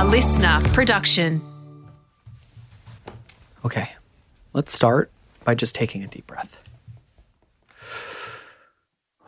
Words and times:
a 0.00 0.04
listener 0.04 0.58
production. 0.72 1.42
Okay, 3.66 3.90
let's 4.54 4.72
start 4.72 5.10
by 5.44 5.54
just 5.54 5.74
taking 5.74 6.02
a 6.02 6.06
deep 6.06 6.26
breath. 6.26 6.58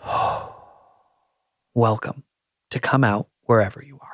Welcome 1.74 2.22
to 2.70 2.80
Come 2.80 3.04
Out 3.04 3.28
Wherever 3.42 3.84
You 3.84 4.00
Are. 4.00 4.08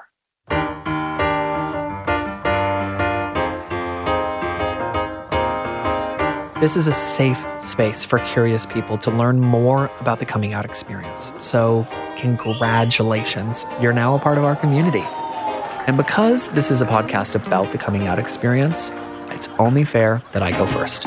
This 6.60 6.76
is 6.76 6.88
a 6.88 6.92
safe 6.92 7.46
space 7.60 8.04
for 8.04 8.18
curious 8.18 8.66
people 8.66 8.98
to 8.98 9.12
learn 9.12 9.38
more 9.38 9.88
about 10.00 10.18
the 10.18 10.26
coming 10.26 10.54
out 10.54 10.64
experience. 10.64 11.32
So, 11.38 11.86
congratulations, 12.16 13.64
you're 13.80 13.92
now 13.92 14.16
a 14.16 14.18
part 14.18 14.38
of 14.38 14.44
our 14.44 14.56
community. 14.56 15.04
And 15.88 15.96
because 15.96 16.46
this 16.48 16.70
is 16.70 16.82
a 16.82 16.84
podcast 16.84 17.34
about 17.34 17.72
the 17.72 17.78
coming 17.78 18.06
out 18.06 18.18
experience, 18.18 18.92
it's 19.30 19.48
only 19.58 19.84
fair 19.84 20.22
that 20.32 20.42
I 20.42 20.50
go 20.50 20.66
first. 20.66 21.06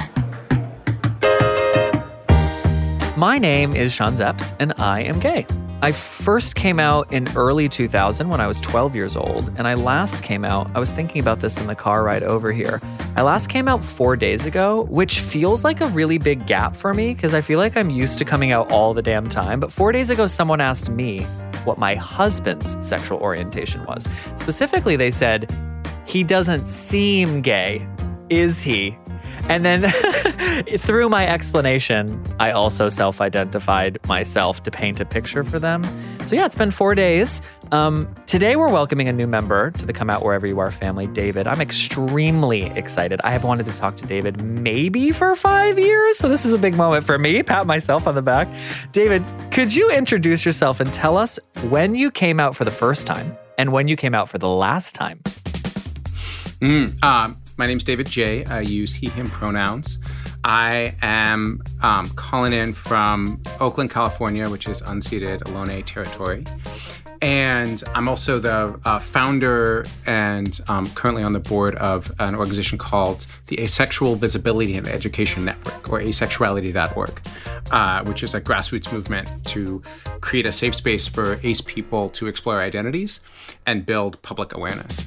My 3.15 3.37
name 3.37 3.75
is 3.75 3.93
Sean 3.93 4.17
Zepps, 4.17 4.55
and 4.57 4.73
I 4.79 5.01
am 5.01 5.19
gay. 5.19 5.45
I 5.83 5.91
first 5.91 6.55
came 6.55 6.79
out 6.79 7.13
in 7.13 7.27
early 7.37 7.69
2000 7.69 8.27
when 8.27 8.41
I 8.41 8.47
was 8.47 8.59
12 8.59 8.95
years 8.95 9.15
old, 9.15 9.53
and 9.55 9.67
I 9.67 9.75
last 9.75 10.23
came 10.23 10.43
out, 10.43 10.75
I 10.75 10.79
was 10.79 10.89
thinking 10.89 11.21
about 11.21 11.41
this 11.41 11.59
in 11.59 11.67
the 11.67 11.75
car 11.75 12.03
ride 12.03 12.23
over 12.23 12.51
here. 12.51 12.81
I 13.15 13.21
last 13.21 13.49
came 13.49 13.67
out 13.67 13.85
four 13.85 14.15
days 14.15 14.47
ago, 14.47 14.85
which 14.89 15.19
feels 15.19 15.63
like 15.63 15.81
a 15.81 15.87
really 15.89 16.17
big 16.17 16.47
gap 16.47 16.75
for 16.75 16.95
me 16.95 17.13
because 17.13 17.35
I 17.35 17.41
feel 17.41 17.59
like 17.59 17.77
I'm 17.77 17.91
used 17.91 18.17
to 18.17 18.25
coming 18.25 18.51
out 18.51 18.71
all 18.71 18.95
the 18.95 19.03
damn 19.03 19.29
time. 19.29 19.59
But 19.59 19.71
four 19.71 19.91
days 19.91 20.09
ago, 20.09 20.25
someone 20.25 20.59
asked 20.59 20.89
me 20.89 21.27
what 21.65 21.77
my 21.77 21.95
husband's 21.95 22.77
sexual 22.85 23.19
orientation 23.19 23.85
was. 23.85 24.07
Specifically, 24.35 24.95
they 24.95 25.11
said, 25.11 25.49
he 26.05 26.23
doesn't 26.23 26.67
seem 26.67 27.41
gay. 27.41 27.87
Is 28.29 28.61
he? 28.61 28.97
And 29.49 29.65
then 29.65 29.91
through 30.79 31.09
my 31.09 31.27
explanation, 31.27 32.23
I 32.39 32.51
also 32.51 32.89
self 32.89 33.21
identified 33.21 33.99
myself 34.07 34.63
to 34.63 34.71
paint 34.71 34.99
a 34.99 35.05
picture 35.05 35.43
for 35.43 35.59
them. 35.59 35.83
So, 36.25 36.35
yeah, 36.35 36.45
it's 36.45 36.55
been 36.55 36.71
four 36.71 36.95
days. 36.95 37.41
Um, 37.71 38.13
today, 38.27 38.57
we're 38.57 38.69
welcoming 38.69 39.07
a 39.07 39.13
new 39.13 39.27
member 39.27 39.71
to 39.71 39.85
the 39.85 39.93
Come 39.93 40.09
Out 40.09 40.25
Wherever 40.25 40.45
You 40.45 40.59
Are 40.59 40.71
family, 40.71 41.07
David. 41.07 41.47
I'm 41.47 41.61
extremely 41.61 42.63
excited. 42.71 43.21
I 43.23 43.31
have 43.31 43.45
wanted 43.45 43.65
to 43.67 43.71
talk 43.71 43.95
to 43.97 44.05
David 44.05 44.43
maybe 44.43 45.13
for 45.13 45.33
five 45.35 45.79
years. 45.79 46.17
So, 46.17 46.27
this 46.27 46.43
is 46.43 46.51
a 46.51 46.57
big 46.57 46.75
moment 46.75 47.05
for 47.05 47.17
me. 47.17 47.41
Pat 47.43 47.65
myself 47.65 48.07
on 48.07 48.15
the 48.15 48.21
back. 48.21 48.49
David, 48.91 49.23
could 49.51 49.73
you 49.73 49.89
introduce 49.89 50.43
yourself 50.43 50.81
and 50.81 50.93
tell 50.93 51.15
us 51.15 51.39
when 51.69 51.95
you 51.95 52.11
came 52.11 52.41
out 52.41 52.57
for 52.57 52.65
the 52.65 52.71
first 52.71 53.07
time 53.07 53.37
and 53.57 53.71
when 53.71 53.87
you 53.87 53.95
came 53.95 54.13
out 54.13 54.27
for 54.27 54.37
the 54.37 54.49
last 54.49 54.93
time? 54.93 55.19
Mm, 56.59 57.01
um, 57.05 57.41
my 57.55 57.67
name's 57.67 57.85
David 57.85 58.07
Jay. 58.07 58.43
I 58.45 58.61
use 58.61 58.93
he, 58.93 59.07
him 59.07 59.29
pronouns. 59.29 59.97
I 60.43 60.95
am 61.01 61.61
um, 61.81 62.09
calling 62.15 62.51
in 62.51 62.73
from 62.73 63.41
Oakland, 63.59 63.91
California, 63.91 64.49
which 64.49 64.67
is 64.67 64.81
unceded 64.81 65.43
Ohlone 65.43 65.85
territory. 65.85 66.43
And 67.21 67.83
I'm 67.93 68.09
also 68.09 68.39
the 68.39 68.79
uh, 68.83 68.97
founder 68.97 69.85
and 70.07 70.59
um, 70.67 70.89
currently 70.91 71.23
on 71.23 71.33
the 71.33 71.39
board 71.39 71.75
of 71.75 72.11
an 72.17 72.33
organization 72.33 72.79
called 72.79 73.27
the 73.47 73.59
Asexual 73.59 74.15
Visibility 74.15 74.75
and 74.75 74.87
Education 74.87 75.45
Network, 75.45 75.91
or 75.91 75.99
asexuality.org, 75.99 77.21
uh, 77.71 78.03
which 78.05 78.23
is 78.23 78.33
a 78.33 78.41
grassroots 78.41 78.91
movement 78.91 79.29
to 79.45 79.83
create 80.21 80.47
a 80.47 80.51
safe 80.51 80.73
space 80.73 81.07
for 81.07 81.39
ace 81.43 81.61
people 81.61 82.09
to 82.09 82.25
explore 82.25 82.59
identities 82.59 83.19
and 83.67 83.85
build 83.85 84.19
public 84.23 84.55
awareness. 84.55 85.05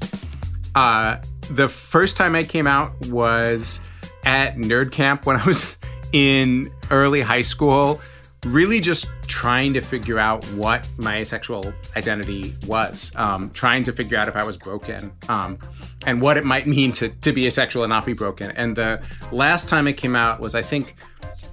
Uh, 0.76 1.16
the 1.50 1.68
first 1.68 2.16
time 2.16 2.34
I 2.34 2.44
came 2.44 2.66
out 2.66 2.92
was 3.08 3.80
at 4.24 4.56
nerd 4.56 4.92
camp 4.92 5.26
when 5.26 5.36
I 5.36 5.44
was 5.44 5.78
in 6.12 6.72
early 6.90 7.20
high 7.20 7.42
school, 7.42 8.00
really 8.44 8.80
just 8.80 9.06
trying 9.26 9.72
to 9.74 9.80
figure 9.80 10.18
out 10.18 10.44
what 10.52 10.88
my 10.98 11.22
sexual 11.22 11.72
identity 11.96 12.54
was, 12.66 13.12
um, 13.16 13.50
trying 13.50 13.84
to 13.84 13.92
figure 13.92 14.18
out 14.18 14.28
if 14.28 14.36
I 14.36 14.44
was 14.44 14.56
broken, 14.56 15.12
um, 15.28 15.58
and 16.06 16.20
what 16.20 16.36
it 16.36 16.44
might 16.44 16.66
mean 16.76 16.92
to, 16.92 17.08
to 17.08 17.32
be 17.32 17.46
asexual 17.46 17.84
and 17.84 17.90
not 17.90 18.04
be 18.04 18.12
broken. 18.12 18.50
And 18.52 18.76
the 18.76 19.02
last 19.32 19.68
time 19.68 19.86
it 19.86 19.94
came 19.94 20.14
out 20.16 20.40
was, 20.40 20.54
I 20.54 20.62
think, 20.62 20.96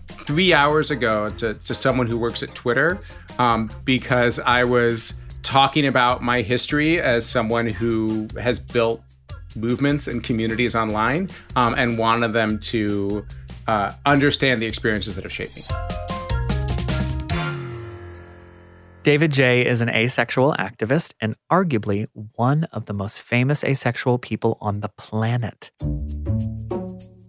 three 0.08 0.54
hours 0.54 0.92
ago 0.92 1.30
to, 1.30 1.54
to 1.54 1.74
someone 1.74 2.08
who 2.08 2.18
works 2.18 2.44
at 2.44 2.54
Twitter, 2.54 3.00
um, 3.40 3.70
because 3.86 4.40
I 4.40 4.64
was 4.64 5.14
talking 5.44 5.88
about 5.88 6.22
my 6.22 6.42
history 6.42 7.02
as 7.02 7.26
someone 7.26 7.68
who 7.68 8.28
has 8.40 8.60
built 8.60 9.02
movements 9.56 10.08
and 10.08 10.24
communities 10.24 10.76
online 10.76 11.28
um, 11.56 11.74
and 11.76 11.98
wanted 11.98 12.32
them 12.32 12.60
to 12.60 13.26
uh, 13.68 13.92
understand 14.06 14.62
the 14.62 14.66
experiences 14.66 15.16
that 15.16 15.24
have 15.24 15.34
shaped 15.34 15.56
me. 15.56 16.11
David 19.04 19.32
Jay 19.32 19.66
is 19.66 19.82
an 19.82 19.90
asexual 19.90 20.54
activist 20.60 21.14
and 21.20 21.36
arguably 21.52 22.08
one 22.36 22.66
of 22.66 22.86
the 22.86 22.94
most 22.94 23.24
famous 23.24 23.64
asexual 23.64 24.20
people 24.20 24.60
on 24.62 24.82
the 24.82 24.90
planet. 24.90 25.72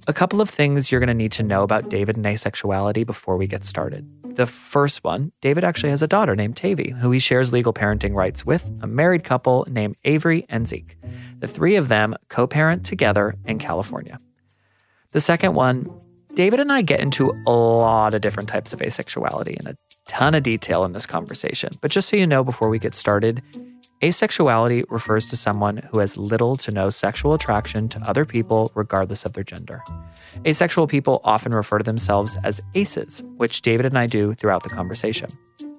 A 0.06 0.12
couple 0.12 0.42
of 0.42 0.50
things 0.50 0.92
you're 0.92 1.00
going 1.00 1.08
to 1.08 1.14
need 1.14 1.32
to 1.32 1.42
know 1.42 1.62
about 1.62 1.88
David 1.88 2.18
and 2.18 2.26
asexuality 2.26 3.06
before 3.06 3.38
we 3.38 3.46
get 3.46 3.64
started. 3.64 4.06
The 4.36 4.44
first 4.44 5.02
one 5.02 5.32
David 5.40 5.64
actually 5.64 5.88
has 5.90 6.02
a 6.02 6.06
daughter 6.06 6.36
named 6.36 6.58
Tavi, 6.58 6.90
who 6.90 7.10
he 7.10 7.18
shares 7.18 7.54
legal 7.54 7.72
parenting 7.72 8.14
rights 8.14 8.44
with, 8.44 8.62
a 8.82 8.86
married 8.86 9.24
couple 9.24 9.66
named 9.70 9.96
Avery 10.04 10.44
and 10.50 10.68
Zeke. 10.68 10.98
The 11.38 11.48
three 11.48 11.76
of 11.76 11.88
them 11.88 12.14
co 12.28 12.46
parent 12.46 12.84
together 12.84 13.34
in 13.46 13.58
California. 13.58 14.18
The 15.12 15.20
second 15.20 15.54
one 15.54 15.90
David 16.34 16.60
and 16.60 16.72
I 16.72 16.80
get 16.80 17.00
into 17.00 17.30
a 17.46 17.50
lot 17.50 18.14
of 18.14 18.22
different 18.22 18.48
types 18.48 18.72
of 18.72 18.78
asexuality 18.78 19.58
and 19.58 19.68
a 19.68 19.76
ton 20.06 20.34
of 20.34 20.42
detail 20.42 20.82
in 20.84 20.92
this 20.92 21.04
conversation. 21.04 21.72
But 21.82 21.90
just 21.90 22.08
so 22.08 22.16
you 22.16 22.26
know 22.26 22.42
before 22.42 22.70
we 22.70 22.78
get 22.78 22.94
started, 22.94 23.42
asexuality 24.00 24.84
refers 24.88 25.26
to 25.26 25.36
someone 25.36 25.76
who 25.76 25.98
has 25.98 26.16
little 26.16 26.56
to 26.56 26.70
no 26.70 26.88
sexual 26.88 27.34
attraction 27.34 27.86
to 27.90 28.00
other 28.00 28.24
people, 28.24 28.72
regardless 28.74 29.26
of 29.26 29.34
their 29.34 29.44
gender. 29.44 29.82
Asexual 30.46 30.86
people 30.86 31.20
often 31.22 31.52
refer 31.52 31.76
to 31.76 31.84
themselves 31.84 32.34
as 32.44 32.62
aces, 32.74 33.22
which 33.36 33.60
David 33.60 33.84
and 33.84 33.98
I 33.98 34.06
do 34.06 34.32
throughout 34.32 34.62
the 34.62 34.70
conversation. 34.70 35.30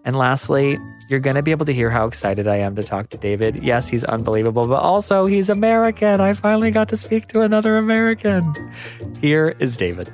And 0.06 0.16
lastly, 0.16 0.78
you're 1.10 1.20
going 1.20 1.36
to 1.36 1.42
be 1.42 1.52
able 1.52 1.66
to 1.66 1.74
hear 1.74 1.90
how 1.90 2.06
excited 2.06 2.46
I 2.46 2.58
am 2.58 2.76
to 2.76 2.84
talk 2.84 3.10
to 3.10 3.18
David. 3.18 3.64
Yes, 3.64 3.90
he's 3.90 4.04
unbelievable, 4.04 4.68
but 4.68 4.82
also 4.82 5.26
he's 5.26 5.50
American. 5.50 6.22
I 6.22 6.34
finally 6.34 6.70
got 6.70 6.90
to 6.90 6.98
speak 6.98 7.30
to 7.30 7.42
another 7.42 7.78
American. 7.78 8.54
Here 9.20 9.56
is 9.60 9.78
David. 9.78 10.14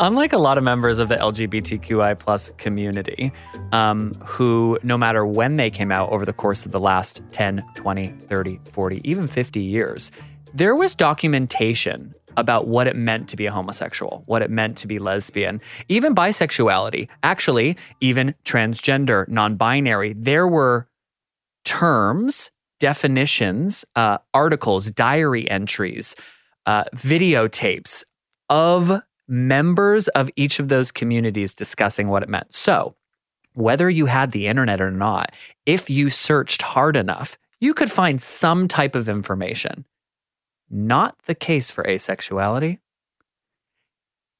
Unlike 0.00 0.32
a 0.32 0.38
lot 0.38 0.58
of 0.58 0.62
members 0.62 1.00
of 1.00 1.08
the 1.08 1.16
LGBTQI 1.16 2.16
plus 2.20 2.52
community, 2.56 3.32
um, 3.72 4.14
who, 4.24 4.78
no 4.84 4.96
matter 4.96 5.26
when 5.26 5.56
they 5.56 5.70
came 5.70 5.90
out 5.90 6.12
over 6.12 6.24
the 6.24 6.32
course 6.32 6.64
of 6.64 6.70
the 6.70 6.78
last 6.78 7.20
10, 7.32 7.64
20, 7.74 8.06
30, 8.06 8.60
40, 8.70 9.00
even 9.02 9.26
50 9.26 9.60
years, 9.60 10.12
there 10.54 10.76
was 10.76 10.94
documentation 10.94 12.14
about 12.36 12.68
what 12.68 12.86
it 12.86 12.94
meant 12.94 13.28
to 13.30 13.36
be 13.36 13.46
a 13.46 13.50
homosexual, 13.50 14.22
what 14.26 14.40
it 14.40 14.52
meant 14.52 14.78
to 14.78 14.86
be 14.86 15.00
lesbian, 15.00 15.60
even 15.88 16.14
bisexuality, 16.14 17.08
actually, 17.24 17.76
even 18.00 18.36
transgender, 18.44 19.26
non 19.28 19.56
binary. 19.56 20.12
There 20.12 20.46
were 20.46 20.86
terms, 21.64 22.52
definitions, 22.78 23.84
uh, 23.96 24.18
articles, 24.32 24.92
diary 24.92 25.50
entries, 25.50 26.14
uh, 26.66 26.84
videotapes 26.94 28.04
of 28.48 29.02
members 29.28 30.08
of 30.08 30.30
each 30.36 30.58
of 30.58 30.68
those 30.68 30.90
communities 30.90 31.54
discussing 31.54 32.08
what 32.08 32.22
it 32.22 32.28
meant. 32.28 32.54
So, 32.54 32.94
whether 33.52 33.90
you 33.90 34.06
had 34.06 34.32
the 34.32 34.46
internet 34.46 34.80
or 34.80 34.90
not, 34.90 35.32
if 35.66 35.90
you 35.90 36.10
searched 36.10 36.62
hard 36.62 36.96
enough, 36.96 37.36
you 37.60 37.74
could 37.74 37.90
find 37.90 38.22
some 38.22 38.68
type 38.68 38.94
of 38.94 39.08
information. 39.08 39.84
Not 40.70 41.18
the 41.26 41.34
case 41.34 41.70
for 41.70 41.84
asexuality. 41.84 42.78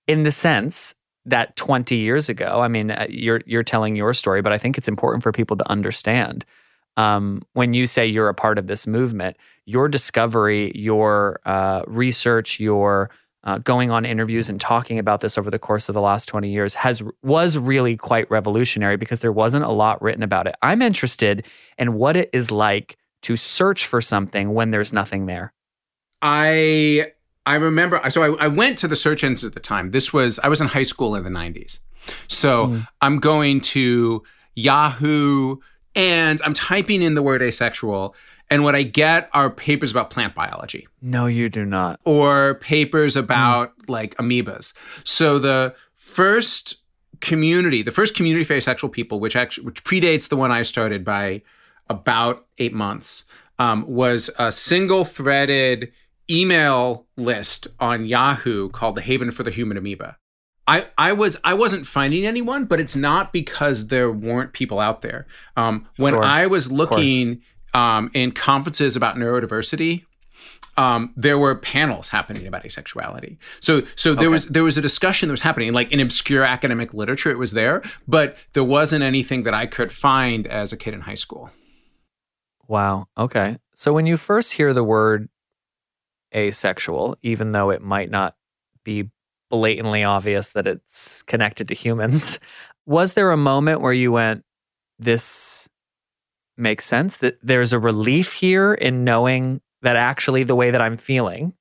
In 0.06 0.22
the 0.22 0.30
sense 0.30 0.94
that 1.24 1.56
20 1.56 1.96
years 1.96 2.28
ago, 2.28 2.60
I 2.60 2.68
mean, 2.68 2.90
uh, 2.90 3.06
you're 3.10 3.42
you're 3.44 3.62
telling 3.62 3.96
your 3.96 4.14
story, 4.14 4.40
but 4.40 4.52
I 4.52 4.58
think 4.58 4.78
it's 4.78 4.88
important 4.88 5.22
for 5.22 5.32
people 5.32 5.56
to 5.56 5.70
understand. 5.70 6.44
Um, 6.96 7.42
when 7.52 7.74
you 7.74 7.86
say 7.86 8.06
you're 8.06 8.28
a 8.28 8.34
part 8.34 8.58
of 8.58 8.66
this 8.66 8.86
movement, 8.86 9.36
your 9.66 9.88
discovery, 9.88 10.72
your 10.74 11.40
uh, 11.44 11.82
research, 11.86 12.58
your 12.58 13.10
uh, 13.48 13.56
going 13.56 13.90
on 13.90 14.04
interviews 14.04 14.50
and 14.50 14.60
talking 14.60 14.98
about 14.98 15.22
this 15.22 15.38
over 15.38 15.50
the 15.50 15.58
course 15.58 15.88
of 15.88 15.94
the 15.94 16.02
last 16.02 16.26
20 16.26 16.50
years 16.50 16.74
has 16.74 17.02
was 17.22 17.56
really 17.56 17.96
quite 17.96 18.30
revolutionary 18.30 18.98
because 18.98 19.20
there 19.20 19.32
wasn't 19.32 19.64
a 19.64 19.70
lot 19.70 20.02
written 20.02 20.22
about 20.22 20.46
it. 20.46 20.54
I'm 20.60 20.82
interested 20.82 21.46
in 21.78 21.94
what 21.94 22.14
it 22.14 22.28
is 22.34 22.50
like 22.50 22.98
to 23.22 23.36
search 23.36 23.86
for 23.86 24.02
something 24.02 24.52
when 24.52 24.70
there's 24.70 24.92
nothing 24.92 25.24
there. 25.24 25.54
I 26.20 27.12
I 27.46 27.54
remember 27.54 28.02
so 28.10 28.34
I, 28.34 28.44
I 28.44 28.48
went 28.48 28.76
to 28.78 28.88
the 28.88 28.96
search 28.96 29.24
engines 29.24 29.44
at 29.44 29.54
the 29.54 29.60
time. 29.60 29.92
This 29.92 30.12
was 30.12 30.38
I 30.40 30.48
was 30.48 30.60
in 30.60 30.66
high 30.66 30.82
school 30.82 31.14
in 31.14 31.24
the 31.24 31.30
90s. 31.30 31.80
So 32.26 32.66
mm. 32.66 32.86
I'm 33.00 33.18
going 33.18 33.62
to 33.62 34.24
Yahoo 34.56 35.56
and 35.94 36.38
I'm 36.44 36.52
typing 36.52 37.00
in 37.00 37.14
the 37.14 37.22
word 37.22 37.40
asexual 37.40 38.14
And 38.50 38.64
what 38.64 38.74
I 38.74 38.82
get 38.82 39.28
are 39.34 39.50
papers 39.50 39.90
about 39.90 40.10
plant 40.10 40.34
biology. 40.34 40.88
No, 41.02 41.26
you 41.26 41.48
do 41.48 41.64
not. 41.64 42.00
Or 42.04 42.54
papers 42.54 43.14
about 43.14 43.78
mm. 43.78 43.88
like 43.88 44.14
amoebas. 44.16 44.72
So 45.04 45.38
the 45.38 45.74
first 45.94 46.82
community, 47.20 47.82
the 47.82 47.92
first 47.92 48.14
community 48.14 48.44
for 48.44 48.54
asexual 48.54 48.90
people, 48.90 49.20
which 49.20 49.36
actually 49.36 49.66
which 49.66 49.84
predates 49.84 50.28
the 50.28 50.36
one 50.36 50.50
I 50.50 50.62
started 50.62 51.04
by 51.04 51.42
about 51.88 52.46
eight 52.58 52.72
months, 52.72 53.24
um, 53.58 53.84
was 53.86 54.30
a 54.38 54.52
single 54.52 55.04
threaded 55.04 55.92
email 56.30 57.06
list 57.16 57.66
on 57.80 58.06
Yahoo 58.06 58.68
called 58.70 58.94
the 58.94 59.00
Haven 59.02 59.30
for 59.30 59.42
the 59.42 59.50
Human 59.50 59.76
Amoeba. 59.76 60.16
I, 60.66 60.86
I 60.98 61.14
was 61.14 61.38
I 61.44 61.54
wasn't 61.54 61.86
finding 61.86 62.26
anyone, 62.26 62.66
but 62.66 62.78
it's 62.78 62.94
not 62.94 63.32
because 63.32 63.88
there 63.88 64.12
weren't 64.12 64.52
people 64.52 64.78
out 64.78 65.00
there. 65.00 65.26
Um, 65.56 65.86
when 65.96 66.12
sure. 66.12 66.22
I 66.22 66.46
was 66.46 66.70
looking 66.70 67.40
um, 67.74 68.10
in 68.14 68.32
conferences 68.32 68.96
about 68.96 69.16
neurodiversity, 69.16 70.04
um, 70.76 71.12
there 71.16 71.38
were 71.38 71.54
panels 71.56 72.08
happening 72.10 72.46
about 72.46 72.62
asexuality. 72.62 73.36
So 73.60 73.82
so 73.96 74.14
there 74.14 74.24
okay. 74.24 74.32
was 74.32 74.46
there 74.46 74.64
was 74.64 74.78
a 74.78 74.82
discussion 74.82 75.28
that 75.28 75.32
was 75.32 75.40
happening, 75.40 75.72
like 75.72 75.90
in 75.92 76.00
obscure 76.00 76.44
academic 76.44 76.94
literature, 76.94 77.30
it 77.30 77.38
was 77.38 77.52
there, 77.52 77.82
but 78.06 78.36
there 78.52 78.64
wasn't 78.64 79.02
anything 79.02 79.42
that 79.42 79.54
I 79.54 79.66
could 79.66 79.90
find 79.90 80.46
as 80.46 80.72
a 80.72 80.76
kid 80.76 80.94
in 80.94 81.00
high 81.02 81.14
school. 81.14 81.50
Wow. 82.68 83.08
Okay. 83.16 83.58
So 83.74 83.92
when 83.92 84.06
you 84.06 84.16
first 84.16 84.52
hear 84.52 84.72
the 84.72 84.84
word 84.84 85.28
asexual, 86.34 87.16
even 87.22 87.52
though 87.52 87.70
it 87.70 87.82
might 87.82 88.10
not 88.10 88.36
be 88.84 89.10
blatantly 89.50 90.04
obvious 90.04 90.50
that 90.50 90.66
it's 90.66 91.22
connected 91.22 91.68
to 91.68 91.74
humans. 91.74 92.38
Was 92.86 93.12
there 93.12 93.32
a 93.32 93.36
moment 93.36 93.80
where 93.80 93.92
you 93.92 94.12
went, 94.12 94.44
this 94.98 95.68
makes 96.58 96.84
sense? 96.84 97.16
That 97.18 97.38
there's 97.42 97.72
a 97.72 97.78
relief 97.78 98.32
here 98.32 98.74
in 98.74 99.04
knowing 99.04 99.60
that 99.82 99.96
actually 99.96 100.42
the 100.42 100.54
way 100.54 100.70
that 100.70 100.80
I'm 100.80 100.96
feeling, 100.96 101.54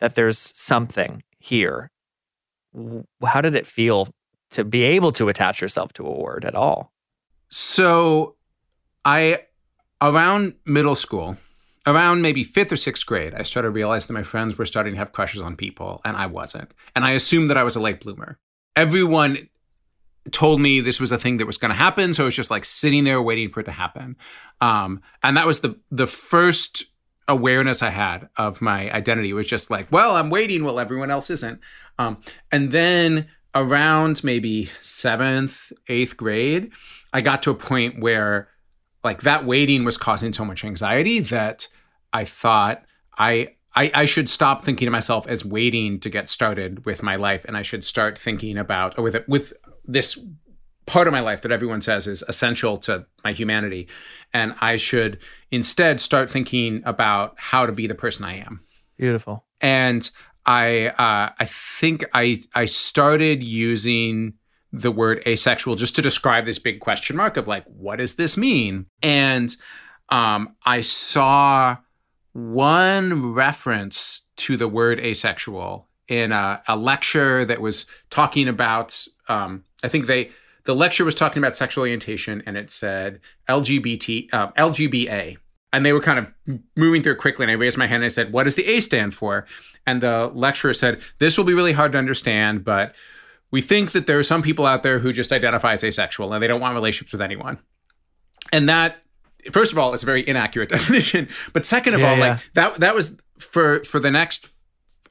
that 0.00 0.14
there's 0.14 0.38
something 0.38 1.22
here. 1.38 1.90
How 3.24 3.40
did 3.40 3.54
it 3.54 3.66
feel 3.66 4.08
to 4.52 4.64
be 4.64 4.82
able 4.82 5.12
to 5.12 5.28
attach 5.28 5.60
yourself 5.60 5.92
to 5.94 6.06
a 6.06 6.18
word 6.18 6.44
at 6.44 6.54
all? 6.54 6.92
So, 7.48 8.36
I, 9.04 9.40
around 10.00 10.54
middle 10.64 10.94
school, 10.94 11.36
around 11.86 12.22
maybe 12.22 12.44
fifth 12.44 12.72
or 12.72 12.76
sixth 12.76 13.04
grade, 13.04 13.34
I 13.34 13.42
started 13.42 13.70
realizing 13.70 14.08
that 14.08 14.20
my 14.20 14.22
friends 14.22 14.56
were 14.56 14.64
starting 14.64 14.94
to 14.94 14.98
have 14.98 15.12
crushes 15.12 15.42
on 15.42 15.56
people, 15.56 16.00
and 16.04 16.16
I 16.16 16.26
wasn't. 16.26 16.72
And 16.94 17.04
I 17.04 17.12
assumed 17.12 17.50
that 17.50 17.58
I 17.58 17.64
was 17.64 17.76
a 17.76 17.80
late 17.80 18.00
bloomer. 18.00 18.38
Everyone 18.74 19.48
told 20.30 20.60
me 20.60 20.80
this 20.80 21.00
was 21.00 21.10
a 21.10 21.18
thing 21.18 21.38
that 21.38 21.46
was 21.46 21.56
going 21.56 21.70
to 21.70 21.76
happen, 21.76 22.12
so 22.12 22.24
I 22.24 22.26
was 22.26 22.36
just 22.36 22.50
like 22.50 22.64
sitting 22.64 23.04
there 23.04 23.20
waiting 23.20 23.48
for 23.48 23.60
it 23.60 23.64
to 23.64 23.72
happen. 23.72 24.16
Um, 24.60 25.02
and 25.22 25.36
that 25.36 25.46
was 25.46 25.60
the 25.60 25.78
the 25.90 26.06
first 26.06 26.84
awareness 27.28 27.82
I 27.82 27.90
had 27.90 28.28
of 28.36 28.60
my 28.60 28.92
identity. 28.92 29.30
It 29.30 29.34
was 29.34 29.46
just 29.46 29.70
like, 29.70 29.90
well, 29.90 30.16
I'm 30.16 30.30
waiting 30.30 30.64
while 30.64 30.80
everyone 30.80 31.10
else 31.10 31.30
isn't. 31.30 31.60
Um, 31.98 32.18
and 32.50 32.70
then 32.70 33.28
around 33.54 34.24
maybe 34.24 34.70
seventh, 34.80 35.72
eighth 35.88 36.16
grade, 36.16 36.72
I 37.12 37.20
got 37.20 37.42
to 37.44 37.50
a 37.50 37.54
point 37.54 38.00
where 38.00 38.48
like 39.04 39.22
that 39.22 39.44
waiting 39.44 39.84
was 39.84 39.96
causing 39.96 40.32
so 40.32 40.44
much 40.44 40.64
anxiety 40.64 41.20
that 41.20 41.68
I 42.12 42.24
thought 42.24 42.84
I, 43.18 43.54
I 43.74 43.90
I 43.94 44.04
should 44.04 44.28
stop 44.28 44.64
thinking 44.64 44.88
of 44.88 44.92
myself 44.92 45.26
as 45.26 45.44
waiting 45.44 45.98
to 46.00 46.10
get 46.10 46.28
started 46.28 46.84
with 46.84 47.02
my 47.02 47.16
life, 47.16 47.44
and 47.46 47.56
I 47.56 47.62
should 47.62 47.84
start 47.84 48.18
thinking 48.18 48.58
about 48.58 49.00
with 49.02 49.16
with 49.26 49.54
this 49.84 50.18
part 50.86 51.06
of 51.06 51.12
my 51.12 51.20
life 51.20 51.42
that 51.42 51.52
everyone 51.52 51.82
says 51.82 52.06
is 52.06 52.22
essential 52.28 52.76
to 52.76 53.06
my 53.24 53.32
humanity, 53.32 53.88
and 54.32 54.54
I 54.60 54.76
should 54.76 55.18
instead 55.50 56.00
start 56.00 56.30
thinking 56.30 56.82
about 56.84 57.34
how 57.38 57.66
to 57.66 57.72
be 57.72 57.86
the 57.86 57.94
person 57.94 58.24
I 58.24 58.36
am. 58.38 58.60
Beautiful. 58.96 59.44
And 59.60 60.10
I 60.44 60.88
uh, 60.88 61.32
I 61.38 61.44
think 61.44 62.04
I 62.14 62.38
I 62.54 62.64
started 62.64 63.42
using 63.42 64.34
the 64.72 64.90
word 64.90 65.22
asexual 65.26 65.76
just 65.76 65.94
to 65.96 66.02
describe 66.02 66.46
this 66.46 66.58
big 66.58 66.80
question 66.80 67.14
mark 67.16 67.36
of 67.36 67.46
like, 67.46 67.64
what 67.66 67.96
does 67.96 68.16
this 68.16 68.36
mean? 68.36 68.86
And 69.02 69.54
um, 70.08 70.56
I 70.64 70.80
saw 70.80 71.76
one 72.32 73.34
reference 73.34 74.22
to 74.36 74.56
the 74.56 74.68
word 74.68 74.98
asexual 74.98 75.88
in 76.08 76.32
a, 76.32 76.62
a 76.66 76.76
lecture 76.76 77.44
that 77.44 77.60
was 77.60 77.86
talking 78.10 78.48
about, 78.48 79.06
um, 79.32 79.64
I 79.82 79.88
think 79.88 80.06
they, 80.06 80.30
the 80.64 80.74
lecture 80.74 81.04
was 81.04 81.14
talking 81.14 81.42
about 81.42 81.56
sexual 81.56 81.82
orientation 81.82 82.42
and 82.46 82.56
it 82.56 82.70
said 82.70 83.20
LGBT, 83.48 84.32
uh, 84.32 84.52
LGBA. 84.52 85.38
And 85.74 85.86
they 85.86 85.94
were 85.94 86.00
kind 86.00 86.18
of 86.18 86.58
moving 86.76 87.02
through 87.02 87.16
quickly. 87.16 87.44
And 87.44 87.50
I 87.50 87.54
raised 87.54 87.78
my 87.78 87.86
hand 87.86 88.02
and 88.02 88.04
I 88.04 88.08
said, 88.08 88.30
What 88.30 88.44
does 88.44 88.56
the 88.56 88.66
A 88.66 88.80
stand 88.80 89.14
for? 89.14 89.46
And 89.86 90.02
the 90.02 90.30
lecturer 90.34 90.74
said, 90.74 91.00
This 91.18 91.38
will 91.38 91.46
be 91.46 91.54
really 91.54 91.72
hard 91.72 91.92
to 91.92 91.98
understand, 91.98 92.62
but 92.62 92.94
we 93.50 93.62
think 93.62 93.92
that 93.92 94.06
there 94.06 94.18
are 94.18 94.24
some 94.24 94.42
people 94.42 94.66
out 94.66 94.82
there 94.82 94.98
who 94.98 95.12
just 95.12 95.32
identify 95.32 95.72
as 95.72 95.82
asexual 95.82 96.32
and 96.32 96.42
they 96.42 96.46
don't 96.46 96.60
want 96.60 96.74
relationships 96.74 97.12
with 97.12 97.22
anyone. 97.22 97.58
And 98.52 98.68
that 98.68 99.02
first 99.50 99.72
of 99.72 99.78
all 99.78 99.94
is 99.94 100.02
a 100.02 100.06
very 100.06 100.26
inaccurate 100.28 100.68
definition, 100.68 101.28
but 101.54 101.64
second 101.64 101.94
of 101.94 102.00
yeah, 102.00 102.10
all 102.10 102.18
yeah. 102.18 102.30
like 102.30 102.52
that 102.52 102.80
that 102.80 102.94
was 102.94 103.18
for 103.38 103.82
for 103.84 103.98
the 103.98 104.10
next 104.10 104.50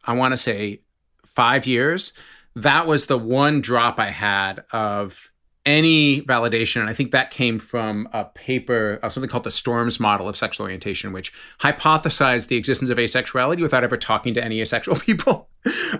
I 0.04 0.14
want 0.14 0.34
to 0.34 0.38
say 0.38 0.82
5 1.26 1.66
years, 1.66 2.14
that 2.56 2.88
was 2.88 3.06
the 3.06 3.18
one 3.18 3.62
drop 3.62 4.00
I 4.00 4.10
had 4.10 4.64
of 4.72 5.32
any 5.66 6.22
validation. 6.22 6.82
And 6.82 6.90
I 6.90 6.94
think 6.94 7.12
that 7.12 7.32
came 7.32 7.60
from 7.60 8.10
a 8.14 8.26
paper 8.26 9.00
of 9.04 9.14
something 9.14 9.30
called 9.30 9.44
the 9.44 9.52
Storms 9.52 10.00
model 10.00 10.28
of 10.28 10.36
sexual 10.36 10.66
orientation, 10.66 11.14
which 11.14 11.32
hypothesized 11.60 12.48
the 12.48 12.56
existence 12.56 12.90
of 12.90 12.98
asexuality 12.98 13.62
without 13.62 13.84
ever 13.84 13.98
talking 13.98 14.34
to 14.34 14.44
any 14.44 14.60
asexual 14.62 14.96
people. 15.00 15.50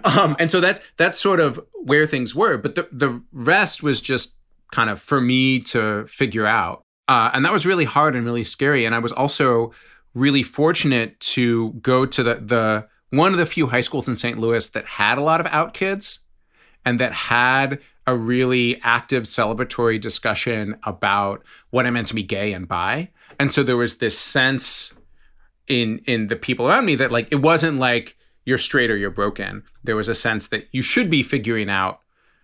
um, 0.04 0.36
and 0.40 0.50
so 0.50 0.60
that's 0.60 0.82
that's 0.98 1.20
sort 1.20 1.40
of 1.40 1.60
where 1.84 2.08
things 2.08 2.34
were. 2.34 2.58
But 2.58 2.76
the 2.76 2.88
the 2.92 3.22
rest 3.32 3.84
was 3.84 4.02
just 4.02 4.36
kind 4.72 4.90
of 4.90 5.00
for 5.00 5.22
me 5.22 5.60
to 5.60 6.06
figure 6.08 6.48
out. 6.48 6.84
Uh, 7.08 7.30
and 7.34 7.44
that 7.46 7.52
was 7.52 7.66
really 7.66 7.86
hard 7.86 8.16
and 8.16 8.26
really 8.26 8.44
scary. 8.44 8.86
And 8.86 8.96
I 8.96 9.00
was 9.00 9.12
also 9.12 9.74
really 10.14 10.44
fortunate 10.44 11.20
to 11.20 11.74
go 11.74 12.06
to 12.06 12.24
the 12.24 12.36
the 12.36 12.88
one 13.12 13.32
of 13.32 13.38
the 13.38 13.46
few 13.46 13.68
high 13.68 13.82
schools 13.82 14.08
in 14.08 14.16
St. 14.16 14.40
Louis 14.40 14.68
that 14.70 14.86
had 14.86 15.18
a 15.18 15.22
lot 15.22 15.40
of 15.40 15.48
out 15.48 15.74
kids 15.74 16.22
and 16.86 17.00
that 17.00 17.14
had 17.14 17.80
a 18.08 18.16
really 18.16 18.80
active 18.84 19.24
celebratory 19.24 20.02
discussion 20.02 20.78
about 20.84 21.44
what 21.70 21.86
it 21.86 21.92
meant 21.92 22.08
to 22.08 22.16
be 22.16 22.24
gay 22.24 22.54
and 22.54 22.68
bi. 22.68 23.10
And 23.40 23.52
so 23.52 23.64
there 23.64 23.78
was 23.78 23.98
this 23.98 24.18
sense 24.18 24.94
in 25.68 26.00
in 26.00 26.28
the 26.28 26.36
people 26.36 26.68
around 26.68 26.86
me 26.86 26.96
that 26.96 27.12
like 27.12 27.32
it 27.32 27.42
wasn't 27.42 27.78
like 27.78 28.18
you're 28.46 28.58
straight 28.58 28.90
or 28.90 28.98
you're 28.98 29.12
broken. 29.12 29.64
There 29.84 29.96
was 29.96 30.08
a 30.08 30.16
sense 30.16 30.48
that 30.48 30.68
you 30.72 30.82
should 30.82 31.10
be 31.10 31.24
figuring 31.24 31.70
out 31.70 32.00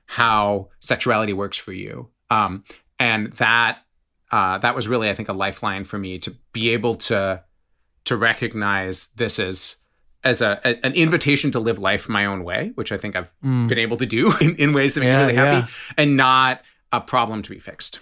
how 0.06 0.70
sexuality 0.80 1.34
works 1.34 1.58
for 1.58 1.74
you. 1.74 2.10
Um, 2.30 2.64
and 3.00 3.34
that 3.34 3.80
uh, 4.32 4.58
that 4.60 4.76
was 4.76 4.88
really, 4.88 5.10
I 5.10 5.14
think, 5.14 5.30
a 5.30 5.34
lifeline 5.34 5.86
for 5.86 5.98
me 5.98 6.20
to 6.20 6.36
be 6.54 6.70
able 6.70 6.96
to 6.96 7.44
to 8.06 8.18
recognize 8.18 9.08
this 9.08 9.40
as 9.40 9.77
as 10.28 10.42
a, 10.42 10.60
a, 10.64 10.86
an 10.86 10.94
invitation 10.94 11.52
to 11.52 11.60
live 11.60 11.80
life 11.80 12.10
my 12.10 12.26
own 12.26 12.44
way, 12.44 12.72
which 12.76 12.92
I 12.92 12.98
think 12.98 13.16
I've 13.16 13.34
mm. 13.44 13.68
been 13.68 13.80
able 13.80 13.98
to 13.98 14.06
do 14.06 14.36
in, 14.42 14.56
in 14.58 14.74
ways 14.74 14.94
that 14.94 15.00
make 15.00 15.08
yeah, 15.08 15.18
me 15.18 15.24
really 15.24 15.36
happy, 15.36 15.68
yeah. 15.68 15.94
and 15.98 16.18
not 16.18 16.62
a 16.92 17.02
problem 17.02 17.42
to 17.44 17.50
be 17.50 17.60
fixed. 17.60 18.00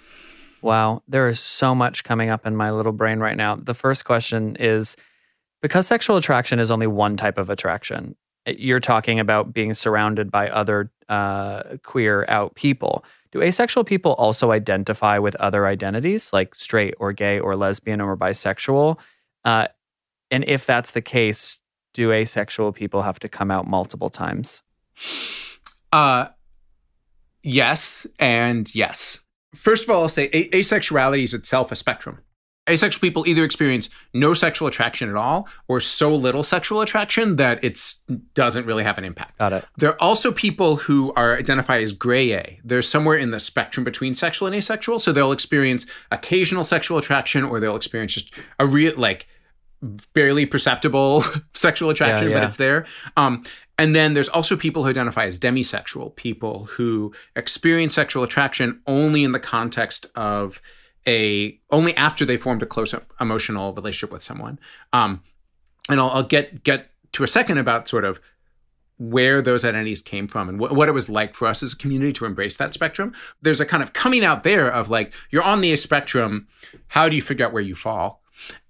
Wow, 0.62 1.04
there 1.08 1.28
is 1.28 1.40
so 1.40 1.76
much 1.76 2.04
coming 2.04 2.30
up 2.30 2.46
in 2.46 2.56
my 2.56 2.72
little 2.72 2.92
brain 2.92 3.20
right 3.20 3.38
now. 3.38 3.56
The 3.56 3.76
first 3.76 4.04
question 4.04 4.56
is 4.60 4.98
because 5.62 5.86
sexual 5.86 6.18
attraction 6.18 6.60
is 6.60 6.72
only 6.72 6.88
one 6.88 7.18
type 7.18 7.38
of 7.38 7.50
attraction. 7.52 8.16
You're 8.48 8.80
talking 8.80 9.20
about 9.20 9.54
being 9.54 9.74
surrounded 9.74 10.32
by 10.32 10.50
other 10.50 10.92
uh, 11.08 11.78
queer 11.84 12.26
out 12.28 12.56
people. 12.56 13.06
Do 13.32 13.42
asexual 13.42 13.84
people 13.84 14.14
also 14.14 14.52
identify 14.52 15.20
with 15.20 15.36
other 15.36 15.68
identities 15.68 16.32
like 16.34 16.56
straight 16.56 16.96
or 17.00 17.14
gay 17.14 17.40
or 17.40 17.56
lesbian 17.56 18.02
or 18.02 18.16
bisexual? 18.18 18.98
Uh, 19.44 19.68
and 20.32 20.44
if 20.48 20.66
that's 20.66 20.92
the 20.92 21.02
case, 21.02 21.60
do 21.96 22.12
asexual 22.12 22.74
people 22.74 23.02
have 23.02 23.18
to 23.20 23.30
come 23.30 23.50
out 23.50 23.66
multiple 23.66 24.10
times? 24.10 24.62
Uh, 25.92 26.28
yes, 27.42 28.06
and 28.20 28.74
yes. 28.76 29.22
First 29.56 29.86
of 29.86 29.90
all, 29.90 30.04
I'll 30.04 30.10
say 30.10 30.30
a- 30.34 30.50
asexuality 30.50 31.24
is 31.24 31.34
itself 31.34 31.72
a 31.72 31.76
spectrum. 31.76 32.20
Asexual 32.68 33.00
people 33.00 33.28
either 33.28 33.46
experience 33.46 33.92
no 34.12 34.34
sexual 34.34 34.68
attraction 34.68 35.08
at 35.08 35.16
all 35.16 35.48
or 35.68 35.80
so 35.80 36.14
little 36.14 36.44
sexual 36.44 36.82
attraction 36.82 37.36
that 37.36 37.64
it 37.64 37.80
doesn't 38.34 38.66
really 38.66 38.84
have 38.84 38.98
an 38.98 39.06
impact. 39.06 39.38
Got 39.38 39.54
it. 39.54 39.66
There 39.78 39.92
are 39.92 40.02
also 40.02 40.32
people 40.32 40.78
who 40.78 41.14
are 41.14 41.38
identified 41.38 41.82
as 41.84 41.94
gray 41.94 42.34
A. 42.34 42.60
They're 42.64 42.82
somewhere 42.82 43.18
in 43.18 43.30
the 43.30 43.40
spectrum 43.40 43.84
between 43.84 44.16
sexual 44.16 44.48
and 44.48 44.56
asexual. 44.56 44.98
So 44.98 45.12
they'll 45.14 45.32
experience 45.32 45.86
occasional 46.12 46.64
sexual 46.64 46.98
attraction 46.98 47.44
or 47.44 47.60
they'll 47.60 47.76
experience 47.76 48.16
just 48.16 48.34
a 48.60 48.66
real, 48.66 48.94
like, 48.98 49.28
barely 50.14 50.46
perceptible 50.46 51.24
sexual 51.54 51.90
attraction, 51.90 52.30
yeah, 52.30 52.34
yeah. 52.34 52.40
but 52.42 52.48
it's 52.48 52.58
there. 52.58 52.86
Um, 53.18 53.44
and 53.78 53.96
then 53.96 54.14
there's 54.14 54.30
also 54.30 54.56
people 54.56 54.84
who 54.84 54.90
identify 54.90 55.26
as 55.26 55.40
demisexual, 55.40 56.16
people 56.16 56.66
who 56.66 57.14
experience 57.36 57.94
sexual 57.94 58.24
attraction 58.24 58.82
only 58.88 59.24
in 59.24 59.32
the 59.32 59.40
context 59.40 60.06
of 60.16 60.62
a 61.08 61.60
only 61.70 61.96
after 61.98 62.26
they 62.26 62.38
formed 62.38 62.64
a 62.64 62.66
close 62.66 62.96
emotional 63.20 63.74
relationship 63.74 64.12
with 64.12 64.24
someone. 64.24 64.60
Um, 64.94 65.22
and 65.90 66.00
I'll, 66.00 66.10
I'll 66.10 66.24
get 66.24 66.64
get 66.64 66.90
to 67.14 67.24
a 67.24 67.28
second 67.28 67.58
about 67.58 67.88
sort 67.88 68.06
of 68.06 68.20
where 68.98 69.42
those 69.42 69.66
identities 69.66 70.02
came 70.02 70.28
from 70.28 70.48
and 70.48 70.58
wh- 70.58 70.72
what 70.72 70.88
it 70.88 70.94
was 70.94 71.10
like 71.10 71.36
for 71.36 71.48
us 71.48 71.62
as 71.62 71.74
a 71.74 71.78
community 71.78 72.14
to 72.14 72.26
embrace 72.26 72.58
that 72.58 72.74
spectrum. 72.74 73.14
There's 73.42 73.60
a 73.60 73.66
kind 73.66 73.84
of 73.84 73.94
coming 73.94 74.24
out 74.24 74.44
there 74.44 74.72
of 74.72 74.90
like, 74.90 75.14
you're 75.30 75.44
on 75.44 75.62
the 75.62 75.76
spectrum. 75.76 76.48
How 76.88 77.10
do 77.10 77.16
you 77.16 77.22
figure 77.22 77.46
out 77.46 77.54
where 77.54 77.62
you 77.62 77.76
fall? 77.76 78.22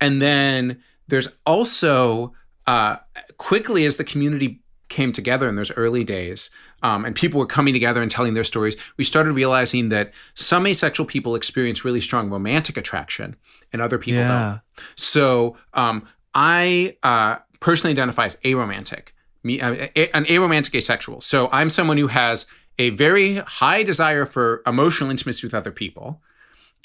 And 0.01 0.21
then 0.21 0.81
there's 1.07 1.29
also, 1.45 2.33
uh, 2.67 2.97
quickly 3.37 3.85
as 3.85 3.97
the 3.97 4.03
community 4.03 4.61
came 4.89 5.11
together 5.11 5.47
in 5.49 5.55
those 5.55 5.71
early 5.71 6.03
days, 6.03 6.49
um, 6.83 7.05
and 7.05 7.15
people 7.15 7.39
were 7.39 7.45
coming 7.45 7.73
together 7.73 8.01
and 8.01 8.11
telling 8.11 8.33
their 8.33 8.43
stories, 8.43 8.75
we 8.97 9.03
started 9.03 9.33
realizing 9.33 9.89
that 9.89 10.11
some 10.35 10.67
asexual 10.67 11.05
people 11.05 11.35
experience 11.35 11.83
really 11.83 12.01
strong 12.01 12.29
romantic 12.29 12.77
attraction 12.77 13.35
and 13.73 13.81
other 13.81 13.97
people 13.97 14.21
yeah. 14.21 14.27
don't. 14.49 14.61
So 14.95 15.57
um, 15.73 16.07
I 16.33 16.97
uh, 17.01 17.37
personally 17.59 17.91
identify 17.91 18.25
as 18.25 18.35
aromantic 18.37 19.09
me 19.45 19.61
uh, 19.61 19.87
an 20.13 20.25
aromantic 20.25 20.75
asexual. 20.75 21.21
So 21.21 21.49
I'm 21.51 21.69
someone 21.69 21.97
who 21.97 22.07
has 22.07 22.47
a 22.77 22.89
very 22.89 23.35
high 23.35 23.83
desire 23.83 24.25
for 24.25 24.61
emotional 24.65 25.09
intimacy 25.09 25.45
with 25.47 25.53
other 25.53 25.71
people. 25.71 26.21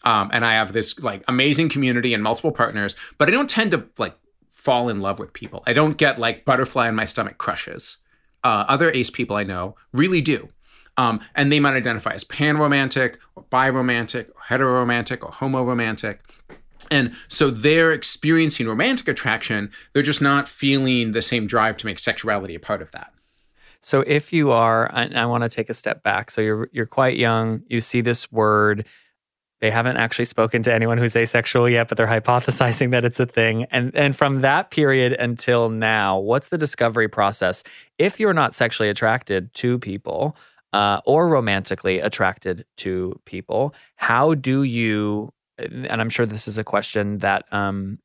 Um, 0.04 0.30
and 0.32 0.44
I 0.44 0.54
have 0.54 0.72
this 0.72 0.98
like 1.00 1.22
amazing 1.28 1.68
community 1.68 2.14
and 2.14 2.22
multiple 2.22 2.52
partners, 2.52 2.96
but 3.18 3.28
I 3.28 3.30
don't 3.30 3.50
tend 3.50 3.70
to 3.72 3.86
like 3.98 4.16
fall 4.50 4.88
in 4.88 5.00
love 5.00 5.18
with 5.18 5.32
people. 5.32 5.62
I 5.66 5.72
don't 5.72 5.96
get 5.96 6.18
like 6.18 6.44
butterfly 6.44 6.88
in 6.88 6.94
my 6.94 7.04
stomach 7.04 7.38
crushes. 7.38 7.98
Uh, 8.42 8.64
other 8.68 8.90
ace 8.92 9.10
people 9.10 9.36
I 9.36 9.44
know 9.44 9.76
really 9.92 10.22
do. 10.22 10.48
Um, 10.96 11.20
and 11.34 11.50
they 11.50 11.60
might 11.60 11.74
identify 11.74 12.12
as 12.12 12.24
pan 12.24 12.58
romantic 12.58 13.18
or 13.34 13.44
biromantic 13.44 14.28
or 14.30 14.42
heteroromantic 14.48 15.22
or 15.22 15.32
homo 15.32 15.62
romantic. 15.62 16.20
And 16.90 17.14
so 17.28 17.50
they're 17.50 17.92
experiencing 17.92 18.66
romantic 18.66 19.08
attraction. 19.08 19.70
They're 19.92 20.02
just 20.02 20.22
not 20.22 20.48
feeling 20.48 21.12
the 21.12 21.22
same 21.22 21.46
drive 21.46 21.76
to 21.78 21.86
make 21.86 21.98
sexuality 21.98 22.54
a 22.54 22.60
part 22.60 22.82
of 22.82 22.90
that. 22.92 23.12
So 23.82 24.02
if 24.06 24.32
you 24.32 24.50
are, 24.50 24.90
I, 24.92 25.06
I 25.14 25.26
want 25.26 25.42
to 25.42 25.48
take 25.48 25.70
a 25.70 25.74
step 25.74 26.02
back. 26.02 26.30
So 26.30 26.40
you're 26.40 26.68
you're 26.72 26.86
quite 26.86 27.16
young. 27.16 27.62
You 27.68 27.80
see 27.80 28.00
this 28.00 28.30
word. 28.30 28.84
They 29.60 29.70
haven't 29.70 29.98
actually 29.98 30.24
spoken 30.24 30.62
to 30.64 30.72
anyone 30.72 30.96
who's 30.96 31.14
asexual 31.14 31.68
yet, 31.68 31.88
but 31.88 31.98
they're 31.98 32.06
hypothesizing 32.06 32.90
that 32.92 33.04
it's 33.04 33.20
a 33.20 33.26
thing. 33.26 33.64
And 33.64 33.94
and 33.94 34.16
from 34.16 34.40
that 34.40 34.70
period 34.70 35.12
until 35.14 35.68
now, 35.68 36.18
what's 36.18 36.48
the 36.48 36.58
discovery 36.58 37.08
process? 37.08 37.62
If 37.98 38.18
you're 38.18 38.32
not 38.32 38.54
sexually 38.54 38.88
attracted 38.88 39.52
to 39.54 39.78
people 39.78 40.36
uh, 40.72 41.00
or 41.04 41.28
romantically 41.28 42.00
attracted 42.00 42.64
to 42.78 43.20
people, 43.26 43.74
how 43.96 44.34
do 44.34 44.62
you 44.62 45.32
and 45.58 46.00
I'm 46.00 46.10
sure 46.10 46.24
this 46.24 46.48
is 46.48 46.56
a 46.56 46.64
question 46.64 47.18
that 47.18 47.44
um, 47.52 47.98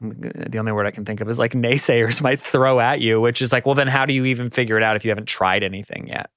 the 0.00 0.58
only 0.58 0.72
word 0.72 0.86
I 0.86 0.90
can 0.90 1.04
think 1.04 1.20
of 1.20 1.28
is 1.28 1.38
like 1.38 1.52
naysayers 1.52 2.22
might 2.22 2.40
throw 2.40 2.80
at 2.80 3.00
you, 3.00 3.20
which 3.20 3.42
is 3.42 3.52
like, 3.52 3.66
well, 3.66 3.74
then 3.74 3.88
how 3.88 4.06
do 4.06 4.12
you 4.12 4.24
even 4.26 4.50
figure 4.50 4.76
it 4.76 4.82
out 4.82 4.96
if 4.96 5.04
you 5.04 5.10
haven't 5.10 5.26
tried 5.26 5.62
anything 5.62 6.08
yet? 6.08 6.30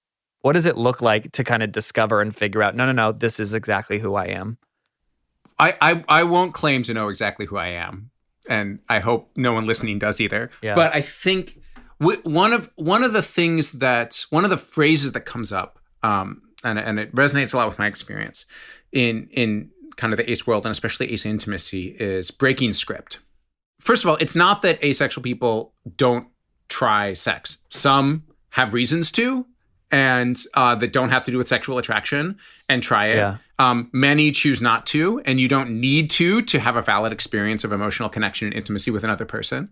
What 0.46 0.54
does 0.54 0.68
it 0.68 0.78
look 0.78 1.02
like 1.02 1.32
to 1.32 1.44
kind 1.44 1.64
of 1.64 1.72
discover 1.72 2.22
and 2.22 2.36
figure 2.36 2.62
out, 2.62 2.76
no, 2.76 2.86
no, 2.86 2.92
no, 2.92 3.12
this 3.12 3.40
is 3.40 3.56
exactly 3.56 3.98
who 3.98 4.14
I 4.14 4.26
am? 4.26 4.60
I, 5.58 5.76
I, 5.82 6.04
I 6.08 6.24
won't 6.24 6.54
claim 6.54 6.84
to 6.84 6.94
know 6.94 7.10
exactly 7.10 7.48
who 7.48 7.58
I 7.58 7.70
am. 7.70 8.12
And 8.48 8.78
I 8.88 9.00
hope 9.00 9.32
no 9.36 9.54
one 9.54 9.66
listening 9.66 9.98
does 9.98 10.22
either. 10.22 10.52
Yeah. 10.62 10.76
But 10.76 10.94
I 10.94 11.02
think 11.02 11.58
one 11.98 12.54
of 12.54 12.70
one 12.76 13.02
of 13.02 13.12
the 13.12 13.24
things 13.24 13.72
that 13.72 14.24
one 14.30 14.44
of 14.44 14.52
the 14.52 14.58
phrases 14.58 15.14
that 15.14 15.22
comes 15.22 15.52
up, 15.52 15.80
um, 16.04 16.44
and, 16.64 16.78
and 16.78 17.00
it 17.00 17.16
resonates 17.16 17.52
a 17.56 17.58
lot 17.58 17.68
with 17.68 17.80
my 17.80 17.88
experience, 17.88 18.46
in 18.92 19.28
in 19.32 19.72
kind 19.96 20.14
of 20.14 20.18
the 20.18 20.30
ace 20.30 20.46
world 20.46 20.64
and 20.64 20.72
especially 20.72 21.12
ace 21.12 21.26
intimacy 21.26 21.96
is 22.00 22.30
breaking 22.30 22.74
script. 22.74 23.18
First 23.80 24.04
of 24.04 24.12
all, 24.12 24.18
it's 24.18 24.36
not 24.36 24.62
that 24.62 24.84
asexual 24.84 25.24
people 25.24 25.74
don't 25.98 26.28
try 26.70 27.14
sex. 27.14 27.58
Some 27.72 28.26
have 28.52 28.74
reasons 28.74 29.12
to, 29.14 29.48
and 29.92 30.42
uh, 30.54 30.76
that 30.76 30.92
don't 30.92 31.10
have 31.10 31.24
to 31.24 31.32
do 31.32 31.38
with 31.38 31.48
sexual 31.48 31.78
attraction 31.78 32.38
and 32.68 32.82
try 32.82 33.08
it. 33.08 33.16
Yeah. 33.16 33.38
Um, 33.58 33.90
many 33.94 34.32
choose 34.32 34.62
not 34.62 34.86
to, 34.88 35.22
and 35.22 35.40
you 35.40 35.48
don't 35.48 35.80
need 35.80 36.10
to 36.12 36.42
to 36.42 36.60
have 36.60 36.76
a 36.76 36.82
valid 36.82 37.14
experience 37.14 37.64
of 37.64 37.72
emotional 37.72 38.10
connection 38.10 38.48
and 38.48 38.56
intimacy 38.56 38.92
with 38.92 39.04
another 39.04 39.26
person. 39.26 39.70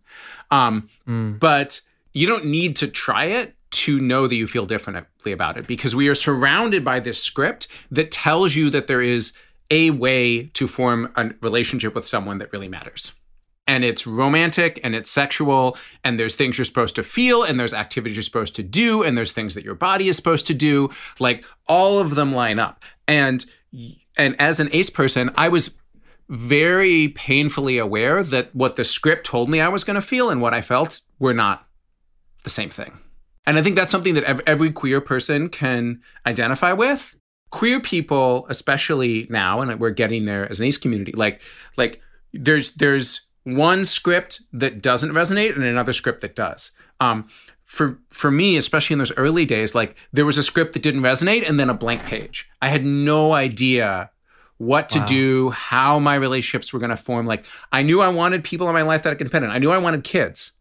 Um, 0.52 0.90
mm. 1.08 1.38
But 1.40 1.82
you 2.14 2.28
don't 2.28 2.46
need 2.46 2.76
to 2.78 2.88
try 2.88 3.26
it 3.26 3.56
to 3.72 4.00
know 4.00 4.28
that 4.28 4.36
you 4.36 4.48
feel 4.48 4.66
differently 4.66 5.32
about 5.32 5.58
it 5.58 5.66
because 5.68 5.96
we 5.96 6.08
are 6.08 6.16
surrounded 6.16 6.86
by 6.86 7.00
this 7.00 7.22
script 7.22 7.68
that 7.90 8.12
tells 8.12 8.56
you 8.56 8.70
that 8.70 8.88
there 8.88 9.02
is 9.02 9.34
a 9.72 9.90
way 9.90 10.44
to 10.44 10.68
form 10.68 11.12
a 11.16 11.32
relationship 11.42 11.96
with 11.96 12.08
someone 12.08 12.38
that 12.38 12.54
really 12.54 12.70
matters. 12.70 13.14
And 13.66 13.86
it's 13.86 14.06
romantic 14.06 14.80
and 14.84 14.94
it's 14.94 15.10
sexual, 15.10 15.78
and 16.04 16.20
there's 16.20 16.36
things 16.36 16.58
you're 16.58 16.66
supposed 16.66 16.96
to 16.96 17.04
feel, 17.04 17.44
and 17.44 17.60
there's 17.60 17.74
activities 17.74 18.18
you're 18.18 18.24
supposed 18.24 18.56
to 18.58 18.64
do, 18.64 19.04
and 19.04 19.18
there's 19.18 19.32
things 19.32 19.56
that 19.56 19.64
your 19.64 19.76
body 19.76 20.10
is 20.10 20.18
supposed 20.18 20.48
to 20.48 20.54
do. 20.54 20.90
Like 21.20 21.46
all 21.68 22.00
of 22.00 22.16
them 22.16 22.34
line 22.34 22.60
up. 22.60 22.84
And 23.08 23.46
and 24.18 24.40
as 24.40 24.60
an 24.60 24.70
ace 24.72 24.90
person, 24.90 25.32
I 25.36 25.48
was 25.50 25.80
very 26.30 27.10
painfully 27.10 27.78
aware 27.78 28.24
that 28.24 28.54
what 28.56 28.76
the 28.76 28.84
script 28.84 29.26
told 29.26 29.50
me 29.50 29.60
I 29.60 29.68
was 29.68 29.84
going 29.84 29.96
to 29.96 30.02
feel 30.02 30.30
and 30.30 30.42
what 30.42 30.54
I 30.54 30.62
felt 30.62 31.02
were 31.20 31.34
not 31.34 31.68
the 32.44 32.50
same 32.50 32.70
thing. 32.70 33.00
And 33.46 33.58
I 33.58 33.62
think 33.62 33.76
that's 33.76 33.92
something 33.92 34.14
that 34.14 34.42
every 34.48 34.72
queer 34.72 35.02
person 35.02 35.50
can 35.50 36.02
identify 36.26 36.72
with. 36.74 37.16
Queer 37.50 37.80
people, 37.80 38.46
especially 38.50 39.28
now, 39.30 39.62
and 39.62 39.80
we're 39.80 39.92
getting 39.92 40.26
there 40.26 40.50
as 40.50 40.60
an 40.60 40.66
ace 40.66 40.78
community, 40.78 41.12
like 41.12 41.42
like 41.78 42.02
there's 42.34 42.74
there's 42.74 43.28
one 43.44 43.86
script 43.86 44.42
that 44.52 44.82
doesn't 44.82 45.12
resonate 45.12 45.56
and 45.56 45.64
another 45.64 45.94
script 45.94 46.22
that 46.22 46.36
does. 46.36 46.72
Um, 47.00 47.28
for 47.64 48.00
for 48.10 48.30
me, 48.30 48.58
especially 48.58 48.94
in 48.94 49.00
those 49.00 49.16
early 49.18 49.46
days, 49.46 49.74
like 49.74 49.96
there 50.12 50.26
was 50.26 50.38
a 50.38 50.44
script 50.44 50.74
that 50.74 50.84
didn't 50.84 51.02
resonate 51.02 51.48
and 51.48 51.60
then 51.60 51.70
a 51.70 51.74
blank 51.74 52.04
page. 52.04 52.50
I 52.62 52.68
had 52.68 52.86
no 52.86 53.34
idea 53.34 54.12
what 54.58 54.90
to 54.90 55.00
wow. 55.00 55.06
do, 55.06 55.50
how 55.50 56.00
my 56.00 56.16
relationships 56.16 56.72
were 56.72 56.80
going 56.80 56.90
to 56.90 56.98
form. 56.98 57.26
Like 57.26 57.46
I 57.72 57.82
knew 57.82 58.02
I 58.02 58.10
wanted 58.10 58.44
people 58.44 58.68
in 58.68 58.74
my 58.74 58.84
life 58.84 59.04
that 59.04 59.12
I 59.12 59.16
could 59.16 59.28
depend 59.28 59.46
on. 59.46 59.52
I 59.52 59.58
knew 59.58 59.72
I 59.72 59.78
wanted 59.78 60.04
kids. 60.04 60.54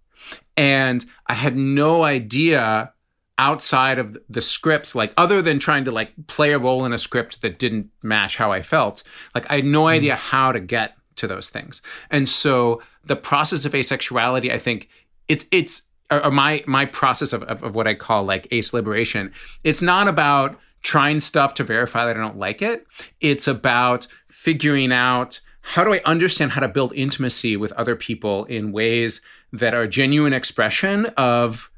And 0.56 1.04
I 1.26 1.34
had 1.34 1.56
no 1.56 2.02
idea 2.02 2.92
outside 3.38 3.98
of 3.98 4.16
the 4.28 4.40
scripts, 4.40 4.94
like 4.94 5.12
other 5.16 5.42
than 5.42 5.58
trying 5.58 5.84
to 5.84 5.90
like 5.90 6.12
play 6.26 6.52
a 6.52 6.58
role 6.58 6.84
in 6.84 6.92
a 6.92 6.98
script 6.98 7.42
that 7.42 7.58
didn't 7.58 7.90
match 8.02 8.36
how 8.36 8.52
I 8.52 8.62
felt, 8.62 9.02
like 9.34 9.50
I 9.50 9.56
had 9.56 9.64
no 9.64 9.84
mm. 9.84 9.90
idea 9.90 10.16
how 10.16 10.52
to 10.52 10.60
get 10.60 10.94
to 11.22 11.28
those 11.28 11.48
things. 11.48 11.80
And 12.10 12.28
so 12.28 12.82
the 13.04 13.16
process 13.16 13.64
of 13.64 13.72
asexuality, 13.72 14.52
I 14.52 14.58
think 14.58 14.88
it's 15.28 15.46
it's 15.50 15.82
or 16.10 16.30
my 16.30 16.62
my 16.66 16.84
process 16.84 17.32
of, 17.32 17.44
of, 17.44 17.62
of 17.62 17.74
what 17.74 17.86
I 17.86 17.94
call 17.94 18.24
like 18.24 18.48
ace 18.50 18.74
liberation. 18.74 19.32
It's 19.64 19.80
not 19.80 20.08
about 20.08 20.58
trying 20.82 21.20
stuff 21.20 21.54
to 21.54 21.64
verify 21.64 22.04
that 22.04 22.16
I 22.16 22.20
don't 22.20 22.38
like 22.38 22.60
it. 22.60 22.84
It's 23.20 23.46
about 23.46 24.08
figuring 24.28 24.92
out 24.92 25.40
how 25.60 25.84
do 25.84 25.94
I 25.94 26.00
understand 26.04 26.52
how 26.52 26.60
to 26.60 26.68
build 26.68 26.92
intimacy 26.94 27.56
with 27.56 27.70
other 27.72 27.94
people 27.94 28.44
in 28.46 28.72
ways 28.72 29.22
that 29.52 29.74
are 29.74 29.86
genuine 29.86 30.32
expression 30.32 31.06
of 31.16 31.70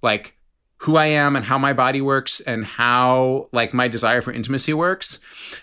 like 0.00 0.36
who 0.78 0.96
I 0.96 1.06
am 1.06 1.36
and 1.36 1.44
how 1.44 1.58
my 1.58 1.72
body 1.72 2.00
works 2.00 2.40
and 2.40 2.64
how 2.64 3.48
like 3.52 3.74
my 3.74 3.88
desire 3.88 4.22
for 4.22 4.32
intimacy 4.32 4.72
works. 4.72 5.20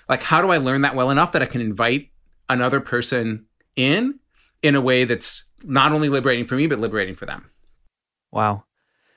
Like 0.08 0.22
how 0.22 0.42
do 0.42 0.52
I 0.52 0.58
learn 0.58 0.82
that 0.82 0.96
well 0.96 1.10
enough 1.10 1.32
that 1.32 1.42
I 1.42 1.48
can 1.48 1.62
invite 1.62 2.10
another 2.50 2.80
person 2.80 3.46
in 3.76 4.20
in 4.62 4.76
a 4.76 4.82
way 4.82 5.04
that's 5.04 5.44
not 5.64 5.92
only 5.92 6.10
liberating 6.10 6.46
for 6.46 6.56
me 6.56 6.68
but 6.68 6.80
liberating 6.80 7.16
for 7.16 7.26
them. 7.26 7.50
Wow. 8.32 8.64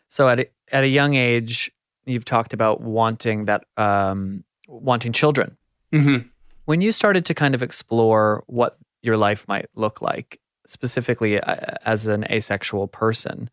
So 0.08 0.28
at 0.28 0.40
a, 0.40 0.48
at 0.72 0.84
a 0.84 0.88
young 0.88 1.14
age 1.14 1.70
you've 2.04 2.24
talked 2.24 2.52
about 2.52 2.80
wanting 2.80 3.46
that 3.46 3.64
um 3.76 4.44
wanting 4.68 5.12
children. 5.12 5.56
Mm-hmm. 5.92 6.28
When 6.64 6.80
you 6.80 6.92
started 6.92 7.24
to 7.26 7.34
kind 7.34 7.54
of 7.54 7.62
explore 7.62 8.42
what 8.46 8.78
your 9.02 9.16
life 9.16 9.46
might 9.46 9.66
look 9.74 10.02
like, 10.02 10.40
specifically 10.66 11.40
uh, 11.40 11.76
as 11.84 12.06
an 12.06 12.24
asexual 12.30 12.88
person, 12.88 13.48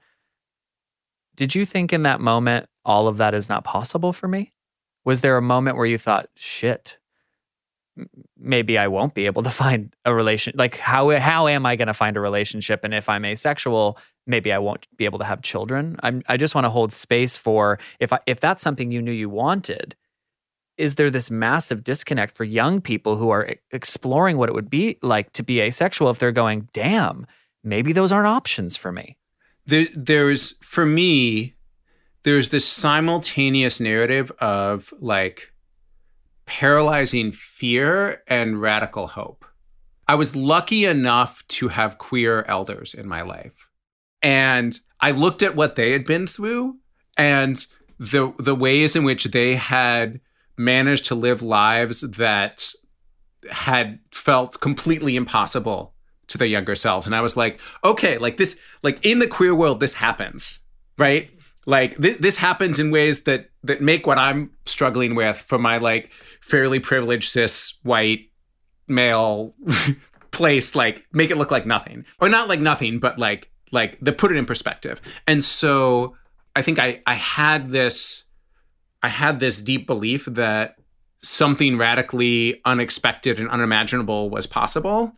did 1.36 1.54
you 1.54 1.66
think 1.66 1.94
in 1.94 2.04
that 2.04 2.20
moment 2.20 2.68
all 2.86 3.08
of 3.08 3.18
that 3.18 3.34
is 3.34 3.50
not 3.50 3.64
possible 3.64 4.14
for 4.14 4.28
me? 4.28 4.52
Was 5.06 5.22
there 5.22 5.38
a 5.38 5.42
moment 5.42 5.78
where 5.78 5.86
you 5.86 5.98
thought, 5.98 6.30
shit, 6.36 6.98
maybe 8.38 8.78
I 8.78 8.88
won't 8.88 9.14
be 9.14 9.26
able 9.26 9.44
to 9.44 9.50
find 9.64 9.96
a 10.06 10.14
relation 10.14 10.54
like 10.56 10.78
how 10.78 11.18
how 11.18 11.48
am 11.48 11.66
I 11.66 11.76
going 11.76 11.88
to 11.88 11.94
find 11.94 12.18
a 12.18 12.22
relationship 12.22 12.84
and 12.84 12.94
if 12.94 13.10
I'm 13.10 13.26
asexual 13.26 13.98
maybe 14.26 14.52
I 14.52 14.58
won't 14.58 14.88
be 14.98 15.06
able 15.06 15.20
to 15.20 15.26
have 15.26 15.42
children 15.42 15.98
I'm 16.02 16.24
I 16.28 16.38
just 16.38 16.56
want 16.56 16.66
to 16.66 16.70
hold 16.70 16.92
space 16.94 17.36
for 17.36 17.80
if 18.00 18.14
I, 18.14 18.20
if 18.26 18.40
that's 18.40 18.64
something 18.64 18.92
you 18.92 19.02
knew 19.02 19.12
you 19.12 19.30
wanted 19.30 19.96
is 20.78 20.96
there 20.96 21.10
this 21.10 21.30
massive 21.30 21.84
disconnect 21.84 22.36
for 22.36 22.44
young 22.44 22.82
people 22.82 23.16
who 23.16 23.30
are 23.30 23.56
exploring 23.72 24.38
what 24.38 24.50
it 24.50 24.56
would 24.56 24.70
be 24.70 24.98
like 25.02 25.32
to 25.34 25.44
be 25.44 25.60
asexual 25.62 26.10
if 26.10 26.20
they're 26.20 26.32
going, 26.32 26.68
damn, 26.74 27.28
maybe 27.64 27.94
those 27.94 28.12
aren't 28.12 28.28
options 28.28 28.76
for 28.76 28.92
me? 28.92 29.18
There, 29.66 29.88
there's, 29.96 30.54
for 30.64 30.86
me, 30.86 31.54
there's 32.24 32.50
this 32.50 32.68
simultaneous 32.68 33.80
narrative 33.80 34.32
of 34.40 34.94
like 35.00 35.53
paralyzing 36.60 37.32
fear 37.32 38.22
and 38.28 38.62
radical 38.62 39.08
hope. 39.08 39.44
I 40.08 40.14
was 40.14 40.36
lucky 40.36 40.86
enough 40.86 41.44
to 41.48 41.70
have 41.70 41.98
queer 41.98 42.46
elders 42.48 42.94
in 42.94 43.08
my 43.08 43.24
life. 43.24 43.68
And 44.22 44.78
I 45.00 45.12
looked 45.12 45.42
at 45.42 45.56
what 45.56 45.76
they 45.76 45.94
had 45.94 46.06
been 46.06 46.28
through 46.28 46.78
and 47.18 47.66
the 47.98 48.34
the 48.38 48.54
ways 48.54 48.96
in 48.96 49.04
which 49.04 49.26
they 49.26 49.56
had 49.56 50.22
managed 50.56 51.08
to 51.08 51.16
live 51.16 51.42
lives 51.42 52.02
that 52.02 52.72
had 53.52 53.98
felt 54.12 54.60
completely 54.62 55.16
impossible 55.16 55.96
to 56.28 56.38
their 56.38 56.48
younger 56.48 56.74
selves 56.74 57.06
and 57.06 57.16
i 57.16 57.22
was 57.22 57.36
like 57.36 57.60
okay 57.84 58.18
like 58.18 58.38
this 58.38 58.58
like 58.82 59.06
in 59.06 59.20
the 59.20 59.28
queer 59.28 59.54
world 59.54 59.80
this 59.80 59.96
happens 59.96 60.60
right 60.98 61.30
like 61.66 62.02
th- 62.02 62.18
this 62.18 62.38
happens 62.38 62.80
in 62.80 62.92
ways 62.92 63.24
that 63.24 63.50
that 63.64 63.82
make 63.82 64.06
what 64.06 64.18
i'm 64.18 64.52
struggling 64.66 65.16
with 65.16 65.38
for 65.38 65.58
my 65.58 65.78
like 65.78 66.12
fairly 66.42 66.80
privileged 66.80 67.30
cis 67.30 67.80
white 67.84 68.30
male 68.88 69.56
place 70.32 70.76
like 70.76 71.06
make 71.14 71.32
it 71.32 71.38
look 71.38 71.52
like 71.52 71.66
nothing. 71.66 72.06
Or 72.20 72.28
not 72.28 72.50
like 72.50 72.60
nothing 72.60 73.00
but 73.00 73.18
like 73.18 73.50
like 73.72 73.98
the 74.02 74.12
put 74.12 74.32
it 74.32 74.38
in 74.38 74.46
perspective. 74.46 75.00
And 75.28 75.44
so 75.44 76.16
i 76.56 76.62
think 76.62 76.80
i 76.80 77.02
i 77.08 77.14
had 77.14 77.72
this 77.72 78.26
i 79.02 79.08
had 79.08 79.40
this 79.40 79.62
deep 79.62 79.88
belief 79.88 80.26
that 80.26 80.76
something 81.22 81.78
radically 81.78 82.62
unexpected 82.66 83.40
and 83.40 83.50
unimaginable 83.50 84.30
was 84.30 84.46
possible. 84.46 85.14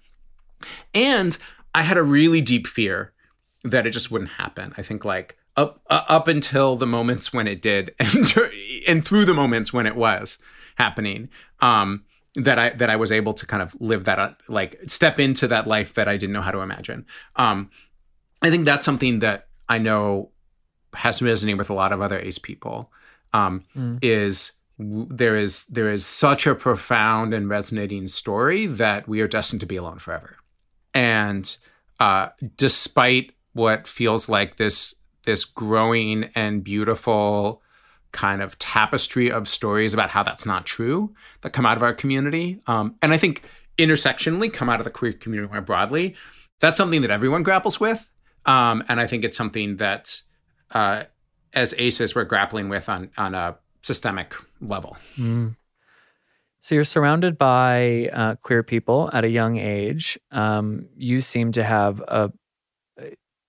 And 0.94 1.38
i 1.74 1.82
had 1.82 1.98
a 1.98 2.04
really 2.04 2.42
deep 2.42 2.68
fear 2.68 3.14
that 3.64 3.88
it 3.88 3.92
just 3.92 4.12
wouldn't 4.12 4.32
happen. 4.32 4.74
I 4.78 4.84
think 4.84 5.04
like 5.06 5.38
up 5.58 5.82
uh, 5.90 6.04
up 6.08 6.28
until 6.28 6.76
the 6.76 6.88
moments 6.88 7.32
when 7.34 7.48
it 7.48 7.62
did 7.62 7.94
and 8.00 8.34
and 8.88 9.06
through 9.06 9.26
the 9.26 9.34
moments 9.34 9.72
when 9.72 9.86
it 9.86 9.96
was 9.96 10.38
happening 10.78 11.30
um 11.62 12.04
that 12.36 12.60
I 12.60 12.70
that 12.72 12.90
I 12.90 12.96
was 12.96 13.12
able 13.12 13.34
to 13.34 13.46
kind 13.46 13.64
of 13.64 13.76
live 13.80 14.04
that 14.06 14.20
uh, 14.20 14.34
like 14.48 14.80
step 14.88 15.20
into 15.20 15.48
that 15.48 15.68
life 15.68 15.94
that 15.94 16.08
I 16.08 16.18
didn't 16.18 16.34
know 16.34 16.42
how 16.42 16.52
to 16.52 16.60
imagine. 16.60 17.06
Um, 17.36 17.70
I 18.42 18.50
think 18.50 18.66
that's 18.66 18.86
something 18.86 19.20
that 19.20 19.48
I 19.70 19.78
know 19.78 20.32
has 20.94 21.20
resonated 21.20 21.58
with 21.58 21.70
a 21.70 21.74
lot 21.74 21.92
of 21.92 22.02
other 22.02 22.20
ace 22.20 22.38
people. 22.38 22.92
Um, 23.34 23.64
mm. 23.76 24.00
Is 24.02 24.54
w- 24.78 25.08
there 25.10 25.38
is 25.38 25.66
there 25.68 25.92
is 25.92 26.06
such 26.06 26.46
a 26.46 26.56
profound 26.56 27.34
and 27.34 27.50
resonating 27.50 28.08
story 28.08 28.66
that 28.66 29.08
we 29.08 29.22
are 29.22 29.28
destined 29.28 29.62
to 29.62 29.66
be 29.66 29.78
alone 29.78 30.00
forever, 30.00 30.38
and 30.94 31.58
uh, 32.00 32.30
despite 32.58 33.32
what 33.54 33.88
feels 33.88 34.28
like 34.28 34.58
this 34.58 34.96
this 35.26 35.46
growing 35.46 36.30
and 36.36 36.64
beautiful 36.64 37.62
kind 38.12 38.42
of 38.42 38.58
tapestry 38.60 39.30
of 39.30 39.48
stories 39.48 39.94
about 39.94 40.10
how 40.10 40.24
that's 40.24 40.46
not 40.46 40.66
true 40.66 41.14
that 41.42 41.52
come 41.52 41.66
out 41.66 41.76
of 41.76 41.84
our 41.84 41.94
community. 41.94 42.62
Um, 42.66 42.96
and 43.02 43.12
I 43.12 43.18
think 43.18 43.44
intersectionally 43.78 44.52
come 44.52 44.70
out 44.70 44.80
of 44.80 44.86
the 44.86 44.90
queer 44.90 45.14
community 45.14 45.52
more 45.52 45.62
broadly. 45.62 46.16
That's 46.62 46.78
something 46.78 47.02
that 47.02 47.12
everyone 47.12 47.44
grapples 47.44 47.80
with. 47.80 48.10
Um, 48.46 48.84
and 48.88 49.02
I 49.02 49.08
think 49.08 49.24
it's 49.24 49.36
something 49.36 49.78
that 49.78 50.22
uh, 50.72 51.04
as 51.54 51.74
ACEs 51.78 52.16
we're 52.16 52.24
grappling 52.24 52.70
with 52.70 52.88
on, 52.88 53.10
on 53.18 53.36
a 53.36 53.58
systemic 53.82 54.34
level. 54.62 54.98
Mm. 55.18 55.56
So 56.62 56.74
you're 56.74 56.84
surrounded 56.84 57.38
by 57.38 58.10
uh, 58.12 58.36
queer 58.36 58.64
people 58.64 59.10
at 59.14 59.24
a 59.24 59.30
young 59.30 59.58
age. 59.58 60.18
Um, 60.32 60.88
you 60.96 61.22
seem 61.22 61.52
to 61.54 61.64
have 61.64 62.00
a 62.08 62.32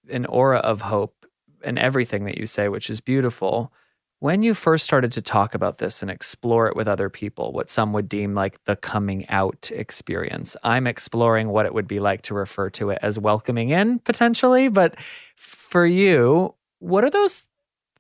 an 0.09 0.27
aura 0.27 0.59
of 0.59 0.81
hope 0.81 1.26
in 1.63 1.79
everything 1.79 2.25
that 2.25 2.39
you 2.39 2.47
say, 2.47 2.69
which 2.69 2.91
is 2.91 3.01
beautiful. 3.01 3.73
When 4.21 4.43
you 4.43 4.55
first 4.55 4.85
started 4.85 5.13
to 5.13 5.23
talk 5.23 5.55
about 5.55 5.77
this 5.77 6.01
and 6.01 6.11
explore 6.11 6.69
it 6.69 6.75
with 6.75 6.89
other 6.89 7.11
people, 7.11 7.53
what 7.53 7.69
some 7.69 7.93
would 7.93 8.09
deem 8.09 8.35
like 8.35 8.65
the 8.65 8.75
coming 8.75 9.29
out 9.29 9.71
experience, 9.75 10.57
I'm 10.63 10.87
exploring 10.87 11.49
what 11.49 11.67
it 11.67 11.75
would 11.75 11.87
be 11.87 12.01
like 12.01 12.23
to 12.23 12.35
refer 12.35 12.71
to 12.71 12.91
it 12.91 12.99
as 13.03 13.19
welcoming 13.19 13.71
in 13.71 13.99
potentially. 13.99 14.69
But 14.69 14.99
for 15.37 15.85
you, 15.85 16.55
what 16.79 17.05
are 17.05 17.11
those 17.11 17.49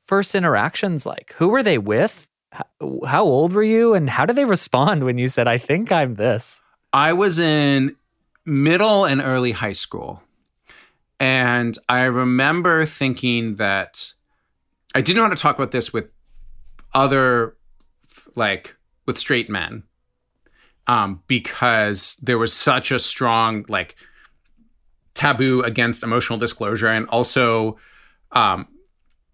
first 0.06 0.34
interactions 0.34 1.04
like? 1.04 1.34
Who 1.36 1.48
were 1.48 1.62
they 1.62 1.78
with? 1.78 2.26
How 3.04 3.24
old 3.24 3.52
were 3.52 3.62
you? 3.62 3.92
And 3.92 4.08
how 4.08 4.24
did 4.24 4.36
they 4.36 4.46
respond 4.46 5.04
when 5.04 5.18
you 5.18 5.28
said, 5.28 5.46
I 5.46 5.58
think 5.58 5.92
I'm 5.92 6.14
this? 6.14 6.62
I 6.94 7.12
was 7.12 7.38
in 7.38 7.94
middle 8.46 9.04
and 9.04 9.20
early 9.20 9.52
high 9.52 9.72
school. 9.72 10.22
And 11.18 11.76
I 11.88 12.02
remember 12.02 12.84
thinking 12.84 13.56
that 13.56 14.12
I 14.94 15.00
didn't 15.00 15.16
know 15.16 15.22
how 15.22 15.30
to 15.30 15.36
talk 15.36 15.56
about 15.56 15.70
this 15.70 15.92
with 15.92 16.14
other 16.94 17.56
like 18.34 18.76
with 19.06 19.18
straight 19.18 19.48
men 19.48 19.84
um, 20.86 21.22
because 21.26 22.16
there 22.16 22.38
was 22.38 22.52
such 22.52 22.90
a 22.90 22.98
strong 22.98 23.64
like 23.68 23.96
taboo 25.14 25.62
against 25.62 26.02
emotional 26.02 26.38
disclosure 26.38 26.88
and 26.88 27.08
also 27.08 27.78
um, 28.32 28.68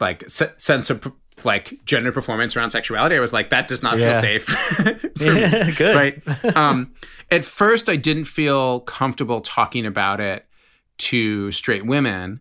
like 0.01 0.29
se- 0.29 0.53
sense 0.59 0.91
of 0.91 1.13
like 1.45 1.81
gender 1.85 2.13
performance 2.13 2.57
around 2.57 2.71
sexuality. 2.71 3.17
I 3.17 3.21
was 3.21 3.33
like, 3.33 3.51
that 3.51 3.69
does 3.69 3.83
not 3.83 3.99
yeah. 3.99 4.13
feel 4.13 4.21
safe. 4.21 5.15
yeah, 5.21 5.67
me, 5.67 5.73
good. 5.73 5.97
Right. 5.97 6.23
Um, 6.57 6.93
at 7.31 7.45
first, 7.45 7.89
I 7.89 7.97
didn't 7.97 8.27
feel 8.27 8.81
comfortable 8.81 9.41
talking 9.41 9.87
about 9.87 10.21
it 10.21 10.47
to 10.99 11.51
straight 11.53 11.87
women 11.87 12.41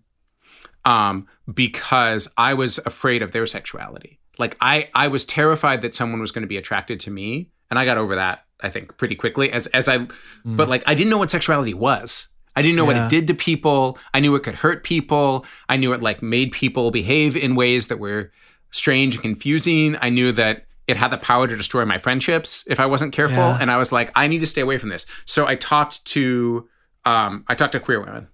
um, 0.86 1.28
because 1.52 2.28
I 2.38 2.54
was 2.54 2.80
afraid 2.80 3.22
of 3.22 3.32
their 3.32 3.48
sexuality. 3.48 4.20
Like 4.38 4.58
I, 4.62 4.90
I 4.96 5.08
was 5.08 5.26
terrified 5.26 5.82
that 5.82 5.94
someone 5.94 6.22
was 6.22 6.32
going 6.32 6.44
to 6.44 6.48
be 6.48 6.58
attracted 6.58 7.00
to 7.02 7.12
me, 7.12 7.50
and 7.70 7.78
I 7.78 7.86
got 7.86 7.98
over 7.98 8.16
that. 8.16 8.46
I 8.64 8.70
think 8.70 8.98
pretty 8.98 9.16
quickly 9.16 9.52
as 9.52 9.68
as 9.68 9.88
I, 9.88 10.00
mm. 10.00 10.10
but 10.46 10.70
like 10.70 10.84
I 10.88 10.94
didn't 10.94 11.10
know 11.10 11.18
what 11.18 11.32
sexuality 11.32 11.74
was. 11.74 12.28
I 12.56 12.62
didn't 12.62 12.76
know 12.76 12.84
yeah. 12.90 13.04
what 13.04 13.06
it 13.06 13.10
did 13.10 13.28
to 13.28 13.34
people. 13.34 13.98
I 14.14 14.20
knew 14.20 14.36
it 14.36 14.44
could 14.44 14.56
hurt 14.56 14.84
people. 14.84 15.46
I 15.70 15.78
knew 15.78 15.94
it 15.94 16.02
like 16.02 16.22
made 16.22 16.52
people 16.52 16.92
behave 16.92 17.38
in 17.38 17.56
ways 17.56 17.88
that 17.88 17.98
were 17.98 18.32
strange 18.72 19.16
and 19.16 19.22
confusing. 19.22 19.96
I 20.02 20.10
knew 20.10 20.32
that 20.34 20.66
it 20.88 20.98
had 20.98 21.12
the 21.12 21.18
power 21.18 21.48
to 21.48 21.56
destroy 21.56 21.86
my 21.86 21.98
friendships 21.98 22.66
if 22.68 22.80
I 22.80 22.86
wasn't 22.86 23.14
careful. 23.14 23.38
Yeah. 23.38 23.58
And 23.62 23.72
I 23.72 23.78
was 23.78 23.92
like, 23.92 24.12
I 24.16 24.28
need 24.28 24.40
to 24.40 24.48
stay 24.48 24.62
away 24.62 24.78
from 24.78 24.90
this. 24.90 25.06
So 25.26 25.48
I 25.48 25.56
talked 25.56 26.04
to 26.08 26.68
um, 27.06 27.46
I 27.48 27.56
talked 27.56 27.72
to 27.74 27.80
queer 27.80 28.00
women. 28.00 28.28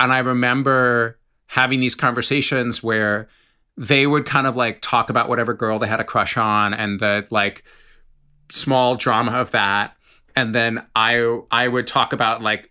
And 0.00 0.12
I 0.12 0.18
remember 0.18 1.18
having 1.46 1.78
these 1.80 1.94
conversations 1.94 2.82
where 2.82 3.28
they 3.76 4.06
would 4.06 4.26
kind 4.26 4.46
of 4.46 4.56
like 4.56 4.80
talk 4.80 5.10
about 5.10 5.28
whatever 5.28 5.54
girl 5.54 5.78
they 5.78 5.86
had 5.86 6.00
a 6.00 6.04
crush 6.04 6.36
on 6.36 6.74
and 6.74 6.98
the 6.98 7.26
like 7.30 7.62
small 8.50 8.96
drama 8.96 9.32
of 9.32 9.52
that. 9.52 9.94
And 10.34 10.54
then 10.54 10.86
i 10.96 11.40
i 11.50 11.68
would 11.68 11.86
talk 11.86 12.12
about 12.12 12.42
like 12.42 12.70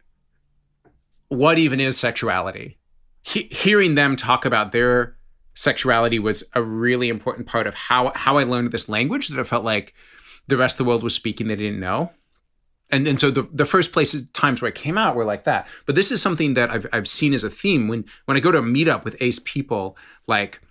what 1.30 1.60
even 1.60 1.80
is 1.80 1.98
sexuality? 1.98 2.78
He- 3.22 3.50
hearing 3.52 3.96
them 3.96 4.16
talk 4.16 4.46
about 4.46 4.72
their 4.72 5.16
sexuality 5.54 6.20
was 6.20 6.44
a 6.54 6.64
really 6.64 7.10
important 7.10 7.48
part 7.48 7.68
of 7.68 7.76
how 7.76 8.12
how 8.16 8.38
i 8.38 8.44
learned 8.44 8.72
this 8.72 8.88
language 8.88 9.28
that 9.28 9.40
i 9.40 9.44
felt 9.44 9.66
like 9.66 9.94
the 10.48 10.56
rest 10.56 10.76
of 10.80 10.86
the 10.86 10.90
world 10.90 11.04
was 11.04 11.14
speaking 11.14 11.50
they 11.50 11.56
didn't 11.56 11.82
know 11.82 12.12
and 12.92 13.08
and 13.08 13.20
so 13.20 13.32
the 13.32 13.48
the 13.52 13.66
first 13.66 13.92
places 13.92 14.26
times 14.34 14.62
where 14.62 14.70
I 14.70 14.72
came 14.72 14.98
out 14.98 15.16
were 15.16 15.26
like 15.26 15.44
that. 15.44 15.68
But 15.86 15.96
this 15.96 16.12
is 16.12 16.22
something 16.22 16.54
that 16.56 16.70
I've 16.70 16.88
I've 16.92 17.08
seen 17.08 17.34
as 17.34 17.44
a 17.44 17.50
theme 17.50 17.88
when 17.88 18.06
when 18.26 18.38
I 18.38 18.40
go 18.40 18.52
to 18.52 18.60
a 18.60 18.64
meetup 18.64 19.04
with 19.04 19.16
ace 19.20 19.40
people, 19.40 19.98
like 20.28 20.62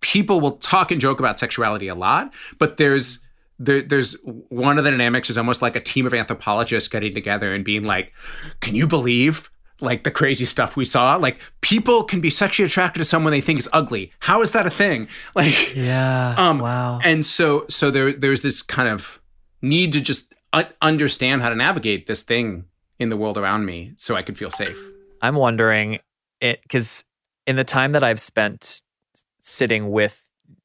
people 0.00 0.40
will 0.40 0.52
talk 0.58 0.90
and 0.90 1.00
joke 1.00 1.18
about 1.18 1.38
sexuality 1.38 1.88
a 1.88 1.94
lot, 1.94 2.32
but 2.58 2.76
there's 2.76 3.26
there, 3.58 3.82
there's 3.82 4.16
one 4.48 4.78
of 4.78 4.84
the 4.84 4.90
dynamics 4.90 5.30
is 5.30 5.38
almost 5.38 5.62
like 5.62 5.76
a 5.76 5.80
team 5.80 6.06
of 6.06 6.12
anthropologists 6.12 6.88
getting 6.88 7.14
together 7.14 7.54
and 7.54 7.64
being 7.64 7.84
like, 7.84 8.12
"Can 8.60 8.74
you 8.74 8.86
believe 8.86 9.50
like 9.80 10.04
the 10.04 10.10
crazy 10.10 10.44
stuff 10.44 10.76
we 10.76 10.84
saw? 10.84 11.16
Like 11.16 11.40
people 11.60 12.04
can 12.04 12.20
be 12.20 12.30
sexually 12.30 12.66
attracted 12.66 12.98
to 12.98 13.04
someone 13.04 13.30
they 13.30 13.40
think 13.40 13.58
is 13.58 13.68
ugly. 13.72 14.12
How 14.20 14.42
is 14.42 14.50
that 14.52 14.66
a 14.66 14.70
thing? 14.70 15.08
Like, 15.34 15.74
yeah, 15.74 16.34
um, 16.36 16.58
wow. 16.58 17.00
And 17.02 17.24
so 17.24 17.64
so 17.68 17.90
there 17.90 18.12
there's 18.12 18.42
this 18.42 18.62
kind 18.62 18.88
of 18.88 19.20
need 19.62 19.92
to 19.92 20.00
just 20.00 20.33
understand 20.80 21.42
how 21.42 21.48
to 21.48 21.56
navigate 21.56 22.06
this 22.06 22.22
thing 22.22 22.64
in 22.98 23.08
the 23.08 23.16
world 23.16 23.36
around 23.36 23.64
me 23.64 23.92
so 23.96 24.14
I 24.14 24.22
could 24.22 24.38
feel 24.38 24.50
safe. 24.50 24.76
I'm 25.20 25.36
wondering 25.36 26.00
it 26.40 26.62
because 26.62 27.04
in 27.46 27.56
the 27.56 27.64
time 27.64 27.92
that 27.92 28.04
I've 28.04 28.20
spent 28.20 28.82
sitting 29.40 29.90
with 29.90 30.20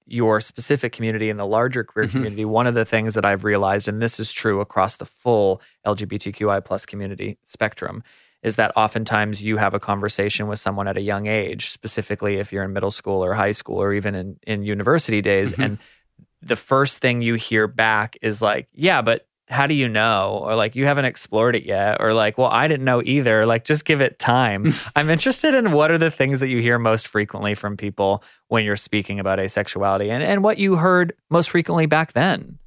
your 0.05 0.41
specific 0.41 0.91
community 0.91 1.29
and 1.29 1.39
the 1.39 1.45
larger 1.45 1.83
queer 1.83 2.05
mm-hmm. 2.05 2.17
community, 2.17 2.45
one 2.45 2.67
of 2.67 2.73
the 2.75 2.85
things 2.85 3.13
that 3.13 3.25
I've 3.25 3.43
realized, 3.43 3.87
and 3.87 4.01
this 4.01 4.19
is 4.19 4.31
true 4.31 4.59
across 4.59 4.95
the 4.95 5.05
full 5.05 5.61
LGBTQI 5.85 6.65
plus 6.65 6.85
community 6.85 7.37
spectrum, 7.43 8.03
is 8.41 8.55
that 8.55 8.71
oftentimes 8.75 9.43
you 9.43 9.57
have 9.57 9.73
a 9.73 9.79
conversation 9.79 10.47
with 10.47 10.59
someone 10.59 10.87
at 10.87 10.97
a 10.97 11.01
young 11.01 11.27
age, 11.27 11.69
specifically 11.69 12.37
if 12.37 12.51
you're 12.51 12.63
in 12.63 12.73
middle 12.73 12.91
school 12.91 13.23
or 13.23 13.33
high 13.33 13.51
school 13.51 13.81
or 13.81 13.93
even 13.93 14.15
in, 14.15 14.39
in 14.47 14.63
university 14.63 15.21
days. 15.21 15.51
Mm-hmm. 15.51 15.61
And 15.61 15.77
the 16.41 16.55
first 16.55 16.99
thing 16.99 17.21
you 17.21 17.35
hear 17.35 17.67
back 17.67 18.17
is 18.21 18.41
like, 18.41 18.67
yeah, 18.73 19.01
but 19.01 19.27
how 19.49 19.65
do 19.65 19.73
you 19.73 19.89
know? 19.89 20.39
Or 20.43 20.55
like, 20.55 20.75
you 20.75 20.85
haven't 20.85 21.05
explored 21.05 21.55
it 21.55 21.63
yet. 21.63 21.97
Or 21.99 22.13
like, 22.13 22.37
well, 22.37 22.49
I 22.51 22.67
didn't 22.67 22.85
know 22.85 23.01
either. 23.03 23.45
Like, 23.45 23.65
just 23.65 23.83
give 23.83 24.01
it 24.01 24.19
time. 24.19 24.73
I'm 24.95 25.09
interested 25.09 25.55
in 25.55 25.71
what 25.71 25.91
are 25.91 25.97
the 25.97 26.11
things 26.11 26.39
that 26.39 26.49
you 26.49 26.59
hear 26.59 26.77
most 26.77 27.07
frequently 27.07 27.55
from 27.55 27.75
people 27.75 28.23
when 28.47 28.63
you're 28.63 28.77
speaking 28.77 29.19
about 29.19 29.39
asexuality 29.39 30.09
and, 30.09 30.21
and 30.21 30.43
what 30.43 30.59
you 30.59 30.75
heard 30.75 31.13
most 31.29 31.49
frequently 31.49 31.87
back 31.87 32.13
then. 32.13 32.59